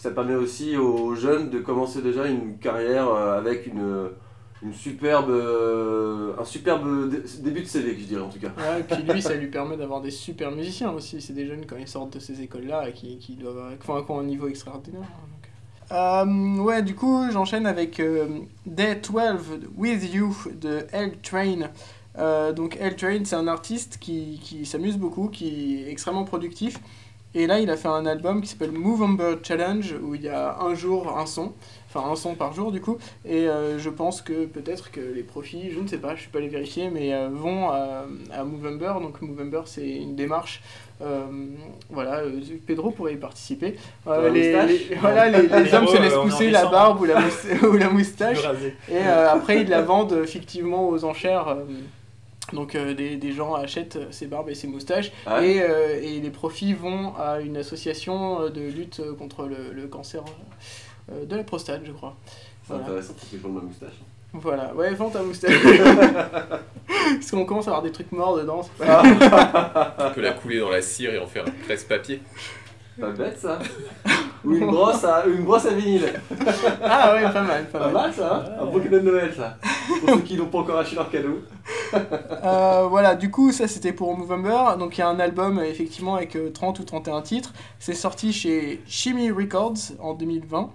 ça 0.00 0.10
permet 0.10 0.34
aussi 0.34 0.76
aux 0.78 1.14
jeunes 1.14 1.50
de 1.50 1.58
commencer 1.58 2.00
déjà 2.00 2.26
une 2.26 2.56
carrière 2.56 3.08
euh, 3.08 3.36
avec 3.38 3.66
une, 3.66 4.08
une 4.62 4.72
superbe, 4.72 5.28
euh, 5.28 6.32
un 6.38 6.44
superbe 6.44 7.10
dé- 7.10 7.22
début 7.42 7.60
de 7.60 7.66
CV, 7.66 7.96
je 8.00 8.06
dirais 8.06 8.22
en 8.22 8.30
tout 8.30 8.38
cas. 8.38 8.48
Ouais, 8.56 8.80
et 8.80 8.82
puis 8.82 9.02
lui, 9.02 9.20
ça 9.20 9.34
lui 9.34 9.48
permet 9.48 9.76
d'avoir 9.76 10.00
des 10.00 10.10
super 10.10 10.50
musiciens 10.52 10.90
aussi. 10.92 11.20
C'est 11.20 11.34
des 11.34 11.46
jeunes 11.46 11.66
quand 11.66 11.76
ils 11.76 11.86
sortent 11.86 12.14
de 12.14 12.18
ces 12.18 12.40
écoles-là 12.40 12.88
et 12.88 12.92
qui, 12.94 13.18
qui 13.18 13.34
doivent, 13.34 13.76
qui 13.78 13.90
ont 13.90 14.18
un 14.18 14.24
niveau 14.24 14.48
extraordinaire. 14.48 15.02
hein. 15.02 15.26
Euh, 15.92 16.62
ouais, 16.62 16.82
du 16.82 16.94
coup, 16.94 17.24
j'enchaîne 17.32 17.66
avec 17.66 17.98
euh, 18.00 18.26
Day 18.64 18.94
12 19.06 19.68
With 19.76 20.14
You 20.14 20.34
de 20.60 20.86
L 20.92 21.12
Train. 21.22 21.68
Euh, 22.18 22.52
donc 22.52 22.76
L 22.80 22.96
Train, 22.96 23.24
c'est 23.24 23.36
un 23.36 23.48
artiste 23.48 23.98
qui, 24.00 24.40
qui 24.42 24.64
s'amuse 24.66 24.96
beaucoup, 24.96 25.28
qui 25.28 25.82
est 25.82 25.90
extrêmement 25.90 26.24
productif. 26.24 26.78
Et 27.34 27.46
là, 27.46 27.60
il 27.60 27.70
a 27.70 27.76
fait 27.76 27.88
un 27.88 28.06
album 28.06 28.40
qui 28.42 28.48
s'appelle 28.48 28.72
Movember 28.72 29.36
Challenge, 29.44 29.94
où 30.02 30.14
il 30.16 30.22
y 30.22 30.28
a 30.28 30.58
un 30.60 30.74
jour 30.74 31.16
un 31.16 31.26
son, 31.26 31.52
enfin 31.88 32.10
un 32.10 32.16
son 32.16 32.34
par 32.34 32.52
jour 32.52 32.72
du 32.72 32.80
coup. 32.80 32.98
Et 33.24 33.46
euh, 33.48 33.78
je 33.78 33.88
pense 33.88 34.20
que 34.20 34.46
peut-être 34.46 34.90
que 34.90 35.00
les 35.00 35.22
profits, 35.22 35.70
je 35.70 35.78
ne 35.78 35.86
sais 35.86 35.98
pas, 35.98 36.16
je 36.16 36.22
suis 36.22 36.30
pas 36.30 36.38
allé 36.38 36.48
vérifier, 36.48 36.90
mais 36.90 37.14
euh, 37.14 37.28
vont 37.32 37.70
à, 37.70 38.04
à 38.32 38.42
Movember. 38.44 38.94
Donc 39.00 39.22
Movember, 39.22 39.62
c'est 39.66 39.88
une 39.88 40.16
démarche. 40.16 40.60
euh, 41.02 41.20
voilà, 41.88 42.16
euh, 42.18 42.40
Pedro 42.66 42.90
pourrait 42.90 43.14
y 43.14 43.16
participer. 43.16 43.76
Euh, 44.08 44.28
les, 44.30 44.52
les- 44.66 44.94
voilà, 45.00 45.28
les, 45.28 45.42
les 45.46 45.74
hommes 45.74 45.86
se 45.86 45.96
laissent 46.02 46.12
euh, 46.14 46.22
pousser 46.22 46.50
la 46.50 46.62
barbe 46.72 47.00
ou 47.00 47.04
la, 47.04 47.20
moustache- 47.20 47.62
ou 47.68 47.76
la 47.76 47.90
moustache. 47.90 48.38
Et 48.88 48.96
euh, 48.96 49.30
après, 49.30 49.60
ils 49.62 49.68
la 49.68 49.82
vendent 49.82 50.26
fictivement 50.26 50.88
aux 50.88 51.04
enchères. 51.04 51.56
Euh, 52.52 52.56
donc 52.56 52.74
euh, 52.74 52.94
des, 52.94 53.16
des 53.16 53.32
gens 53.32 53.54
achètent 53.54 53.98
ces 54.10 54.26
barbes 54.26 54.48
et 54.50 54.54
ces 54.54 54.66
moustaches 54.66 55.12
Ah 55.26 55.40
ouais. 55.40 55.52
et, 55.56 55.62
euh, 55.62 56.00
et 56.02 56.20
les 56.20 56.30
profits 56.30 56.74
vont 56.74 57.12
à 57.18 57.40
une 57.40 57.56
association 57.56 58.42
euh, 58.42 58.48
de 58.50 58.60
lutte 58.62 59.00
euh, 59.00 59.14
contre 59.14 59.44
le, 59.46 59.72
le 59.72 59.86
cancer 59.88 60.22
euh, 61.12 61.24
de 61.24 61.36
la 61.36 61.44
prostate, 61.44 61.80
je 61.84 61.92
crois. 61.92 62.16
C'est 62.62 62.68
Voilà. 62.74 62.84
intéressant 62.84 63.12
parce 63.14 63.26
que 63.28 63.36
je 63.42 63.46
ma 63.48 63.60
moustache. 63.60 63.94
Voilà, 64.32 64.72
ouais, 64.76 64.94
vends 64.94 65.10
ta 65.10 65.22
moustache. 65.22 65.52
Parce 66.86 67.30
qu'on 67.32 67.44
commence 67.44 67.66
à 67.66 67.70
avoir 67.70 67.82
des 67.82 67.90
trucs 67.90 68.12
morts 68.12 68.36
dedans. 68.36 68.60
pas- 68.78 69.02
On 69.98 70.10
peut 70.14 70.20
la 70.20 70.30
couler 70.32 70.60
dans 70.60 70.70
la 70.70 70.80
cire 70.82 71.12
et 71.12 71.18
en 71.18 71.26
faire 71.26 71.44
un 71.46 71.50
presse-papier. 71.64 72.22
Pas 73.00 73.10
bête 73.10 73.38
ça 73.38 73.58
Ou 74.44 74.54
une 74.54 74.66
brosse 74.66 75.02
à, 75.04 75.24
une 75.26 75.42
brosse 75.44 75.66
à 75.66 75.70
vinyle. 75.74 76.12
Ah 76.84 77.14
ouais, 77.14 77.22
pas 77.32 77.42
mal, 77.42 77.66
pas 77.66 77.78
Pas 77.80 77.84
mal. 77.86 77.92
mal 77.94 78.14
ça 78.14 78.36
hein 78.36 78.52
Un 78.60 78.66
beau 78.66 78.78
cadeau 78.78 78.98
de 79.00 79.04
Noël 79.10 79.32
ça. 79.36 79.56
Pour 80.00 80.10
ceux 80.14 80.20
qui 80.22 80.36
n'ont 80.36 80.46
pas 80.46 80.58
encore 80.58 80.78
acheté 80.78 80.96
leur 80.96 81.10
cadeau. 81.10 81.38
Euh, 82.42 82.86
voilà, 82.88 83.16
du 83.16 83.30
coup, 83.30 83.52
ça 83.52 83.66
c'était 83.68 83.92
pour 83.92 84.16
Movember. 84.16 84.78
Donc 84.78 84.96
il 84.96 85.00
y 85.00 85.02
a 85.02 85.08
un 85.08 85.18
album 85.20 85.58
euh, 85.58 85.64
effectivement 85.64 86.14
avec 86.14 86.36
euh, 86.36 86.50
30 86.50 86.78
ou 86.78 86.84
31 86.84 87.20
titres. 87.22 87.52
C'est 87.78 87.94
sorti 87.94 88.32
chez 88.32 88.80
Shimmy 88.86 89.30
Records 89.30 89.74
en 90.00 90.14
2020. 90.14 90.70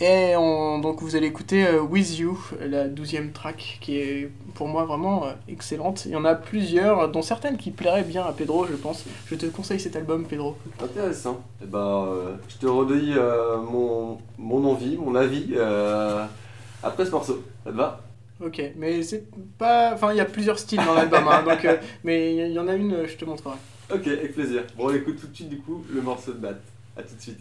Et 0.00 0.34
on- 0.36 0.78
donc 0.78 1.00
vous 1.02 1.14
allez 1.16 1.26
écouter 1.26 1.66
euh, 1.66 1.80
With 1.80 2.18
You, 2.18 2.38
la 2.60 2.86
douzième 2.88 3.32
track, 3.32 3.78
qui 3.80 3.98
est 3.98 4.30
pour 4.54 4.66
moi 4.68 4.84
vraiment 4.84 5.26
euh, 5.26 5.32
excellente. 5.48 6.04
Il 6.06 6.12
y 6.12 6.16
en 6.16 6.24
a 6.24 6.34
plusieurs, 6.34 7.08
dont 7.10 7.22
certaines 7.22 7.56
qui 7.58 7.70
plairaient 7.70 8.02
bien 8.02 8.24
à 8.24 8.32
Pedro, 8.32 8.66
je 8.66 8.74
pense. 8.74 9.04
Je 9.26 9.34
te 9.36 9.46
conseille 9.46 9.80
cet 9.80 9.94
album, 9.96 10.24
Pedro. 10.24 10.56
Intéressant. 10.82 11.40
Et 11.62 11.66
ben, 11.66 11.78
euh, 11.78 12.34
je 12.48 12.56
te 12.56 12.66
redis 12.66 13.12
euh, 13.16 13.58
mon, 13.58 14.18
mon 14.38 14.64
envie, 14.70 14.96
mon 14.96 15.14
avis 15.14 15.48
euh, 15.56 16.24
après 16.82 17.04
ce 17.06 17.10
morceau. 17.10 17.42
Ça 17.64 17.70
te 17.70 17.76
va? 17.76 18.00
Ok, 18.40 18.62
mais 18.76 19.02
c'est 19.02 19.24
pas. 19.56 19.92
Enfin, 19.94 20.12
il 20.12 20.16
y 20.16 20.20
a 20.20 20.26
plusieurs 20.26 20.58
styles 20.58 20.84
dans 20.84 20.94
l'album, 20.94 21.26
hein, 21.26 21.42
donc, 21.42 21.64
euh, 21.64 21.76
mais 22.04 22.36
il 22.36 22.52
y 22.52 22.58
en 22.58 22.68
a 22.68 22.74
une, 22.74 22.92
euh, 22.92 23.06
je 23.06 23.16
te 23.16 23.24
montrerai. 23.24 23.56
Ok, 23.90 24.06
avec 24.06 24.34
plaisir. 24.34 24.64
Bon, 24.76 24.88
on 24.90 24.94
écoute 24.94 25.18
tout 25.20 25.26
de 25.26 25.34
suite 25.34 25.48
du 25.48 25.58
coup 25.58 25.84
le 25.90 26.02
morceau 26.02 26.32
de 26.32 26.38
Bat. 26.38 26.58
A 26.96 27.02
tout 27.02 27.14
de 27.14 27.20
suite. 27.20 27.38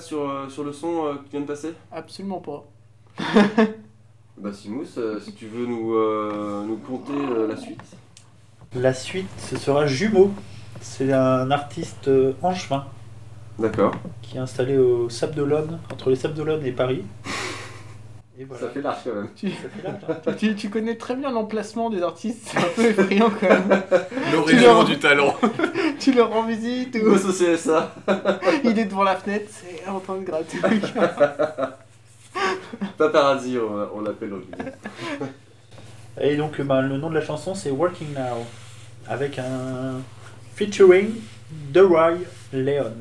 Sur, 0.00 0.28
euh, 0.28 0.48
sur 0.48 0.64
le 0.64 0.72
son 0.72 1.06
euh, 1.06 1.12
que 1.14 1.24
tu 1.24 1.30
viens 1.32 1.40
de 1.40 1.46
passer 1.46 1.74
Absolument 1.92 2.40
pas. 2.40 2.64
Bah, 4.38 4.52
Simous, 4.52 4.86
euh, 4.98 5.20
si 5.20 5.34
tu 5.34 5.46
veux 5.46 5.66
nous, 5.66 5.94
euh, 5.94 6.64
nous 6.66 6.76
conter 6.78 7.12
euh, 7.12 7.46
la 7.46 7.56
suite. 7.56 7.80
La 8.74 8.94
suite, 8.94 9.28
ce 9.38 9.56
sera 9.56 9.86
Jumeau. 9.86 10.32
C'est 10.80 11.12
un 11.12 11.50
artiste 11.50 12.08
euh, 12.08 12.32
angevin 12.42 12.86
D'accord. 13.58 13.92
qui 14.22 14.38
est 14.38 14.40
installé 14.40 14.78
au 14.78 15.08
Sable 15.10 15.34
d'Olonne, 15.34 15.78
entre 15.92 16.10
les 16.10 16.16
Sables 16.16 16.34
d'Olonne 16.34 16.64
et 16.64 16.72
Paris. 16.72 17.04
Et 18.38 18.44
voilà. 18.44 18.62
Ça 18.62 18.70
fait 18.70 18.80
large 18.80 18.96
quand 19.04 19.14
même. 19.14 19.28
Tu, 19.36 19.50
Ça 19.50 19.56
fait 19.68 19.82
large, 19.86 20.02
hein. 20.26 20.32
tu, 20.38 20.56
tu 20.56 20.70
connais 20.70 20.96
très 20.96 21.14
bien 21.14 21.30
l'emplacement 21.30 21.90
des 21.90 22.02
artistes, 22.02 22.40
c'est 22.46 22.58
un 22.58 22.62
peu 22.74 22.86
effrayant 22.86 23.30
quand 23.38 23.48
même. 23.48 23.82
L'origine 24.32 24.62
leur- 24.62 24.84
du 24.86 24.98
talent. 24.98 25.36
Tu 26.02 26.12
leur 26.12 26.30
rends 26.30 26.46
visite 26.46 26.96
ou 26.96 27.10
Boss 27.10 27.24
au 27.24 27.32
CSA. 27.32 27.94
il 28.64 28.78
est 28.78 28.84
devant 28.86 29.04
la 29.04 29.16
fenêtre, 29.16 29.50
c'est 29.50 29.88
en 29.88 30.00
train 30.00 30.16
de 30.16 30.24
gratter. 30.24 30.58
Paparazzi, 32.98 33.58
on, 33.58 33.98
on 33.98 34.00
l'appelle 34.00 34.32
aujourd'hui. 34.32 34.72
Et 36.20 36.36
donc 36.36 36.60
bah, 36.60 36.82
le 36.82 36.98
nom 36.98 37.08
de 37.08 37.14
la 37.14 37.20
chanson 37.24 37.54
c'est 37.54 37.70
Working 37.70 38.14
Now, 38.14 38.44
avec 39.08 39.38
un 39.38 40.00
featuring 40.56 41.14
The 41.72 41.78
Roy 41.78 42.18
Leon. 42.52 42.92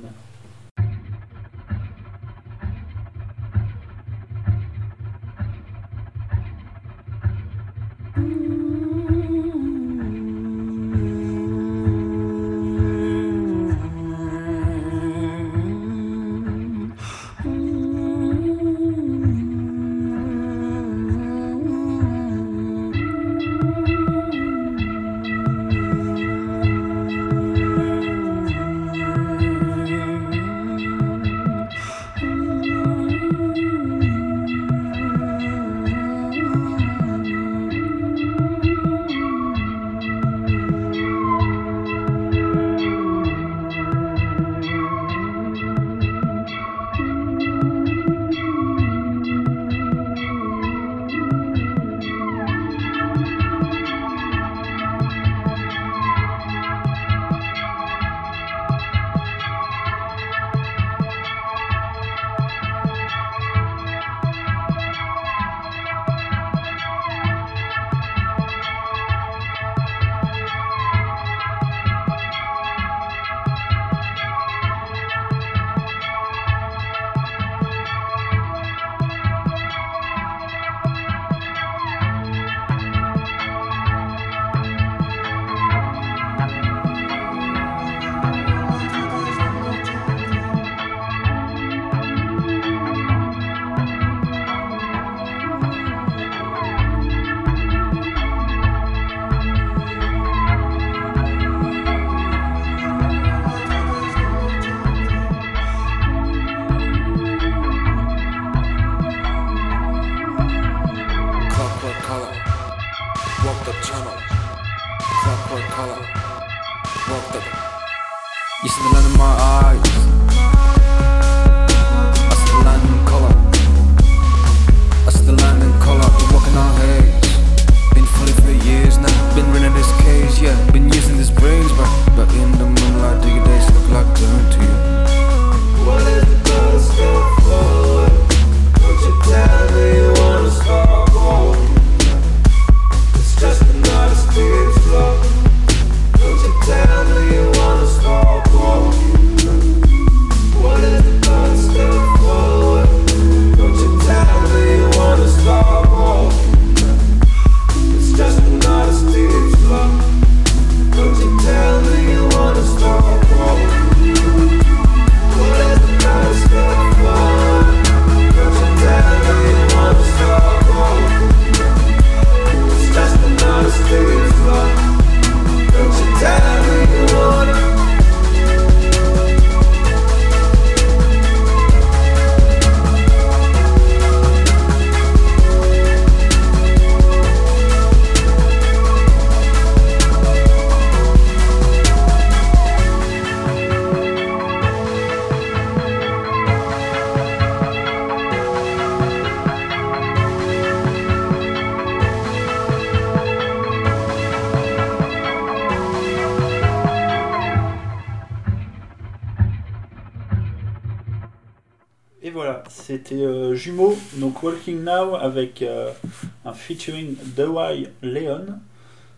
Featuring 216.76 217.16
The 217.36 217.42
Roy 217.48 217.88
Leon. 218.02 218.46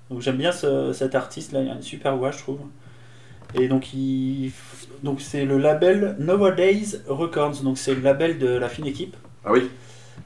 Donc 0.09 0.21
j'aime 0.21 0.37
bien 0.37 0.51
ce- 0.51 0.93
cet 0.93 1.15
artiste 1.15 1.51
là, 1.53 1.61
il 1.61 1.69
a 1.69 1.73
une 1.73 1.81
super 1.81 2.17
voix 2.17 2.31
je 2.31 2.39
trouve. 2.39 2.59
Et 3.55 3.67
donc 3.67 3.93
il 3.93 4.51
donc 5.03 5.21
c'est 5.21 5.45
le 5.45 5.57
label 5.57 6.15
Nowadays 6.19 7.01
Records, 7.07 7.61
donc 7.63 7.77
c'est 7.77 7.93
le 7.93 8.01
label 8.01 8.39
de 8.39 8.47
la 8.47 8.69
fine 8.69 8.85
équipe. 8.85 9.15
Ah 9.45 9.51
oui. 9.51 9.69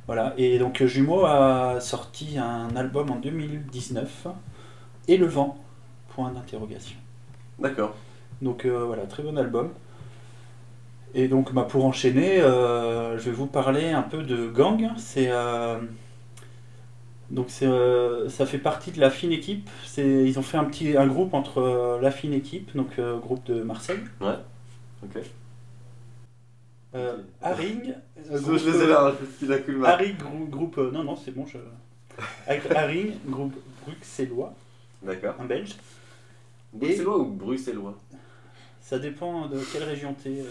Voilà, 0.06 0.34
et 0.38 0.60
donc 0.60 0.84
Jumeaux 0.86 1.26
a 1.26 1.80
sorti 1.82 2.38
un 2.38 2.76
album 2.76 3.12
en 3.12 3.16
2019, 3.18 4.28
Et 5.08 5.18
le 5.18 5.26
vent, 5.26 5.58
point 6.10 6.32
d'interrogation. 6.32 6.98
D'accord. 7.60 7.96
Donc 8.42 8.66
euh, 8.66 8.86
voilà, 8.86 9.04
très 9.06 9.24
bon 9.24 9.38
album. 9.38 9.72
Et 11.16 11.28
donc 11.28 11.54
bah, 11.54 11.64
pour 11.70 11.86
enchaîner, 11.86 12.40
euh, 12.42 13.18
je 13.18 13.26
vais 13.26 13.32
vous 13.32 13.48
parler 13.48 13.90
un 13.90 14.02
peu 14.04 14.24
de 14.24 14.48
Gang. 14.50 14.90
C'est 14.98 15.30
euh, 15.32 15.78
donc 17.30 17.48
euh, 17.62 18.30
ça 18.30 18.46
fait 18.46 18.58
partie 18.58 18.92
de 18.92 19.00
la 19.02 19.10
fine 19.10 19.32
équipe. 19.32 19.70
Ils 19.98 20.38
ont 20.40 20.44
fait 20.44 20.58
un 20.58 20.64
petit 20.64 20.96
un 20.96 21.08
groupe 21.08 21.34
entre 21.34 21.58
euh, 21.60 22.02
la 22.02 22.12
fine 22.12 22.34
équipe, 22.34 22.76
donc 22.76 23.00
euh, 23.00 23.18
groupe 23.18 23.46
de 23.46 23.62
Marseille. 23.64 24.00
Ouais. 24.22 24.36
Ok. 25.04 25.22
Haring. 27.42 27.94
Je 28.32 28.70
les 28.70 28.84
ai 28.84 28.88
là, 28.88 29.14
a. 29.86 29.90
Haring, 29.92 30.18
grou- 30.18 30.48
groupe. 30.48 30.78
non, 30.78 31.04
non, 31.04 31.16
c'est 31.16 31.32
bon. 31.32 31.46
Je... 31.46 31.58
Haring, 32.76 33.14
groupe 33.28 33.54
bruxellois. 33.86 34.54
D'accord. 35.04 35.36
Un 35.40 35.46
belge. 35.46 35.76
Bruxellois 36.74 37.20
ou 37.20 37.26
bruxellois? 37.26 37.96
Ça 38.82 38.98
dépend 39.00 39.48
de 39.48 39.60
quelle 39.72 39.84
région 39.84 40.16
t'es. 40.22 40.44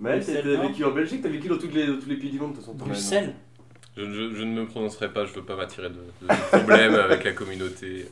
Mais 0.00 0.20
t'as 0.20 0.42
vécu 0.42 0.84
en 0.84 0.90
Belgique, 0.90 1.22
t'as 1.22 1.28
vécu 1.28 1.48
dans, 1.48 1.58
toutes 1.58 1.72
les, 1.74 1.86
dans 1.86 1.98
tous 1.98 2.08
les 2.08 2.16
pays 2.16 2.30
du 2.30 2.38
monde 2.38 2.52
de 2.52 2.56
toute 2.56 2.64
façon. 2.64 2.76
toi-même. 2.76 2.94
Bruxelles 2.94 3.34
Je, 3.96 4.02
je- 4.04 4.34
je 4.34 4.42
ne 4.42 4.52
me 4.60 4.66
prononcerai 4.66 5.12
pas, 5.12 5.24
je 5.24 5.32
veux 5.32 5.42
pas 5.44 5.56
m'attirer 5.56 5.88
de, 5.88 5.94
de- 5.94 6.26
problèmes 6.58 6.94
avec 6.94 7.24
la 7.24 7.32
communauté 7.32 8.08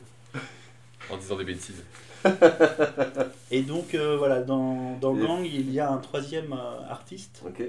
en 1.11 1.17
disant 1.17 1.35
des 1.37 1.43
bêtises. 1.43 1.83
Et 3.51 3.61
donc 3.61 3.93
euh, 3.93 4.17
voilà, 4.17 4.41
dans, 4.41 4.97
dans 4.99 5.13
Gang, 5.13 5.45
il 5.45 5.71
y 5.71 5.79
a 5.79 5.91
un 5.91 5.97
troisième 5.97 6.53
euh, 6.53 6.89
artiste. 6.89 7.43
Ok. 7.45 7.63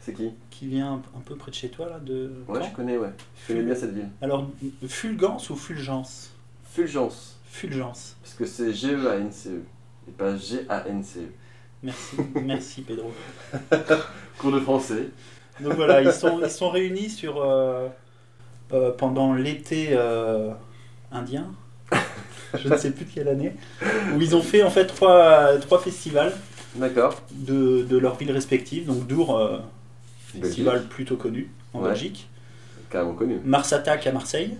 C'est 0.00 0.14
qui? 0.14 0.30
Qui 0.50 0.66
vient 0.66 0.94
un, 0.94 1.02
un 1.18 1.20
peu 1.24 1.36
près 1.36 1.50
de 1.50 1.56
chez 1.56 1.68
toi, 1.68 1.88
là, 1.88 1.98
de. 2.00 2.32
Ouais, 2.48 2.58
Caen? 2.60 2.70
je 2.70 2.74
connais, 2.74 2.96
ouais. 2.96 3.10
Je 3.42 3.52
connais 3.52 3.64
bien 3.64 3.74
cette 3.74 3.94
ville. 3.94 4.08
Alors, 4.22 4.48
Fulgence 4.88 5.50
ou 5.50 5.56
Fulgence? 5.56 6.30
Fulgence. 6.72 7.36
Fulgence. 7.44 8.16
Parce 8.22 8.34
que 8.34 8.46
c'est 8.46 8.72
G-E-A-N-C-E. 8.72 9.60
Et 10.08 10.12
pas 10.12 10.36
G-A-N-C-E. 10.36 11.26
Merci, 11.82 12.16
merci 12.42 12.82
Pedro. 12.82 13.12
Cours 14.38 14.52
de 14.52 14.60
français. 14.60 15.08
Donc 15.62 15.74
voilà, 15.74 16.02
ils 16.02 16.12
sont, 16.12 16.40
ils 16.42 16.50
sont 16.50 16.70
réunis 16.70 17.10
sur 17.10 17.42
euh, 17.42 17.88
euh, 18.72 18.92
pendant 18.92 19.34
l'été 19.34 19.88
euh, 19.92 20.50
indien, 21.12 21.46
je 22.58 22.68
ne 22.68 22.76
sais 22.76 22.90
plus 22.92 23.04
de 23.04 23.10
quelle 23.10 23.28
année, 23.28 23.52
où 24.14 24.20
ils 24.20 24.34
ont 24.36 24.42
fait 24.42 24.62
en 24.62 24.70
fait 24.70 24.86
trois, 24.86 25.56
trois 25.58 25.80
festivals 25.80 26.32
D'accord. 26.76 27.14
de, 27.32 27.82
de 27.82 27.96
leurs 27.98 28.16
villes 28.16 28.32
respectives. 28.32 28.86
Donc 28.86 29.06
Dour, 29.06 29.40
festival 30.40 30.84
plutôt 30.84 31.16
connu 31.16 31.50
en 31.74 31.80
Ouais. 31.80 31.88
Belgique. 31.90 32.28
Carrément 32.90 33.14
connu. 33.14 33.38
Mars 33.44 33.72
Attack 33.72 34.06
à 34.06 34.12
Marseille. 34.12 34.56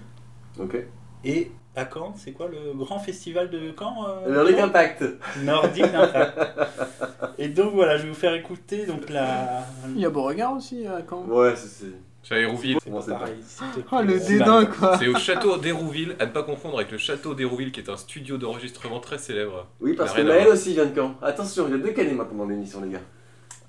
Ok. 0.58 0.76
Et 1.24 1.50
à 1.76 1.84
Caen, 1.92 2.14
c'est 2.16 2.32
quoi 2.32 2.48
le 2.48 2.72
grand 2.76 2.98
festival 2.98 3.48
de 3.50 3.72
Caen 3.78 3.94
euh, 4.08 4.26
Le 4.28 4.34
Nordic 4.34 4.58
Impact. 4.58 5.04
Nordic 5.44 5.84
Impact. 5.94 6.38
Et 7.38 7.48
donc 7.48 7.74
voilà, 7.74 7.96
je 7.96 8.02
vais 8.02 8.08
vous 8.08 8.14
faire 8.14 8.34
écouter 8.34 8.86
donc 8.86 9.08
la. 9.08 9.62
Il 9.94 10.00
y 10.00 10.04
a 10.04 10.10
Beauregard 10.10 10.54
aussi 10.54 10.86
à 10.86 11.00
Caen. 11.08 11.24
Ouais, 11.28 11.54
c'est. 11.56 11.68
c'est- 11.68 11.94
C'est 12.22 12.34
à 12.34 12.38
Hérouville. 12.38 12.76
C'est 12.84 12.90
Pareil. 13.12 13.34
Oh 13.92 14.02
le 14.02 14.18
dédain 14.20 14.66
quoi. 14.66 14.98
C'est 14.98 15.08
au 15.08 15.14
château 15.16 15.56
d'Hérouville, 15.62 16.16
à 16.18 16.26
ne 16.26 16.30
pas 16.32 16.42
confondre 16.42 16.76
avec 16.78 16.90
le 16.92 16.98
château 16.98 17.32
d'Hérouville 17.34 17.72
qui 17.72 17.80
est 17.80 17.88
un 17.88 17.96
studio 17.96 18.36
d'enregistrement 18.36 19.00
très 19.00 19.16
célèbre. 19.16 19.66
Oui, 19.80 19.94
parce 19.94 20.10
que 20.12 20.16
rien 20.20 20.26
à 20.26 20.28
Maël 20.28 20.42
voir. 20.44 20.54
aussi 20.54 20.74
vient 20.74 20.84
de 20.84 20.94
Caen. 20.94 21.14
Attention, 21.22 21.64
il 21.68 21.70
y 21.70 21.74
a 21.74 21.78
deux 21.78 21.92
canets 21.92 22.12
maintenant 22.14 22.44
dans 22.44 22.50
l'émission, 22.50 22.82
les 22.82 22.90
gars. 22.90 23.00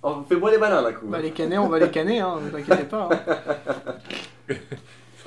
Oh, 0.04 0.18
Fais-moi 0.28 0.52
les 0.52 0.58
malins, 0.58 0.82
là, 0.82 0.92
coup. 0.92 1.06
Bah 1.08 1.22
les 1.22 1.32
canets, 1.32 1.60
on 1.60 1.70
va 1.70 1.80
les 1.80 1.90
canner, 1.92 2.20
hein, 2.20 2.40
ne 2.44 2.50
t'inquiétez 2.50 2.84
pas. 2.84 3.08
hein. 4.50 4.56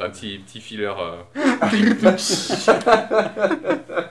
Un 0.00 0.10
petit, 0.10 0.38
petit 0.38 0.60
filler. 0.60 0.92
euh, 0.98 1.22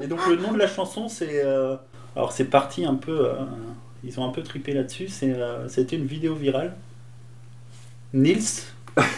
Et 0.00 0.06
donc 0.06 0.26
le 0.28 0.36
nom 0.36 0.52
de 0.52 0.58
la 0.58 0.66
chanson, 0.66 1.08
c'est. 1.08 1.44
euh, 1.44 1.76
Alors 2.16 2.32
c'est 2.32 2.44
parti 2.46 2.84
un 2.84 2.94
peu. 2.94 3.26
euh, 3.26 3.32
Ils 4.02 4.18
ont 4.20 4.26
un 4.28 4.32
peu 4.32 4.42
tripé 4.42 4.72
là-dessus. 4.72 5.08
C'est, 5.08 5.32
euh, 5.32 5.68
C'était 5.68 5.96
une 5.96 6.06
vidéo 6.06 6.34
virale. 6.34 6.74
Nils. 8.12 8.42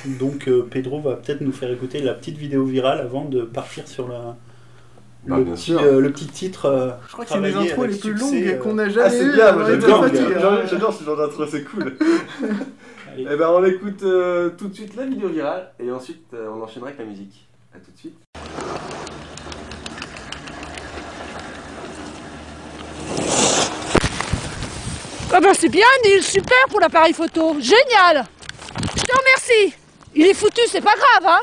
Donc 0.04 0.48
euh, 0.48 0.66
Pedro 0.70 1.00
va 1.00 1.16
peut-être 1.16 1.40
nous 1.42 1.52
faire 1.52 1.70
écouter 1.70 2.00
la 2.00 2.14
petite 2.14 2.38
vidéo 2.38 2.64
virale 2.64 3.00
avant 3.00 3.24
de 3.24 3.42
partir 3.42 3.86
sur 3.88 4.08
la. 4.08 4.36
Bah, 5.26 5.38
le, 5.38 5.44
bien 5.44 5.54
petit, 5.54 5.56
sûr. 5.56 5.80
euh, 5.82 6.00
le 6.00 6.12
petit 6.12 6.26
titre. 6.28 6.66
euh, 6.66 6.90
Je 7.08 7.12
crois 7.12 7.24
que 7.24 7.30
c'est 7.30 7.38
une 7.38 7.44
des 7.44 7.50
travaillé 7.50 7.72
intros 7.72 7.84
avec 7.86 7.96
les 8.04 8.08
plus 8.10 8.18
succès, 8.18 8.40
longues 8.44 8.48
euh, 8.48 8.56
qu'on 8.58 8.78
a 8.78 8.84
Ah, 8.84 8.88
jamais 8.88 9.10
c'est 9.10 9.24
eues 9.24 9.32
bien, 9.32 9.52
dans 9.52 9.58
moi 9.58 9.68
les 9.68 9.80
j'adore. 9.80 10.04
J'adore 10.32 10.66
j'adore 10.66 10.92
ce 10.94 11.04
genre 11.04 11.16
d'intro, 11.16 11.46
c'est 11.46 11.64
cool. 11.64 11.96
Allez. 13.16 13.26
Eh 13.32 13.36
ben, 13.36 13.48
on 13.48 13.64
écoute 13.64 14.02
euh, 14.02 14.50
tout 14.58 14.68
de 14.68 14.74
suite 14.74 14.94
la 14.94 15.06
vidéo 15.06 15.28
virale 15.28 15.72
et 15.78 15.90
ensuite 15.90 16.26
euh, 16.34 16.50
on 16.50 16.62
enchaînera 16.62 16.88
avec 16.88 16.98
la 17.00 17.06
musique. 17.06 17.46
A 17.74 17.78
tout 17.78 17.90
de 17.90 17.96
suite. 17.98 18.18
Ah 25.32 25.40
bah 25.40 25.52
c'est 25.54 25.68
bien 25.68 25.86
Neil, 26.04 26.22
super 26.22 26.56
pour 26.70 26.80
l'appareil 26.80 27.12
photo, 27.12 27.54
génial 27.60 28.24
Je 28.96 29.02
te 29.02 29.12
remercie 29.16 29.74
Il 30.14 30.26
est 30.26 30.34
foutu, 30.34 30.60
c'est 30.68 30.80
pas 30.80 30.94
grave, 30.94 31.26
hein 31.26 31.40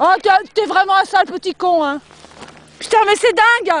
Oh, 0.00 0.12
t'es- 0.22 0.30
t'es 0.54 0.66
vraiment 0.66 0.94
un 0.96 1.04
sale 1.04 1.26
petit 1.26 1.54
con, 1.54 1.84
hein 1.84 2.00
Putain, 2.78 2.98
mais 3.06 3.14
c'est 3.16 3.32
dingue 3.32 3.78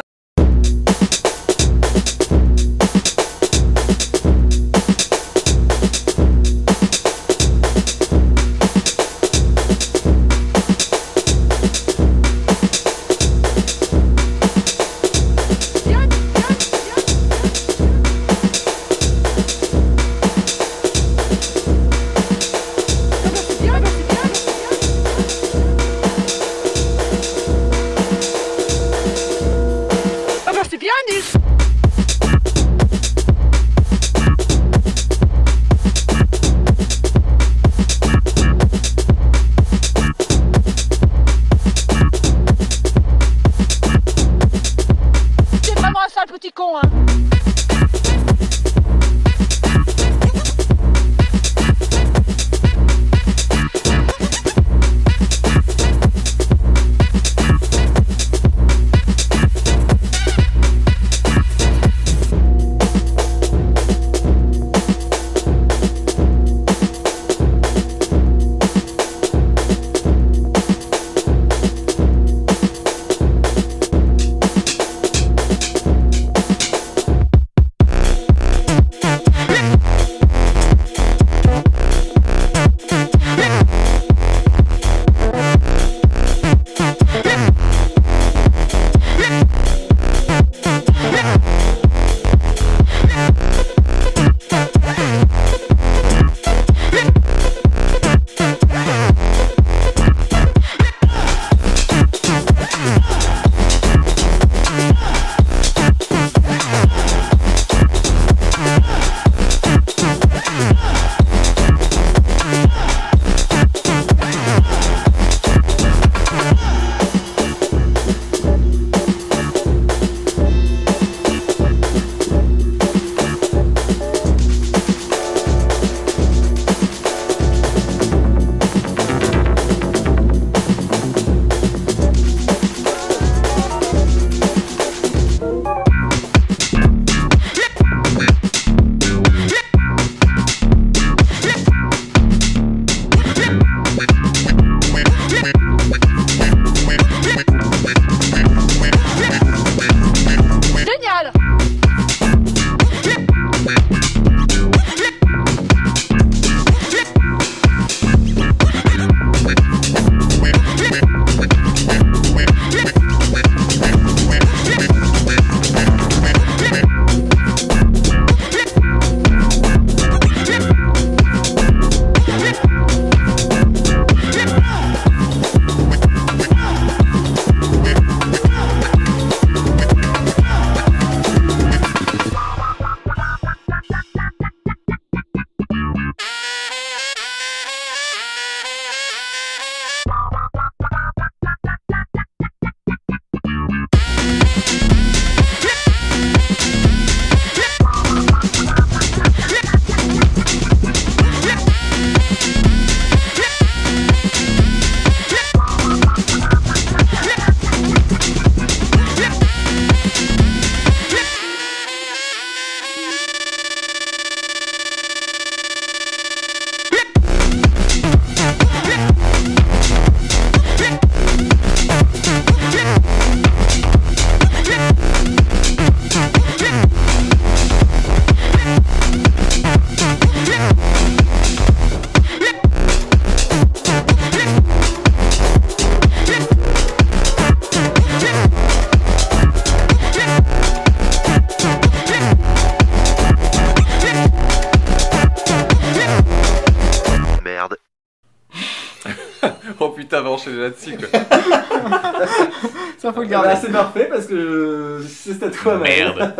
toi. 255.64 255.78
Merde. 255.78 256.34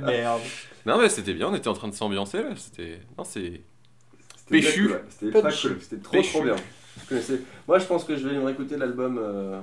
Merde. 0.04 0.40
Non 0.84 0.98
mais 1.00 1.08
c'était 1.08 1.32
bien, 1.34 1.48
on 1.48 1.54
était 1.54 1.68
en 1.68 1.74
train 1.74 1.88
de 1.88 1.94
s'ambiancer 1.94 2.38
là. 2.42 2.50
C'était, 2.56 3.00
non 3.16 3.24
c'est 3.24 3.60
péchu. 4.50 4.88
cool. 4.88 5.00
C'était 5.08 5.40
Péchu. 5.42 5.68
cool. 5.68 5.78
C'était 5.80 6.02
trop 6.02 6.12
Péchu. 6.12 6.32
trop 6.32 6.42
bien. 6.42 6.56
Je 7.04 7.08
connaissais- 7.08 7.40
Moi, 7.68 7.78
je 7.78 7.84
pense 7.86 8.04
que 8.04 8.16
je 8.16 8.28
vais 8.28 8.34
me 8.36 8.44
réécouter 8.44 8.76
l'album 8.76 9.18
euh, 9.22 9.58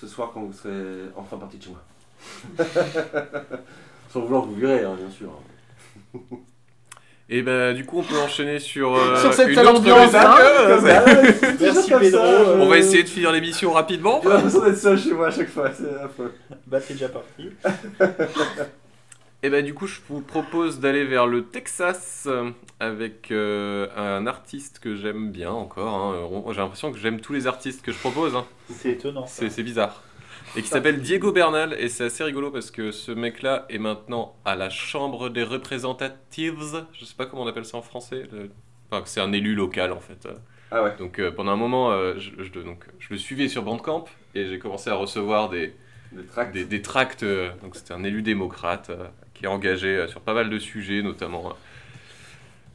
ce 0.00 0.06
soir 0.06 0.30
quand 0.32 0.42
vous 0.42 0.52
serez 0.52 1.08
enfin 1.16 1.36
parti 1.38 1.58
de 1.58 1.64
chez 1.64 1.70
moi. 1.70 1.82
Sans 4.12 4.20
vouloir 4.20 4.44
vous 4.44 4.54
virer, 4.54 4.84
hein, 4.84 4.94
bien 4.98 5.10
sûr. 5.10 5.30
Et 7.28 7.40
bah 7.40 7.72
du 7.72 7.86
coup 7.86 8.00
on 8.00 8.02
peut 8.02 8.18
enchaîner 8.18 8.58
sur, 8.58 8.94
euh, 8.94 9.16
Sur 9.16 9.32
cette 9.32 9.48
une 9.48 9.58
autre 9.60 9.78
ambiance, 9.78 10.14
hein, 10.14 10.34
comme 10.68 10.86
ça, 10.86 11.04
Merci, 11.62 11.90
comme 11.90 12.00
Pedro. 12.00 12.18
ça, 12.20 12.44
je- 12.44 12.50
On 12.60 12.66
va 12.68 12.78
essayer 12.78 13.02
de 13.02 13.08
finir 13.08 13.32
l'émission 13.32 13.72
rapidement. 13.72 14.20
J'ai 14.22 14.28
l'impression 14.28 14.64
d'être 14.64 14.78
seul 14.78 14.98
chez 14.98 15.12
moi 15.12 15.28
à 15.28 15.30
chaque 15.30 15.48
fois, 15.50 15.70
c'est 15.72 15.94
affreux. 16.00 16.32
Bah, 16.66 16.80
t'es 16.80 16.94
déjà 16.94 17.08
parti. 17.08 17.50
Et 19.44 19.50
bah 19.50 19.60
du 19.60 19.74
coup 19.74 19.88
je 19.88 19.98
vous 20.08 20.20
propose 20.20 20.78
d'aller 20.78 21.04
vers 21.04 21.26
le 21.26 21.42
Texas 21.46 22.26
euh, 22.30 22.50
avec 22.78 23.32
euh, 23.32 23.88
un 23.96 24.28
artiste 24.28 24.78
que 24.78 24.94
j'aime 24.94 25.32
bien 25.32 25.50
encore. 25.50 25.96
hein. 25.96 26.52
J'ai 26.52 26.60
l'impression 26.60 26.92
que 26.92 26.98
j'aime 26.98 27.20
tous 27.20 27.32
les 27.32 27.48
artistes 27.48 27.82
que 27.82 27.90
je 27.90 27.98
propose. 27.98 28.36
hein. 28.36 28.44
C'est 28.70 28.90
étonnant. 28.90 29.26
ça. 29.26 29.50
C'est 29.50 29.62
bizarre. 29.64 30.04
Et 30.54 30.62
qui 30.62 30.68
s'appelle 30.68 31.00
Diego 31.00 31.32
Bernal 31.32 31.74
et 31.80 31.88
c'est 31.88 32.04
assez 32.04 32.22
rigolo 32.22 32.52
parce 32.52 32.70
que 32.70 32.92
ce 32.92 33.10
mec-là 33.10 33.66
est 33.68 33.78
maintenant 33.78 34.36
à 34.44 34.54
la 34.54 34.70
Chambre 34.70 35.28
des 35.28 35.42
Representatives. 35.42 36.84
Je 36.92 37.04
sais 37.04 37.14
pas 37.16 37.26
comment 37.26 37.42
on 37.42 37.46
appelle 37.48 37.64
ça 37.64 37.78
en 37.78 37.82
français. 37.82 38.28
le- 38.30 38.50
Enfin 38.92 39.02
c'est 39.06 39.20
un 39.20 39.32
élu 39.32 39.54
local 39.56 39.90
en 39.90 40.00
fait. 40.00 40.28
Ah 40.74 40.82
ouais. 40.82 40.96
Donc 40.98 41.18
euh, 41.18 41.30
pendant 41.30 41.52
un 41.52 41.56
moment 41.56 41.90
euh, 41.92 42.14
je, 42.18 42.30
je- 42.42 42.60
donc, 42.60 42.84
je 42.98 43.08
le 43.10 43.18
suivais 43.18 43.48
sur 43.48 43.62
Bandcamp 43.62 44.06
et 44.34 44.46
j'ai 44.46 44.58
commencé 44.58 44.88
à 44.90 44.94
recevoir 44.94 45.50
des, 45.50 45.74
Des 46.12 46.24
tracts. 46.24 46.54
des, 46.54 46.64
des 46.64 46.82
tracts, 46.82 47.22
euh, 47.22 47.50
donc 47.62 47.76
c'était 47.76 47.92
un 47.92 48.04
élu 48.04 48.22
démocrate 48.22 48.88
euh, 48.90 49.06
qui 49.34 49.44
est 49.44 49.48
engagé 49.48 49.88
euh, 49.88 50.08
sur 50.08 50.20
pas 50.22 50.34
mal 50.34 50.48
de 50.48 50.58
sujets, 50.58 51.02
notamment 51.02 51.50
euh, 51.50 51.52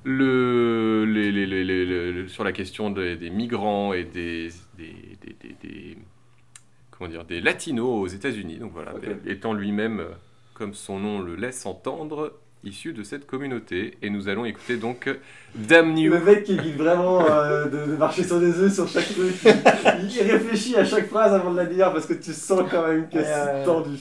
le, 0.03 1.05
les, 1.05 1.31
les- 1.31 1.63
les- 1.65 2.27
sur 2.27 2.43
la 2.43 2.51
question 2.51 2.89
des, 2.91 3.15
des 3.15 3.29
migrants 3.29 3.93
et 3.93 4.03
des, 4.03 4.49
des, 4.77 4.93
des- 5.21 5.35
des- 5.41 5.55
des- 5.67 5.97
comment 6.91 7.09
dire, 7.09 7.25
des 7.25 7.41
latinos 7.41 7.89
aux 8.03 8.07
États-Unis. 8.07 8.57
Donc 8.57 8.71
voilà, 8.73 8.93
étant 9.25 9.53
lui-même, 9.53 10.03
comme 10.53 10.73
son 10.73 10.99
nom 10.99 11.19
le 11.19 11.35
laisse 11.35 11.65
entendre, 11.65 12.33
issu 12.67 12.93
de 12.93 13.03
cette 13.03 13.25
communauté. 13.25 13.97
Et 14.01 14.09
nous 14.09 14.27
allons 14.29 14.45
écouter 14.45 14.77
donc 14.77 15.09
Damn 15.55 15.95
You. 15.97 16.11
Le 16.13 16.19
mec 16.19 16.43
qui 16.43 16.53
évite 16.53 16.77
vraiment 16.77 17.25
euh, 17.29 17.65
de, 17.65 17.91
de 17.91 17.97
marcher 17.97 18.23
sur 18.23 18.39
des 18.39 18.59
œufs 18.59 18.73
sur 18.73 18.87
chaque 18.87 19.07
truc. 19.13 19.33
Il, 19.43 20.11
il 20.15 20.31
réfléchit 20.31 20.75
à 20.75 20.85
chaque 20.85 21.07
phrase 21.07 21.33
avant 21.33 21.51
de 21.51 21.57
la 21.57 21.65
dire 21.65 21.91
parce 21.91 22.05
que 22.05 22.13
tu 22.13 22.33
sens 22.33 22.61
quand 22.69 22.87
même 22.87 23.07
que 23.09 23.17
Ouais, 23.17 23.23
c'est 23.23 23.53
ouais. 23.59 23.63
tendu. 23.65 23.97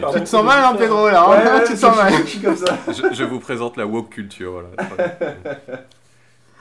Par 0.00 0.14
Tu 0.14 0.20
te 0.20 0.24
sens 0.28 0.44
mal, 0.44 0.64
hein. 0.64 0.74
Pedro, 0.78 1.08
là. 1.10 1.28
Ouais, 1.28 1.36
hein 1.36 1.58
ouais, 1.58 1.64
tu 1.66 1.72
te 1.74 1.78
sens 1.78 1.96
mal. 1.96 2.12
Je 2.24 2.26
suis 2.28 2.40
comme 2.40 2.56
ça. 2.56 2.78
je, 2.88 3.14
je 3.14 3.24
vous 3.24 3.40
présente 3.40 3.76
la 3.76 3.86
woke 3.86 4.10
culture. 4.10 4.64
Voilà. 4.76 5.16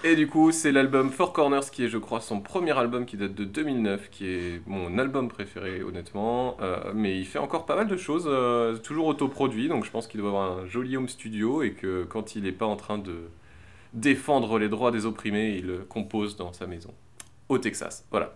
Et 0.01 0.15
du 0.15 0.27
coup, 0.27 0.53
c'est 0.53 0.71
l'album 0.71 1.11
Four 1.11 1.33
Corners 1.33 1.69
qui 1.71 1.83
est, 1.83 1.89
je 1.89 1.97
crois, 1.97 2.21
son 2.21 2.39
premier 2.39 2.77
album 2.77 3.05
qui 3.05 3.17
date 3.17 3.35
de 3.35 3.43
2009, 3.43 4.09
qui 4.09 4.27
est 4.27 4.61
mon 4.65 4.97
album 4.97 5.27
préféré, 5.27 5.83
honnêtement. 5.83 6.55
Euh, 6.61 6.93
mais 6.95 7.19
il 7.19 7.25
fait 7.25 7.39
encore 7.39 7.65
pas 7.65 7.75
mal 7.75 7.87
de 7.87 7.97
choses, 7.97 8.23
euh, 8.27 8.77
toujours 8.77 9.07
autoproduit, 9.07 9.67
donc 9.67 9.83
je 9.83 9.91
pense 9.91 10.07
qu'il 10.07 10.21
doit 10.21 10.29
avoir 10.29 10.59
un 10.59 10.65
joli 10.67 10.95
home 10.95 11.09
studio 11.09 11.63
et 11.63 11.73
que 11.73 12.05
quand 12.05 12.35
il 12.35 12.43
n'est 12.43 12.53
pas 12.53 12.65
en 12.65 12.77
train 12.77 12.97
de 12.97 13.29
défendre 13.93 14.57
les 14.57 14.69
droits 14.69 14.91
des 14.91 15.05
opprimés, 15.05 15.57
il 15.57 15.79
compose 15.89 16.37
dans 16.37 16.53
sa 16.53 16.65
maison, 16.65 16.93
au 17.49 17.57
Texas. 17.57 18.05
Voilà, 18.09 18.33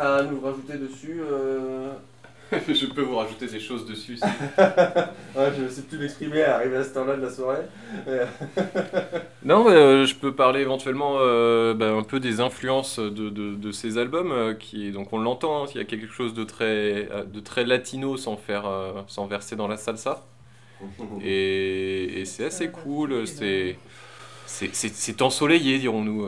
à 0.00 0.22
nous 0.22 0.40
rajouter 0.40 0.74
dessus 0.78 1.20
euh... 1.20 1.92
Je 2.68 2.86
peux 2.86 3.02
vous 3.02 3.14
rajouter 3.16 3.46
des 3.46 3.60
choses 3.60 3.86
dessus. 3.86 4.16
si. 4.16 4.22
ouais, 4.58 5.52
je 5.56 5.62
ne 5.62 5.68
sais 5.68 5.82
plus 5.82 5.98
m'exprimer 5.98 6.42
à 6.42 6.56
arriver 6.56 6.78
à 6.78 6.84
cette 6.84 6.96
heure-là 6.96 7.16
de 7.16 7.22
la 7.22 7.30
soirée. 7.30 7.62
Non, 9.44 9.64
mais, 9.64 9.70
euh, 9.70 10.04
je 10.04 10.14
peux 10.14 10.34
parler 10.34 10.60
éventuellement 10.60 11.16
euh, 11.20 11.72
bah, 11.74 11.90
un 11.92 12.02
peu 12.02 12.20
des 12.20 12.40
influences 12.40 12.98
de, 12.98 13.30
de- 13.30 13.54
de 13.54 13.72
ces 13.72 13.96
albums, 13.96 14.32
euh, 14.32 14.52
qui 14.54 14.90
donc 14.92 15.12
on 15.14 15.18
l'entend, 15.18 15.64
hein, 15.64 15.66
il 15.74 15.78
y 15.78 15.80
a 15.80 15.84
quelque 15.84 16.12
chose 16.12 16.34
de 16.34 16.44
très, 16.44 17.08
de 17.32 17.40
très 17.40 17.64
latino 17.64 18.16
sans 18.18 18.36
faire, 18.36 18.66
euh, 18.66 18.92
sans 19.06 19.26
verser 19.26 19.56
dans 19.56 19.66
la 19.68 19.78
salsa, 19.78 20.22
et, 21.22 22.20
et 22.20 22.24
c'est 22.26 22.44
assez 22.46 22.70
cool, 22.70 23.26
c'est- 23.26 23.76
c'est 24.46 25.22
ensoleillé, 25.22 25.78
dirons-nous. 25.78 26.26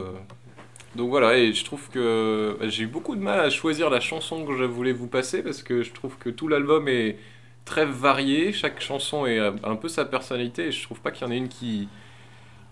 Donc 0.94 1.09
voilà, 1.09 1.39
et 1.39 1.52
je 1.55 1.64
trouve 1.64 1.89
que 1.89 2.56
bah, 2.60 2.69
j'ai 2.69 2.85
eu 2.85 2.86
beaucoup 2.86 3.16
de 3.16 3.20
mal 3.23 3.40
à 3.40 3.48
choisir 3.51 3.89
la 3.89 4.01
chanson 4.01 4.44
que 4.44 4.55
je 4.56 4.64
voulais 4.64 4.93
vous 4.93 5.06
passer 5.09 5.43
parce 5.43 5.62
que 5.62 5.82
je 5.82 5.93
trouve 5.93 6.19
que 6.19 6.28
tout 6.28 6.48
l'album 6.48 6.86
est 6.89 7.19
très 7.64 7.86
varié, 7.86 8.52
chaque 8.52 8.81
chanson 8.81 9.24
est 9.27 9.39
a 9.39 9.55
un 9.64 9.77
peu 9.77 9.89
sa 9.89 10.05
personnalité 10.05 10.66
et 10.66 10.73
je 10.73 10.82
trouve 10.82 11.01
pas 11.01 11.10
qu'il 11.10 11.27
y 11.27 11.31
en 11.31 11.32
ait 11.32 11.39
une 11.39 11.48
qui, 11.48 11.89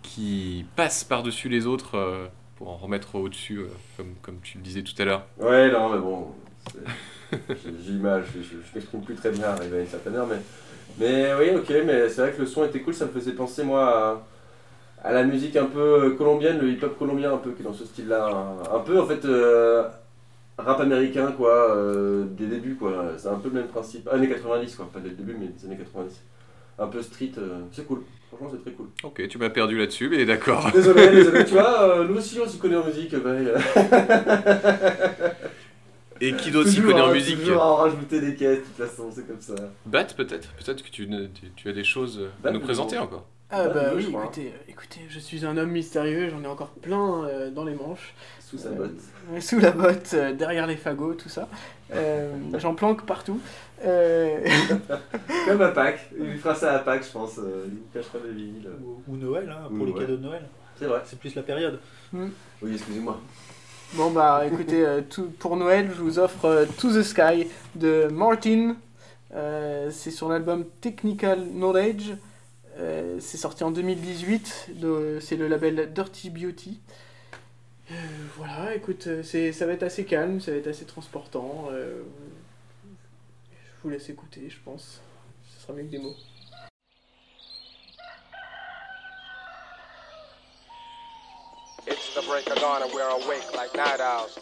qui 0.02 0.66
passe 0.76 1.05
par-dessus 1.05 1.48
les 1.48 1.66
autres 1.66 1.97
euh, 1.97 2.26
pour 2.56 2.68
en 2.70 2.76
remettre 2.76 3.14
au-dessus, 3.16 3.59
euh, 3.59 3.68
comme, 3.97 4.14
comme 4.22 4.40
tu 4.42 4.59
le 4.59 4.64
disais 4.64 4.82
tout 4.82 5.01
à 5.01 5.05
l'heure. 5.05 5.26
Ouais, 5.38 5.70
non, 5.70 5.88
mais 5.90 5.98
bon, 5.98 6.34
mal, 8.01 8.24
je, 8.34 8.42
je, 8.42 8.48
je 8.48 8.74
m'exprime 8.74 9.02
plus 9.02 9.14
très 9.14 9.30
bien 9.30 9.48
à 9.51 9.64
une 9.64 9.86
certaine 9.86 10.16
heure, 10.16 10.26
mais, 10.26 10.40
mais 10.98 11.32
oui, 11.34 11.56
ok, 11.56 11.72
mais 11.86 12.09
c'est 12.09 12.22
vrai 12.22 12.32
que 12.32 12.40
le 12.40 12.47
son 12.47 12.64
était 12.64 12.80
cool, 12.80 12.94
ça 12.94 13.06
me 13.06 13.12
faisait 13.12 13.32
penser, 13.32 13.64
moi, 13.64 13.88
à, 13.88 14.26
à 15.02 15.12
la 15.12 15.24
musique 15.24 15.56
un 15.56 15.66
peu 15.66 16.05
euh, 16.05 16.10
colombienne, 16.10 16.59
le 16.59 16.70
hip-hop 16.70 16.98
colombien, 16.98 17.32
un 17.32 17.39
peu, 17.39 17.52
qui 17.52 17.62
est 17.62 17.64
dans 17.64 17.72
ce 17.72 17.85
style-là, 17.85 18.27
un, 18.27 18.77
un 18.77 18.81
peu, 18.81 19.01
en 19.01 19.06
fait, 19.06 19.24
euh, 19.24 19.85
rap 20.59 20.81
américain, 20.81 21.32
quoi, 21.36 21.74
euh, 21.74 22.24
des 22.24 22.47
débuts, 22.47 22.77
quoi, 22.77 23.12
c'est 23.16 23.28
un 23.28 23.36
peu 23.36 23.48
le 23.48 23.55
même 23.55 23.68
principe, 23.68 24.09
années 24.09 24.28
90, 24.28 24.77
quoi, 24.77 24.90
pas 24.93 25.01
des 25.01 25.10
débuts, 25.10 25.36
mais 25.39 25.48
des 25.48 25.64
années 25.66 25.77
90. 25.77 26.20
Un 26.78 26.86
peu 26.86 27.02
street, 27.02 27.32
euh, 27.39 27.60
c'est 27.72 27.86
cool, 27.86 28.02
franchement, 28.28 28.48
c'est 28.52 28.62
très 28.62 28.72
cool. 28.72 28.86
Ok, 29.02 29.27
tu 29.28 29.39
m'as 29.39 29.51
perdu 29.51 29.78
là-dessus, 29.78 30.09
mais 30.09 30.24
d'accord. 30.24 30.70
Désolé, 30.72 31.09
désolé, 31.10 31.44
tu 31.44 31.52
vois, 31.52 32.05
nous 32.09 32.16
aussi 32.16 32.39
on 32.40 32.48
s'y 32.48 32.59
connaît 32.59 32.77
en 32.77 32.86
musique. 32.86 33.14
Et 36.22 36.35
qui 36.35 36.51
d'autre 36.51 36.68
s'y 36.68 36.82
connaît 36.82 37.01
en 37.01 37.09
hein, 37.09 37.14
musique 37.14 37.39
Toujours 37.39 37.62
à 37.62 37.72
en 37.72 37.77
rajouter 37.77 38.20
des 38.20 38.35
caisses, 38.35 38.59
de 38.59 38.64
toute 38.64 38.77
façon, 38.77 39.10
c'est 39.10 39.27
comme 39.27 39.40
ça. 39.40 39.55
Bat 39.86 40.05
peut-être 40.14 40.52
Peut-être 40.52 40.82
que 40.82 40.90
tu, 40.90 41.09
as 41.66 41.72
des 41.72 41.85
choses 41.85 42.28
à 42.44 42.51
nous 42.51 42.60
présenter 42.60 42.98
encore. 42.98 43.27
Ah 43.52 43.68
Bah, 43.68 43.82
oui, 43.90 43.97
oui, 43.97 44.02
je 44.02 44.09
crois. 44.10 44.22
écoutez, 44.24 44.47
euh, 44.55 44.70
écoutez, 44.70 45.01
je 45.09 45.18
suis 45.18 45.44
un 45.44 45.56
homme 45.56 45.70
mystérieux, 45.70 46.28
j'en 46.31 46.43
ai 46.43 46.47
encore 46.47 46.68
plein 46.70 47.24
euh, 47.24 47.51
dans 47.51 47.64
les 47.64 47.74
manches. 47.74 48.14
Sous 48.40 48.59
sa 48.59 48.68
Euh, 48.68 48.72
botte. 48.74 49.43
sous 49.43 49.59
la 49.59 49.70
botte, 49.72 50.10
euh, 50.14 50.32
derrière 50.32 50.66
les 50.66 50.77
fagots, 50.77 51.14
tout 51.14 51.28
ça. 51.28 51.48
Euh, 51.93 52.32
J'en 52.59 52.74
planque 52.74 53.05
partout. 53.06 53.40
Euh, 53.85 54.39
Comme 55.47 55.62
à 55.62 55.68
Pâques, 55.68 56.10
il 56.18 56.36
fera 56.39 56.55
ça 56.55 56.74
à 56.74 56.78
Pâques, 56.81 57.05
je 57.05 57.10
pense. 57.12 57.39
euh, 57.39 57.66
il 57.68 57.93
cachera 57.93 58.18
des 58.24 58.32
vinyles. 58.32 58.68
Ou, 58.85 59.02
ou 59.12 59.16
Noël, 59.16 59.48
hein, 59.51 59.68
Ou 59.70 59.77
pour 59.77 59.86
les 59.86 59.93
Noël. 59.93 60.06
cadeaux 60.06 60.16
de 60.18 60.22
Noël. 60.22 60.43
C'est 60.78 60.86
vrai. 60.86 61.01
C'est 61.05 61.18
plus 61.18 61.35
la 61.35 61.43
période. 61.43 61.78
Oui, 62.12 62.28
excusez-moi. 62.72 63.20
Bon 63.94 64.10
bah 64.12 64.43
écoutez, 64.47 64.86
euh, 64.86 65.01
tout- 65.09 65.31
pour 65.40 65.56
Noël, 65.56 65.90
je 65.97 66.01
vous 66.01 66.20
offre 66.20 66.44
euh, 66.44 66.64
To 66.78 66.90
the 66.93 67.02
Sky 67.02 67.48
de 67.74 68.06
Martin. 68.12 68.77
Euh, 69.35 69.90
c'est 69.90 70.12
sur 70.12 70.28
l'album 70.28 70.64
Technical 70.81 71.44
Knowledge. 71.52 72.12
Euh, 72.78 73.18
c'est 73.20 73.36
sorti 73.36 73.64
en 73.64 73.70
2018. 73.70 74.70
de- 74.76 75.18
C'est 75.20 75.36
le 75.36 75.48
label 75.48 75.92
Dirty 75.92 76.30
Beauty. 76.30 76.80
Euh, 77.90 77.94
voilà, 78.36 78.74
écoute, 78.74 79.06
euh, 79.09 79.22
ça 79.52 79.66
va 79.66 79.72
être 79.72 79.82
assez 79.82 80.05
calme, 80.05 80.40
ça 80.40 80.52
va 80.52 80.59
être 80.59 80.68
assez 80.68 80.84
transportant. 80.84 81.68
je 81.72 82.02
vous 83.82 83.90
laisse 83.90 84.09
écouter, 84.10 84.48
je 84.48 84.59
pense. 84.64 85.01
Ce 85.56 85.62
sera 85.62 85.72
mieux 85.72 85.84
que 85.84 85.88
des 85.90 85.98
mots. 85.98 86.14
It's 91.86 92.14
the 92.14 92.22
break 92.26 92.48
of 92.51 92.59
dawn 92.60 92.82
and 92.82 92.92
we're 92.94 93.09
awake 93.09 93.55
like 93.55 93.74
night 93.74 94.01
owls. 94.01 94.38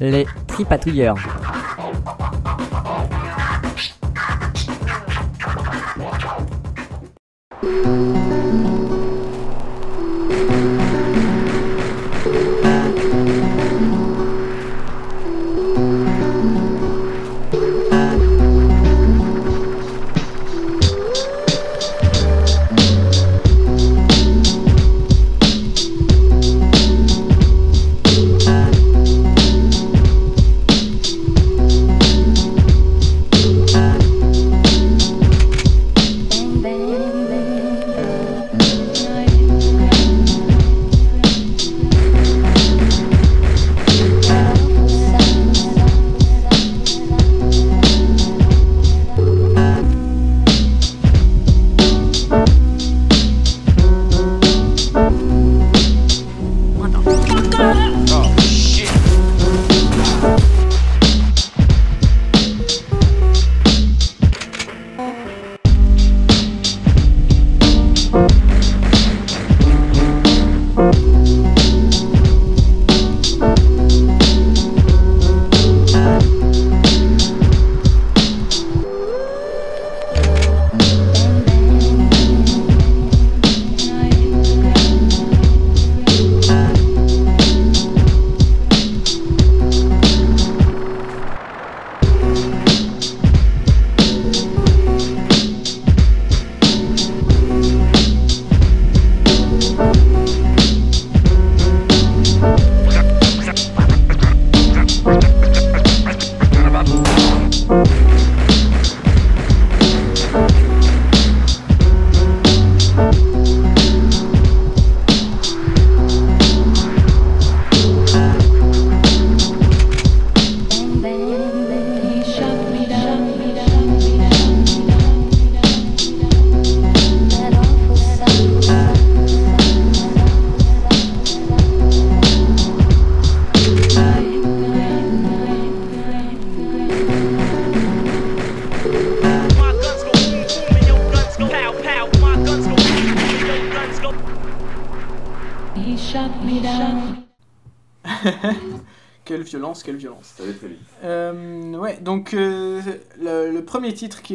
Les 0.00 0.26
tripatouilleurs. 0.46 1.16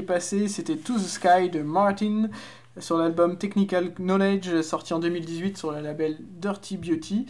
Passé, 0.05 0.47
c'était 0.47 0.75
To 0.77 0.93
the 0.95 0.99
Sky 0.99 1.49
de 1.51 1.61
Martin 1.61 2.29
sur 2.79 2.97
l'album 2.97 3.37
Technical 3.37 3.93
Knowledge 3.95 4.61
sorti 4.61 4.93
en 4.93 4.99
2018 4.99 5.57
sur 5.57 5.71
le 5.71 5.81
label 5.81 6.17
Dirty 6.39 6.77
Beauty. 6.77 7.25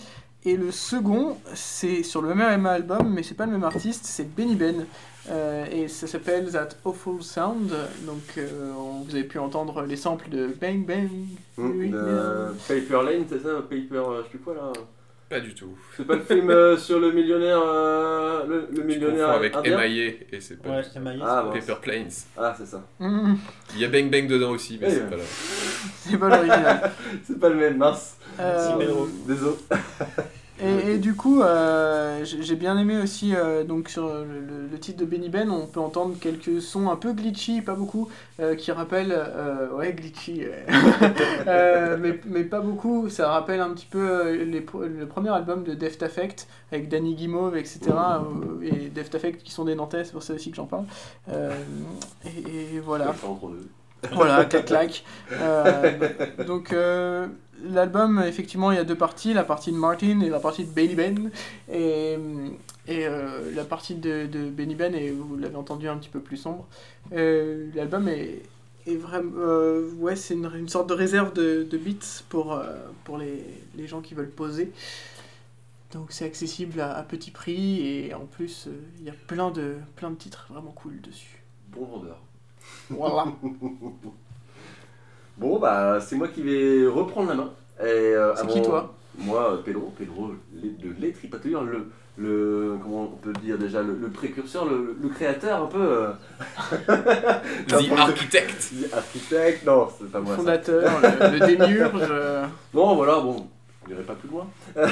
Et 0.47 0.57
le 0.57 0.71
second, 0.71 1.37
c'est 1.55 2.03
sur 2.03 2.21
le 2.21 2.35
même 2.35 2.65
album, 2.67 3.11
mais 3.13 3.23
c'est 3.23 3.33
pas 3.33 3.47
le 3.47 3.51
même 3.53 3.63
artiste, 3.63 4.05
c'est 4.05 4.35
Benny 4.35 4.55
Ben. 4.55 4.85
Euh, 5.27 5.65
et 5.71 5.87
ça 5.87 6.05
s'appelle 6.05 6.51
That 6.51 6.69
Awful 6.85 7.23
Sound. 7.23 7.71
Donc 8.05 8.21
euh, 8.37 8.71
on- 8.77 9.01
vous 9.01 9.15
avez 9.15 9.23
pu 9.23 9.39
entendre 9.39 9.81
les 9.81 9.95
samples 9.95 10.29
de 10.29 10.45
Bang 10.61 10.85
Bang. 10.85 11.09
Oui, 11.57 11.89
Euh, 11.93 12.51
Paper 12.67 13.01
Lane, 13.03 13.25
c'est 13.27 13.41
ça 13.41 13.55
Paper, 13.67 13.87
euh, 13.95 14.17
je 14.19 14.23
sais 14.23 14.29
plus 14.29 14.39
quoi 14.39 14.53
là 14.53 14.71
Pas 15.27 15.39
du 15.39 15.55
tout. 15.55 15.75
C'est 15.97 16.05
pas 16.05 16.15
le 16.15 16.21
film 16.21 16.49
euh, 16.51 16.77
sur 16.87 16.99
le 16.99 17.11
millionnaire. 17.11 17.59
euh, 17.59 18.45
le, 18.47 18.67
le 18.75 18.83
millionnaire 18.83 19.25
confonds 19.27 19.37
avec 19.39 19.55
indien 19.55 19.73
Émaillé 19.73 20.27
et 20.31 20.39
c'est 20.39 20.61
pas 20.61 20.69
Ouais, 20.69 20.81
Ah, 21.23 21.49
Paper 21.51 21.71
mince. 21.71 21.79
Planes. 21.81 22.11
Ah, 22.37 22.55
c'est 22.57 22.67
ça. 22.67 22.83
Il 22.99 23.79
y 23.79 23.85
a 23.85 23.87
Bang 23.87 24.11
Bang 24.11 24.27
dedans 24.27 24.51
aussi, 24.51 24.77
mais 24.79 24.89
c'est 24.91 25.09
pas 25.09 25.15
là. 25.17 25.23
C'est 26.07 26.17
pas 26.19 26.29
l'original. 26.29 26.91
c'est 27.23 27.39
pas 27.39 27.49
le 27.49 27.55
même, 27.55 27.77
mince. 27.77 28.17
Euh, 28.39 28.77
Désolé. 29.27 29.55
Et, 30.63 30.93
et 30.93 30.97
du 30.99 31.15
coup, 31.15 31.41
euh, 31.41 32.23
j'ai 32.23 32.55
bien 32.55 32.77
aimé 32.77 32.97
aussi, 32.97 33.35
euh, 33.35 33.63
donc 33.65 33.89
sur 33.89 34.07
le, 34.07 34.77
titre 34.79 34.99
de 34.99 35.05
Benny 35.05 35.29
Ben, 35.29 35.49
on 35.49 35.67
peut 35.67 35.79
entendre 35.79 36.15
quelques 36.19 36.61
sons 36.61 36.89
un 36.89 36.95
peu 36.95 37.13
glitchy, 37.13 37.61
pas 37.61 37.73
beaucoup, 37.75 38.09
euh, 38.39 38.55
qui 38.55 38.71
rappellent, 38.71 39.13
euh, 39.15 39.69
ouais, 39.71 39.93
glitchy, 39.93 40.45
ouais. 40.45 40.65
Euh, 41.47 41.97
mais, 41.99 42.19
mais 42.25 42.43
pas 42.43 42.59
beaucoup, 42.59 43.09
ça 43.09 43.29
rappelle 43.29 43.59
un 43.59 43.69
petit 43.69 43.85
peu 43.85 44.09
euh, 44.09 44.45
les, 44.45 44.65
le 44.87 45.05
premier 45.05 45.29
album 45.29 45.63
de 45.63 45.73
Deft 45.73 46.01
Affect, 46.03 46.47
avec 46.71 46.89
Danny 46.89 47.15
Guimauve, 47.15 47.57
etc., 47.57 47.79
euh, 47.91 48.63
et 48.63 48.89
Deft 48.89 49.13
Affect 49.13 49.43
qui 49.43 49.51
sont 49.51 49.65
des 49.65 49.75
Nantais, 49.75 50.05
c'est 50.05 50.11
pour 50.13 50.23
ça 50.23 50.33
aussi 50.33 50.49
que 50.51 50.55
j'en 50.55 50.65
parle. 50.65 50.85
Euh, 51.29 51.55
et, 52.25 52.75
et 52.75 52.79
voilà. 52.79 53.13
Voilà, 54.13 54.45
clac 54.45 54.65
clac. 54.65 55.03
Euh, 55.31 56.09
donc 56.45 56.73
euh, 56.73 57.27
l'album, 57.63 58.21
effectivement, 58.25 58.71
il 58.71 58.75
y 58.75 58.79
a 58.79 58.83
deux 58.83 58.97
parties, 58.97 59.33
la 59.33 59.43
partie 59.43 59.71
de 59.71 59.77
Martin 59.77 60.19
et 60.21 60.29
la 60.29 60.39
partie 60.39 60.65
de 60.65 60.71
Benny 60.71 60.95
Ben. 60.95 61.31
Et, 61.71 62.17
et 62.87 63.05
euh, 63.07 63.51
la 63.55 63.63
partie 63.63 63.95
de, 63.95 64.27
de 64.27 64.49
Benny 64.49 64.75
Ben, 64.75 64.93
et 64.95 65.11
vous 65.11 65.35
l'avez 65.37 65.55
entendu 65.55 65.87
un 65.87 65.97
petit 65.97 66.09
peu 66.09 66.19
plus 66.19 66.37
sombre. 66.37 66.67
Euh, 67.13 67.69
l'album 67.75 68.07
est, 68.07 68.41
est 68.87 68.95
vraiment... 68.95 69.31
euh, 69.37 69.91
ouais, 69.97 70.15
c'est 70.15 70.33
une, 70.35 70.51
une 70.55 70.69
sorte 70.69 70.87
de 70.89 70.93
réserve 70.93 71.33
de, 71.33 71.63
de 71.63 71.77
beats 71.77 72.23
pour, 72.29 72.61
pour 73.03 73.17
les, 73.17 73.43
les 73.75 73.87
gens 73.87 74.01
qui 74.01 74.13
veulent 74.13 74.29
poser. 74.29 74.71
Donc 75.93 76.07
c'est 76.11 76.25
accessible 76.25 76.81
à, 76.81 76.95
à 76.97 77.03
petit 77.03 77.31
prix 77.31 77.81
et 77.87 78.13
en 78.13 78.25
plus, 78.25 78.67
il 78.99 79.05
y 79.05 79.09
a 79.09 79.13
plein 79.27 79.51
de, 79.51 79.75
plein 79.95 80.11
de 80.11 80.15
titres 80.15 80.47
vraiment 80.49 80.71
cool 80.71 80.99
dessus. 81.01 81.41
Bon 81.69 81.85
vendeur. 81.85 82.19
Voilà. 82.89 83.27
Bon, 85.37 85.59
bah, 85.59 85.99
c'est 85.99 86.15
moi 86.15 86.27
qui 86.29 86.41
vais 86.41 86.87
reprendre 86.87 87.29
la 87.29 87.35
main. 87.35 87.49
Et, 87.81 87.83
euh, 87.83 88.33
C'est 88.35 88.47
qui, 88.47 88.61
toi 88.61 88.93
Moi, 89.17 89.51
euh, 89.53 89.57
Pedro. 89.57 89.93
Pedro 89.97 90.31
de 90.53 90.89
Les 90.99 91.11
Tripatouilleurs, 91.11 91.63
le, 91.63 91.87
le. 92.17 92.75
Comment 92.81 93.03
on 93.13 93.17
peut 93.17 93.33
dire 93.41 93.57
déjà 93.57 93.81
Le, 93.81 93.93
le 93.99 94.09
précurseur, 94.09 94.65
le, 94.65 94.95
le 95.01 95.09
créateur 95.09 95.63
un 95.63 95.67
peu. 95.67 95.81
euh. 95.81 96.11
The 97.67 97.91
architect. 97.97 98.71
The 98.71 98.93
architect, 98.93 99.65
non, 99.65 99.89
c'est 99.99 100.09
pas 100.11 100.19
moi. 100.21 100.31
ça. 100.31 100.37
Fondateur, 100.37 100.91
le- 101.01 101.39
le 101.39 101.45
démiurge. 101.47 102.07
euh. 102.09 102.45
Non, 102.73 102.95
voilà, 102.95 103.19
bon, 103.19 103.45
on 103.85 103.89
n'irait 103.89 104.03
pas 104.03 104.15
plus 104.15 104.29
loin. 104.29 104.47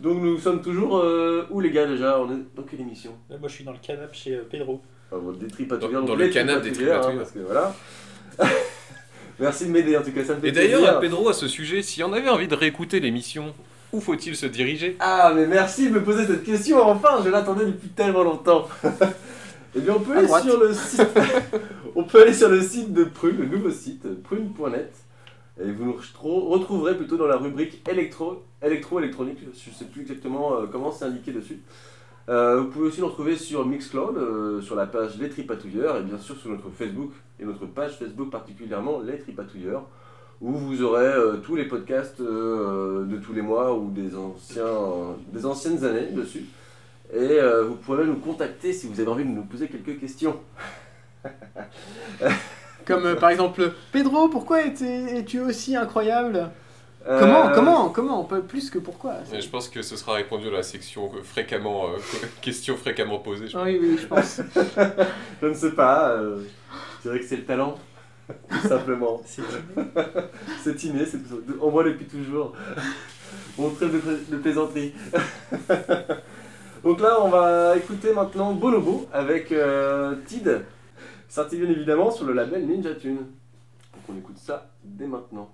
Donc 0.00 0.20
nous 0.20 0.36
sommes 0.38 0.60
toujours 0.62 0.98
euh, 0.98 1.46
où 1.50 1.60
les 1.60 1.70
gars 1.70 1.86
déjà 1.86 2.18
On 2.20 2.28
est 2.32 2.38
dans 2.56 2.62
quelle 2.64 2.80
émission? 2.80 3.12
Là, 3.30 3.36
moi, 3.38 3.48
je 3.48 3.54
suis 3.54 3.64
dans 3.64 3.70
le 3.72 3.78
canapé 3.78 4.14
chez 4.16 4.34
euh, 4.34 4.42
Pedro. 4.50 4.80
Bon, 5.12 5.32
Des 5.32 5.46
tripatouilleurs. 5.48 6.04
Dans- 6.04 6.14
le 6.14 6.28
canapé 6.28 6.70
des 6.70 6.90
hein, 6.90 7.00
parce 7.18 7.30
que 7.32 7.38
voilà. 7.40 7.72
Merci 9.38 9.66
de 9.66 9.70
m'aider 9.70 9.96
en 9.96 10.02
tout 10.02 10.12
cas, 10.12 10.24
ça 10.24 10.34
me 10.34 10.40
fait 10.40 10.48
Et 10.48 10.52
d'ailleurs, 10.52 10.80
plaisir. 10.80 11.00
Pedro, 11.00 11.28
à 11.28 11.32
ce 11.32 11.48
sujet, 11.48 11.82
si 11.82 12.02
on 12.02 12.12
avait 12.12 12.28
envie 12.28 12.48
de 12.48 12.54
réécouter 12.54 13.00
l'émission, 13.00 13.54
où 13.92 14.00
faut-il 14.00 14.36
se 14.36 14.46
diriger? 14.46 14.96
Ah, 15.00 15.32
mais 15.34 15.46
merci 15.46 15.88
de 15.88 15.94
me 15.94 16.02
poser 16.02 16.26
cette 16.26 16.44
question, 16.44 16.80
enfin, 16.82 17.20
je 17.24 17.30
l'attendais 17.30 17.66
depuis 17.66 17.88
tellement 17.88 18.22
longtemps. 18.22 18.68
Eh 19.74 19.80
bien, 19.80 19.94
on 19.96 20.00
peut 20.00 20.14
aller 20.14 20.28
sur 20.28 20.60
le 20.60 20.74
site. 20.74 21.00
on 21.96 22.04
peut 22.04 22.20
aller 22.20 22.34
sur 22.34 22.50
le 22.50 22.60
site 22.60 22.92
de 22.92 23.04
Prune, 23.04 23.38
le 23.38 23.46
nouveau 23.46 23.70
site, 23.70 24.06
prune.net. 24.22 24.92
Et 25.58 25.70
vous 25.70 25.86
nous 25.86 25.92
retro- 25.94 26.50
retrouverez 26.50 26.94
plutôt 26.94 27.16
dans 27.16 27.26
la 27.26 27.38
rubrique 27.38 27.80
électro, 27.90 28.44
électro-électronique, 28.62 29.38
je 29.40 29.70
ne 29.70 29.74
sais 29.74 29.86
plus 29.86 30.02
exactement 30.02 30.56
euh, 30.58 30.66
comment 30.70 30.92
c'est 30.92 31.06
indiqué 31.06 31.32
dessus. 31.32 31.60
Euh, 32.28 32.60
vous 32.60 32.66
pouvez 32.68 32.86
aussi 32.88 33.00
nous 33.00 33.08
retrouver 33.08 33.36
sur 33.36 33.66
Mixcloud, 33.66 34.16
euh, 34.16 34.60
sur 34.60 34.76
la 34.76 34.86
page 34.86 35.18
Les 35.18 35.28
Tripatouilleurs, 35.28 35.96
et 35.96 36.02
bien 36.02 36.18
sûr 36.18 36.36
sur 36.36 36.50
notre 36.50 36.70
Facebook, 36.70 37.10
et 37.40 37.44
notre 37.44 37.66
page 37.66 37.98
Facebook 37.98 38.30
particulièrement 38.30 39.00
Les 39.00 39.18
Tripatouilleurs, 39.18 39.82
où 40.40 40.52
vous 40.52 40.82
aurez 40.82 41.04
euh, 41.04 41.36
tous 41.38 41.56
les 41.56 41.64
podcasts 41.64 42.20
de 42.20 43.16
tous 43.24 43.32
les 43.32 43.42
mois 43.42 43.74
ou 43.76 43.90
des, 43.90 44.14
anciens, 44.16 45.16
des 45.32 45.44
anciennes 45.46 45.84
années 45.84 46.10
dessus. 46.12 46.46
Et 47.14 47.38
vous 47.68 47.74
pourrez 47.74 48.06
nous 48.06 48.16
contacter 48.16 48.72
si 48.72 48.86
vous 48.88 48.98
avez 48.98 49.08
envie 49.10 49.24
de 49.24 49.28
nous 49.28 49.44
poser 49.44 49.68
quelques 49.68 50.00
questions. 50.00 50.40
Comme 52.86 53.16
par 53.16 53.28
exemple, 53.30 53.70
Pedro, 53.92 54.28
pourquoi 54.28 54.62
es- 54.62 54.82
es-tu 55.18 55.40
aussi 55.40 55.76
incroyable? 55.76 56.48
Euh, 57.06 57.18
Comment, 57.18 57.50
comment, 57.52 57.88
comment 57.88 58.24
Pas 58.24 58.40
plus 58.40 58.70
que 58.70 58.78
pourquoi 58.78 59.14
je 59.32 59.48
pense 59.48 59.68
que 59.68 59.82
ce 59.82 59.96
sera 59.96 60.14
répondu 60.14 60.46
dans 60.46 60.52
la 60.52 60.62
section 60.62 61.10
fréquemment, 61.24 61.86
euh, 61.88 61.98
questions 62.40 62.76
fréquemment 62.76 63.18
posées. 63.18 63.48
je 63.48 63.58
Oui, 63.58 63.78
oui, 63.80 63.98
je 64.00 64.06
pense. 64.06 64.40
Je 65.42 65.46
ne 65.46 65.54
sais 65.54 65.72
pas, 65.72 66.10
euh, 66.10 66.42
je 66.98 67.08
dirais 67.08 67.18
que 67.20 67.26
c'est 67.26 67.36
le 67.36 67.44
talent, 67.44 67.74
tout 68.48 68.68
simplement. 68.68 69.20
C'est 70.62 70.84
inné, 70.84 71.04
c'est 71.04 71.18
on 71.60 71.70
voit 71.70 71.82
depuis 71.82 72.06
toujours. 72.06 72.52
On 73.58 73.70
trêve 73.70 73.92
de, 73.92 74.36
de 74.36 74.40
plaisanterie. 74.40 74.92
Donc 76.84 77.00
là, 77.00 77.18
on 77.22 77.28
va 77.28 77.76
écouter 77.76 78.12
maintenant 78.12 78.52
Bonobo 78.52 79.08
avec 79.12 79.50
euh, 79.50 80.14
Tid, 80.26 80.64
sorti 81.28 81.56
bien 81.56 81.68
évidemment 81.70 82.10
sur 82.12 82.26
le 82.26 82.32
label 82.32 82.66
Ninja 82.66 82.94
Tune. 82.94 83.16
Donc 83.16 84.02
on 84.08 84.18
écoute 84.18 84.38
ça 84.38 84.70
dès 84.84 85.06
maintenant. 85.06 85.50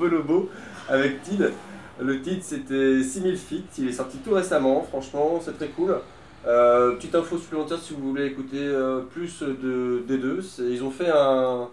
Bonobo 0.00 0.48
avec 0.88 1.22
Tid. 1.22 1.52
Le 2.00 2.22
titre 2.22 2.42
c'était 2.42 3.02
6000 3.02 3.36
feet, 3.36 3.64
il 3.78 3.88
est 3.88 3.92
sorti 3.92 4.16
tout 4.18 4.32
récemment, 4.32 4.82
franchement 4.82 5.38
c'est 5.44 5.56
très 5.56 5.68
cool. 5.68 5.96
Euh, 6.46 6.92
petite 6.96 7.14
info 7.14 7.36
supplémentaire 7.36 7.78
si 7.78 7.92
vous 7.92 8.08
voulez 8.08 8.24
écouter 8.24 8.56
euh, 8.58 9.02
plus 9.02 9.42
de 9.42 10.02
D2, 10.08 10.40
c'est- 10.40 10.62
ils 10.62 10.82
ont 10.82 10.90
fait 10.90 11.10
un, 11.14 11.68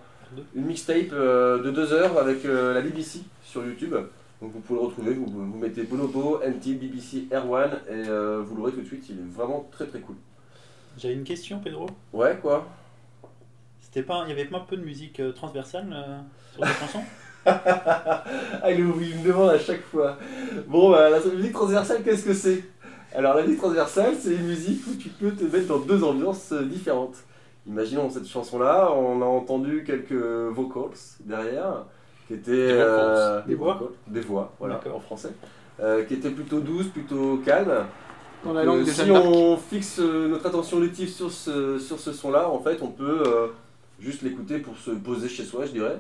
une 0.53 0.65
mixtape 0.65 1.13
euh, 1.13 1.63
de 1.63 1.71
2 1.71 1.93
heures 1.93 2.17
avec 2.17 2.43
la 2.43 2.81
BBC 2.81 3.21
sur 3.45 3.65
YouTube. 3.65 3.95
Donc 4.41 4.51
vous 4.51 4.59
pouvez 4.59 4.79
le 4.81 4.85
retrouver, 4.85 5.13
vous, 5.13 5.25
vous 5.25 5.57
mettez 5.57 5.83
Bonobo, 5.83 6.41
NT, 6.45 6.73
BBC, 6.75 7.27
Air1 7.31 7.69
et 7.89 8.03
vous 8.43 8.55
l'aurez 8.57 8.73
tout 8.73 8.81
de 8.81 8.85
suite, 8.85 9.05
il 9.09 9.15
est 9.19 9.33
vraiment 9.33 9.65
très 9.71 9.85
très 9.85 9.99
cool. 10.01 10.15
J'avais 10.97 11.13
une 11.13 11.23
question, 11.23 11.59
Pedro. 11.59 11.87
Ouais 12.11 12.37
quoi? 12.41 12.67
C'était 13.79 14.03
pas, 14.03 14.23
il 14.25 14.29
y 14.29 14.33
avait 14.33 14.45
pas 14.45 14.57
un 14.57 14.65
peu 14.67 14.75
de 14.75 14.83
musique 14.83 15.21
transversale 15.35 15.87
sur 16.51 16.61
ta 16.61 16.67
chanson? 16.73 16.99
Ah, 18.64 18.72
il, 18.72 18.80
il 18.80 18.84
me 19.19 19.24
demande 19.28 19.49
à 19.52 19.60
chaque 19.60 19.84
fois. 19.84 20.18
Bon, 20.68 20.91
bah, 20.91 21.10
la 21.10 21.19
musique 21.19 21.53
transversale, 21.53 22.03
qu'est-ce 22.03 22.26
que 22.26 22.34
c'est? 22.34 22.64
Alors, 23.15 23.36
la 23.36 23.44
musique 23.44 23.60
transversale, 23.60 24.15
c'est 24.19 24.36
une 24.36 24.48
musique 24.48 24.82
où 24.88 24.95
tu 24.95 25.10
peux 25.10 25.32
te 25.32 25.44
mettre 25.45 25.68
dans 25.68 25.80
deux 25.80 26.03
ambiances 26.03 26.52
euh, 26.52 26.64
différentes. 26.64 27.15
Imaginons 27.68 28.10
cette 28.10 28.28
chanson-là, 28.28 28.91
on 28.94 29.22
a 29.22 29.26
entendu 29.26 29.84
quelques 29.86 30.11
vocals 30.11 30.98
derrière, 31.22 31.86
qui 32.28 32.34
étaient. 32.36 32.52
Des 32.52 32.74
vocals. 32.74 32.88
euh, 32.90 33.41
Des 33.48 33.56
voix 33.56 33.74
vocals, 33.76 33.95
Des 34.07 34.22
voix, 34.22 34.53
voilà, 34.60 34.80
en 34.94 34.99
français. 34.99 35.32
Euh, 35.80 36.03
qui 36.06 36.15
étaient 36.15 36.30
plutôt 36.32 36.60
douces, 36.60 36.88
plutôt 36.88 37.38
calmes. 37.45 37.86
Dans 38.44 38.53
la 38.53 38.61
Euh, 38.61 38.86
si 38.86 39.11
on 39.11 39.57
fixe 39.57 39.99
notre 39.99 40.45
attention 40.48 40.78
auditive 40.78 41.10
sur 41.10 41.32
ce, 41.32 41.78
sur 41.80 41.99
ce 41.99 42.11
son-là, 42.11 42.49
en 42.49 42.60
fait, 42.60 42.80
on 42.82 42.88
peut 42.88 43.24
euh, 43.26 43.48
juste 43.99 44.22
l'écouter 44.22 44.57
pour 44.60 44.78
se 44.78 44.91
poser 44.91 45.28
chez 45.30 45.44
soi, 45.44 45.65
je 45.65 45.72
dirais. 45.72 45.98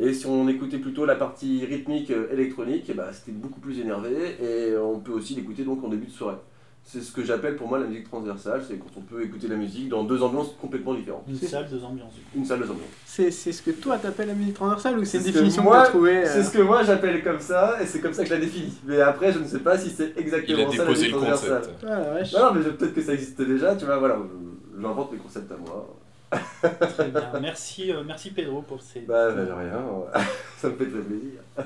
Et 0.00 0.12
si 0.12 0.26
on 0.26 0.48
écoutait 0.48 0.78
plutôt 0.78 1.04
la 1.04 1.16
partie 1.16 1.64
rythmique 1.64 2.10
euh, 2.12 2.32
électronique, 2.32 2.90
ben, 2.94 3.06
c'était 3.12 3.32
beaucoup 3.32 3.58
plus 3.60 3.80
énervé 3.80 4.36
et 4.40 4.76
on 4.76 5.00
peut 5.00 5.12
aussi 5.12 5.34
l'écouter 5.34 5.64
donc 5.64 5.82
en 5.82 5.88
début 5.88 6.06
de 6.06 6.12
soirée. 6.12 6.36
C'est 6.84 7.00
ce 7.02 7.12
que 7.12 7.22
j'appelle 7.22 7.56
pour 7.56 7.68
moi 7.68 7.78
la 7.78 7.86
musique 7.86 8.04
transversale, 8.04 8.62
c'est 8.66 8.76
quand 8.78 8.86
on 8.96 9.00
peut 9.02 9.22
écouter 9.22 9.46
la 9.48 9.56
musique 9.56 9.88
dans 9.90 10.04
deux 10.04 10.22
ambiances 10.22 10.54
complètement 10.58 10.94
différentes. 10.94 11.24
Une 11.28 11.34
salle, 11.36 11.68
deux 11.68 11.82
ambiances. 11.84 12.14
Une 12.34 12.44
salle, 12.46 12.60
deux 12.60 12.70
ambiances. 12.70 12.86
C'est 13.04 13.30
c'est 13.30 13.52
ce 13.52 13.60
que 13.60 13.72
toi 13.72 13.98
t'appelles 13.98 14.28
la 14.28 14.34
musique 14.34 14.54
transversale 14.54 14.98
ou 14.98 15.04
c'est 15.04 15.18
une 15.18 15.24
ce 15.24 15.28
que 15.28 15.32
définition 15.34 15.62
que, 15.64 15.68
moi- 15.68 15.82
trouvée 15.82 16.18
euh, 16.24 16.26
C'est 16.26 16.44
ce 16.44 16.50
que 16.52 16.62
moi 16.62 16.82
j'appelle 16.84 17.22
comme 17.22 17.40
ça 17.40 17.82
et 17.82 17.86
c'est 17.86 18.00
comme 18.00 18.14
ça 18.14 18.22
que 18.22 18.28
je 18.30 18.34
la 18.34 18.40
définis. 18.40 18.72
Mais 18.86 19.00
après, 19.00 19.32
je 19.32 19.40
ne 19.40 19.44
sais 19.44 19.58
pas 19.58 19.76
si 19.76 19.90
c'est 19.90 20.16
exactement 20.16 20.58
Il 20.60 20.64
a 20.64 20.70
ça 20.70 20.76
la 20.78 20.84
déposé 20.84 20.88
musique 21.08 21.12
le 21.12 21.18
transversale. 21.26 21.58
concept. 21.62 21.84
Ah, 21.86 22.00
vache. 22.14 22.32
Non, 22.32 22.38
non, 22.40 22.54
mais 22.54 22.62
peut-être 22.70 22.94
que 22.94 23.02
ça 23.02 23.12
existait 23.12 23.44
déjà, 23.44 23.74
tu 23.76 23.84
vois, 23.84 23.98
voilà, 23.98 24.16
je- 24.16 24.80
j'invente 24.80 25.12
mes 25.12 25.18
concepts 25.18 25.52
à 25.52 25.56
moi. 25.56 25.94
Très 26.60 27.08
bien. 27.08 27.30
Merci, 27.40 27.92
euh, 27.92 28.02
merci 28.04 28.30
Pedro 28.30 28.62
pour 28.62 28.82
ces. 28.82 29.00
Bah, 29.00 29.30
bah, 29.32 29.44
de 29.44 29.52
rien, 29.52 29.82
ça 30.58 30.68
me 30.68 30.74
fait 30.76 30.86
très 30.86 31.00
plaisir. 31.00 31.40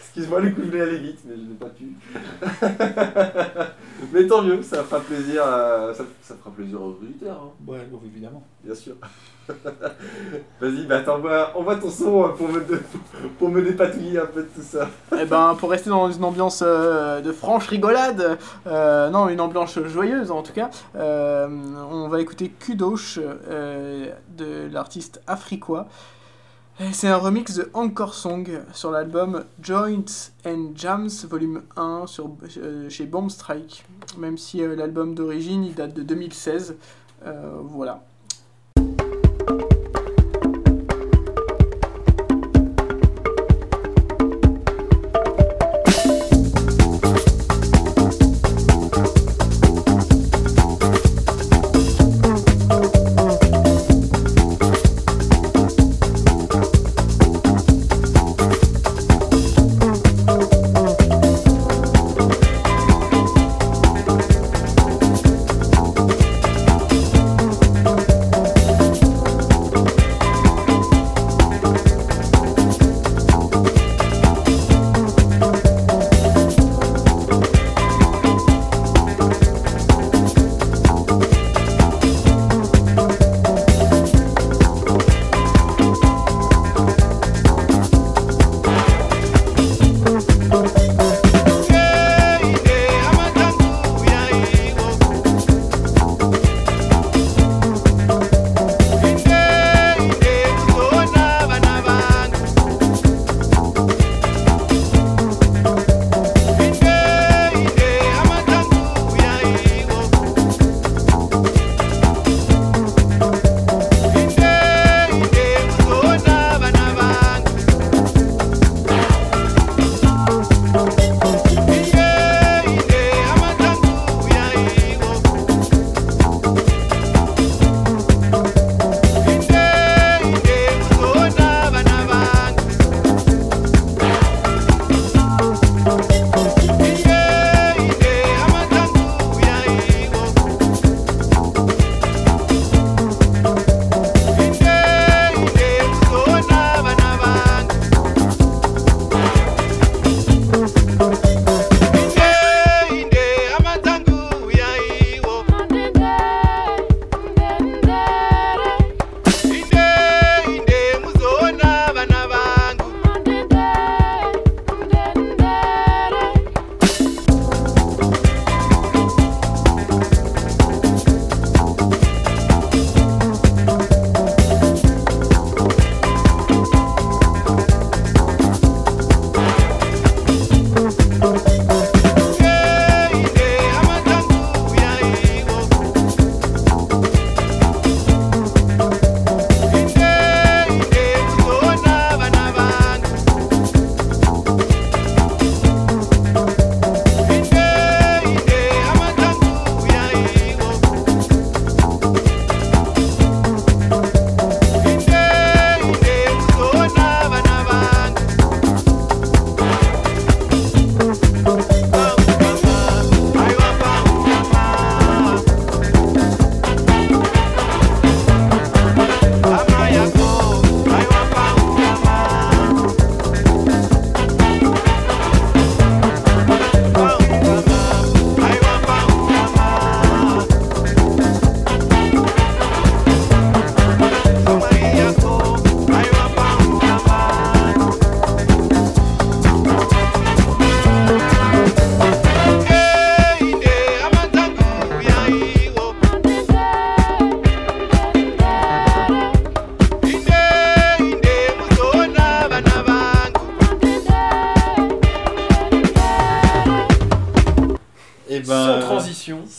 Excuse-moi, 0.00 0.40
le 0.40 0.50
coup, 0.50 0.60
je 0.62 0.66
voulais 0.66 0.80
aller 0.82 0.98
vite, 0.98 1.20
mais 1.24 1.34
je 1.36 1.40
n'ai 1.40 1.54
pas 1.54 1.70
pu. 1.70 1.92
mais 4.12 4.26
tant 4.26 4.42
mieux, 4.42 4.62
ça 4.62 4.82
fera 4.84 5.00
plaisir, 5.00 5.44
à- 5.46 5.94
ça, 5.94 6.04
ça 6.22 6.34
fera 6.36 6.50
plaisir 6.50 6.80
aux 6.80 6.90
auditeurs, 7.00 7.40
hein, 7.42 7.52
Ouais, 7.66 7.84
bon, 7.90 8.00
évidemment. 8.04 8.42
bien 8.62 8.74
sûr. 8.74 8.96
Vas-y, 10.60 10.86
bah, 10.86 11.00
t'envoies, 11.00 11.56
envoie 11.56 11.76
ton 11.76 11.90
son 11.90 12.32
pour 12.36 12.48
me, 12.48 12.60
pour 13.38 13.50
dépatouiller 13.50 14.18
un 14.18 14.26
peu 14.26 14.42
de 14.42 14.48
tout 14.48 14.62
ça. 14.62 14.88
Eh 15.20 15.24
ben, 15.26 15.56
pour 15.58 15.70
rester 15.70 15.90
dans 15.90 16.10
une 16.10 16.24
ambiance 16.24 16.62
euh, 16.64 17.20
de 17.20 17.32
franche 17.32 17.68
rigolade, 17.68 18.38
euh, 18.66 19.10
non, 19.10 19.28
une 19.28 19.40
ambiance 19.40 19.78
joyeuse 19.86 20.30
en 20.30 20.42
tout 20.42 20.52
cas, 20.52 20.70
euh, 20.96 21.48
on 21.90 22.08
va 22.08 22.20
écouter 22.20 22.48
Kudosh 22.48 23.18
de 23.18 24.72
l'artiste 24.72 25.22
afriquois. 25.26 25.86
C'est 26.92 27.06
un 27.06 27.18
remix 27.18 27.54
de 27.54 27.70
Encore 27.72 28.14
Song 28.14 28.48
sur 28.72 28.90
l'album 28.90 29.44
Joints 29.62 30.32
and 30.44 30.72
Jams 30.74 31.08
volume 31.30 31.62
1 31.76 32.08
sur, 32.08 32.30
chez 32.88 33.06
Bomb 33.06 33.30
Strike, 33.30 33.84
même 34.18 34.36
si 34.36 34.58
l'album 34.58 35.14
d'origine 35.14 35.64
il 35.64 35.74
date 35.74 35.94
de 35.94 36.02
2016. 36.02 36.76
Euh, 37.26 37.60
voilà. 37.62 38.02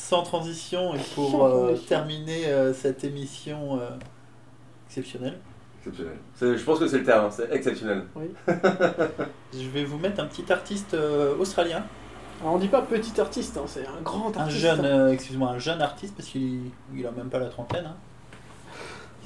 Transition 0.09 0.93
et 0.95 0.99
pour 1.15 1.45
euh, 1.45 1.75
terminer 1.87 2.47
euh, 2.47 2.73
cette 2.73 3.03
émission 3.03 3.79
euh, 3.79 3.89
exceptionnelle, 4.87 5.37
Exceptionnel. 5.79 6.17
C'est- 6.35 6.57
Je 6.57 6.63
pense 6.63 6.79
que 6.79 6.87
c'est 6.87 6.97
le 6.99 7.03
terme, 7.03 7.29
c'est 7.31 7.51
exceptionnel. 7.51 8.03
je 8.47 9.67
vais 9.69 9.83
vous 9.83 9.97
mettre 9.99 10.19
un 10.21 10.25
petit 10.25 10.51
artiste 10.51 10.93
euh, 10.93 11.35
australien. 11.37 11.83
Alors 12.41 12.55
on 12.55 12.57
dit 12.57 12.67
pas 12.67 12.81
petit 12.81 13.19
artiste, 13.21 13.57
hein, 13.57 13.63
c'est 13.67 13.85
un 13.85 14.01
grand 14.03 14.35
Un 14.37 14.41
artiste. 14.41 14.59
jeune, 14.59 14.83
euh, 14.85 15.11
excuse-moi, 15.11 15.49
un 15.49 15.59
jeune 15.59 15.81
artiste 15.81 16.15
parce 16.15 16.27
qu'il 16.29 16.61
il 16.95 17.05
a 17.07 17.11
même 17.11 17.29
pas 17.29 17.39
la 17.39 17.47
trentaine. 17.49 17.85
hein. 17.85 17.95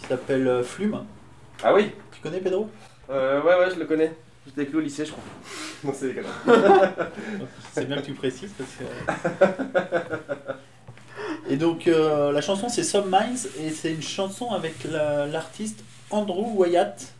Il 0.01 0.07
s'appelle 0.07 0.47
euh, 0.47 0.63
Flume. 0.63 0.99
Ah 1.63 1.73
oui 1.73 1.91
Tu 2.11 2.21
connais 2.21 2.39
Pedro? 2.39 2.69
Euh, 3.09 3.41
Ouais, 3.41 3.55
ouais, 3.59 3.71
je 3.73 3.79
le 3.79 3.85
connais. 3.85 4.15
J'étais 4.45 4.61
avec 4.61 4.71
lui 4.71 4.77
au 4.77 4.81
lycée, 4.81 5.05
je 5.05 5.11
crois. 5.11 5.23
Non, 5.83 5.93
c'est. 5.95 6.13
C'est 7.73 7.85
bien 7.85 7.97
que 7.97 8.05
tu 8.05 8.13
précises 8.13 8.51
parce 8.57 8.69
que. 8.75 10.28
Donc 11.79 11.87
euh, 11.87 12.31
la 12.33 12.41
chanson 12.41 12.67
c'est 12.67 12.83
Subminds 12.83 13.47
et 13.57 13.69
c'est 13.69 13.93
une 13.93 14.01
chanson 14.01 14.49
avec 14.51 14.83
la- 14.83 15.27
l'artiste 15.27 15.81
Andrew 16.11 16.45
Wyatt. 16.57 17.13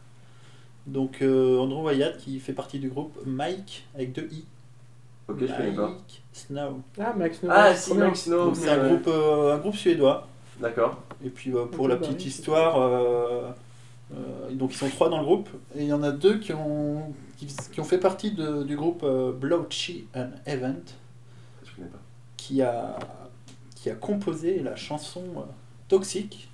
Donc 0.86 1.22
euh, 1.22 1.58
Andrew 1.60 1.86
Wyatt 1.86 2.18
qui 2.18 2.40
fait 2.42 2.52
partie 2.54 2.78
du 2.80 2.90
groupe 2.90 3.18
Mike 3.26 3.86
avec 3.96 4.12
deux 4.12 4.28
i. 4.32 4.44
Ok, 5.30 5.38
je 5.42 5.46
connais 5.46 5.72
pas. 5.72 5.88
Mike 5.88 6.22
Snow. 6.34 6.82
Ah, 7.00 7.14
Max 7.16 7.40
Snow. 7.40 7.50
Ah, 7.54 7.74
c'est 7.74 7.92
si. 7.92 7.98
Mike 7.98 8.16
Snow. 8.18 8.46
Donc 8.48 8.56
c'est 8.58 8.70
un 8.70 8.82
ouais. 8.84 8.90
groupe 8.90 9.08
euh, 9.08 9.56
un 9.56 9.58
groupe 9.60 9.76
suédois. 9.76 10.28
D'accord. 10.60 10.98
Et 11.24 11.30
puis 11.30 11.54
euh, 11.54 11.66
pour 11.66 11.88
la 11.88 11.96
bah 11.96 12.02
petite 12.06 12.20
oui, 12.20 12.28
histoire, 12.28 12.82
euh, 12.82 13.50
euh, 14.14 14.50
donc 14.52 14.74
ils 14.74 14.78
sont 14.78 14.90
trois 14.90 15.08
dans 15.08 15.20
le 15.20 15.24
groupe 15.24 15.48
et 15.76 15.84
il 15.84 15.88
y 15.88 15.94
en 15.94 16.04
a 16.04 16.12
deux 16.12 16.38
qui 16.40 16.52
ont 16.52 17.14
qui, 17.38 17.48
qui 17.72 17.80
ont 17.80 17.86
fait 17.86 17.98
partie 18.00 18.32
de- 18.32 18.64
du 18.64 18.76
groupe 18.76 19.04
euh, 19.04 19.32
Blotchy 19.32 20.08
and 20.14 20.32
Event 20.46 20.76
Je 21.64 21.76
connais 21.78 21.88
pas. 21.88 22.00
qui 22.36 22.62
a 22.62 22.98
qui 23.82 23.90
a 23.90 23.96
composé 23.96 24.60
la 24.60 24.76
chanson 24.76 25.24
euh, 25.38 25.42
Toxic. 25.88 26.50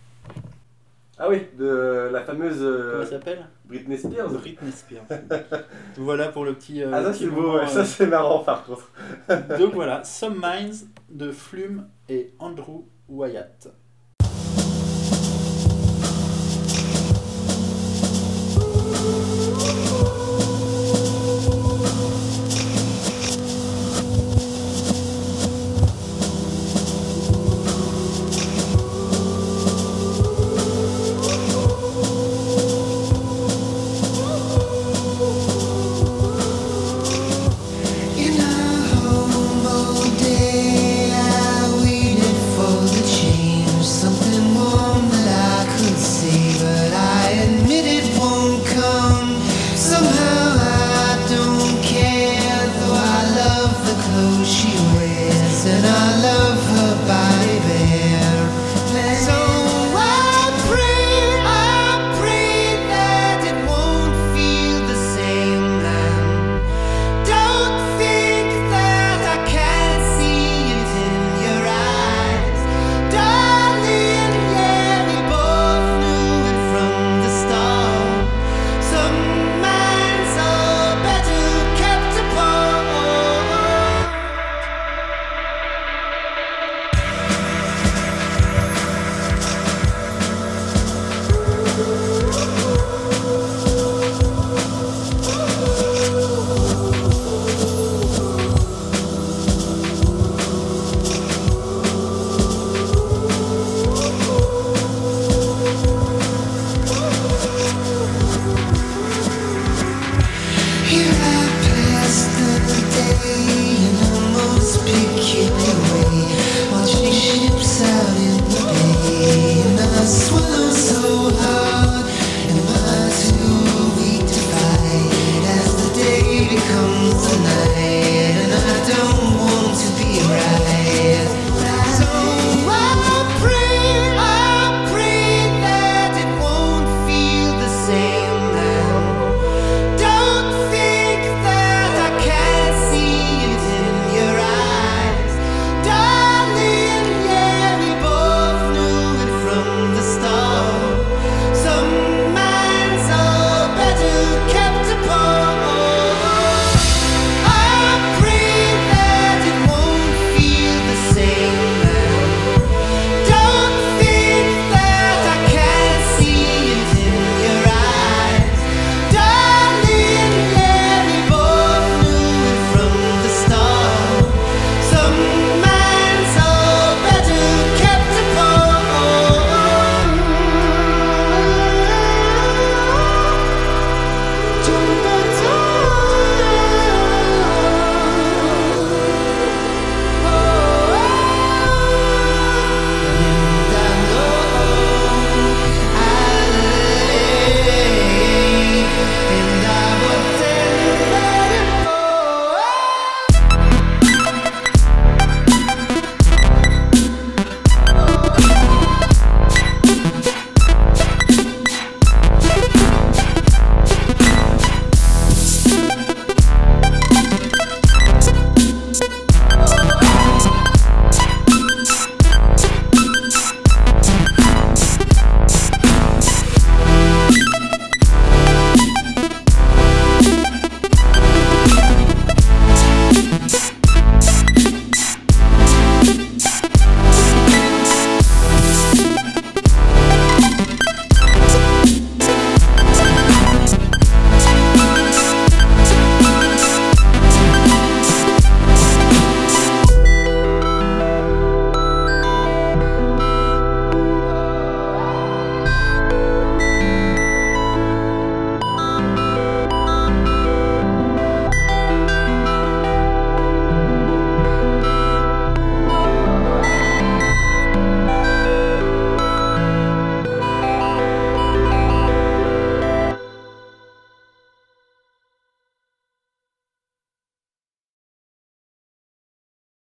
Ah 1.18 1.28
oui, 1.30 1.44
de 1.58 2.10
la 2.12 2.22
fameuse 2.24 2.62
euh, 2.62 2.92
Comment 2.92 3.04
elle 3.04 3.10
s'appelle? 3.10 3.48
Britney 3.66 3.98
Spears. 3.98 4.30
Britney 4.30 4.72
Spears. 4.72 5.06
voilà 5.98 6.28
pour 6.28 6.46
le 6.46 6.54
petit. 6.54 6.84
euh, 6.84 6.92
Ah, 6.94 7.02
ça 7.04 7.14
c'est 7.14 7.28
beau, 7.28 7.56
ouais, 7.58 7.68
ça 7.68 7.84
c'est 7.86 8.06
marrant 8.08 8.40
par 8.44 8.66
contre. 8.66 8.90
Donc 9.58 9.74
voilà, 9.74 10.04
Some 10.04 10.36
Minds 10.40 10.86
de 11.10 11.32
Flume 11.32 11.88
et 12.10 12.34
Andrew 12.38 12.84
Wyatt. 13.10 13.70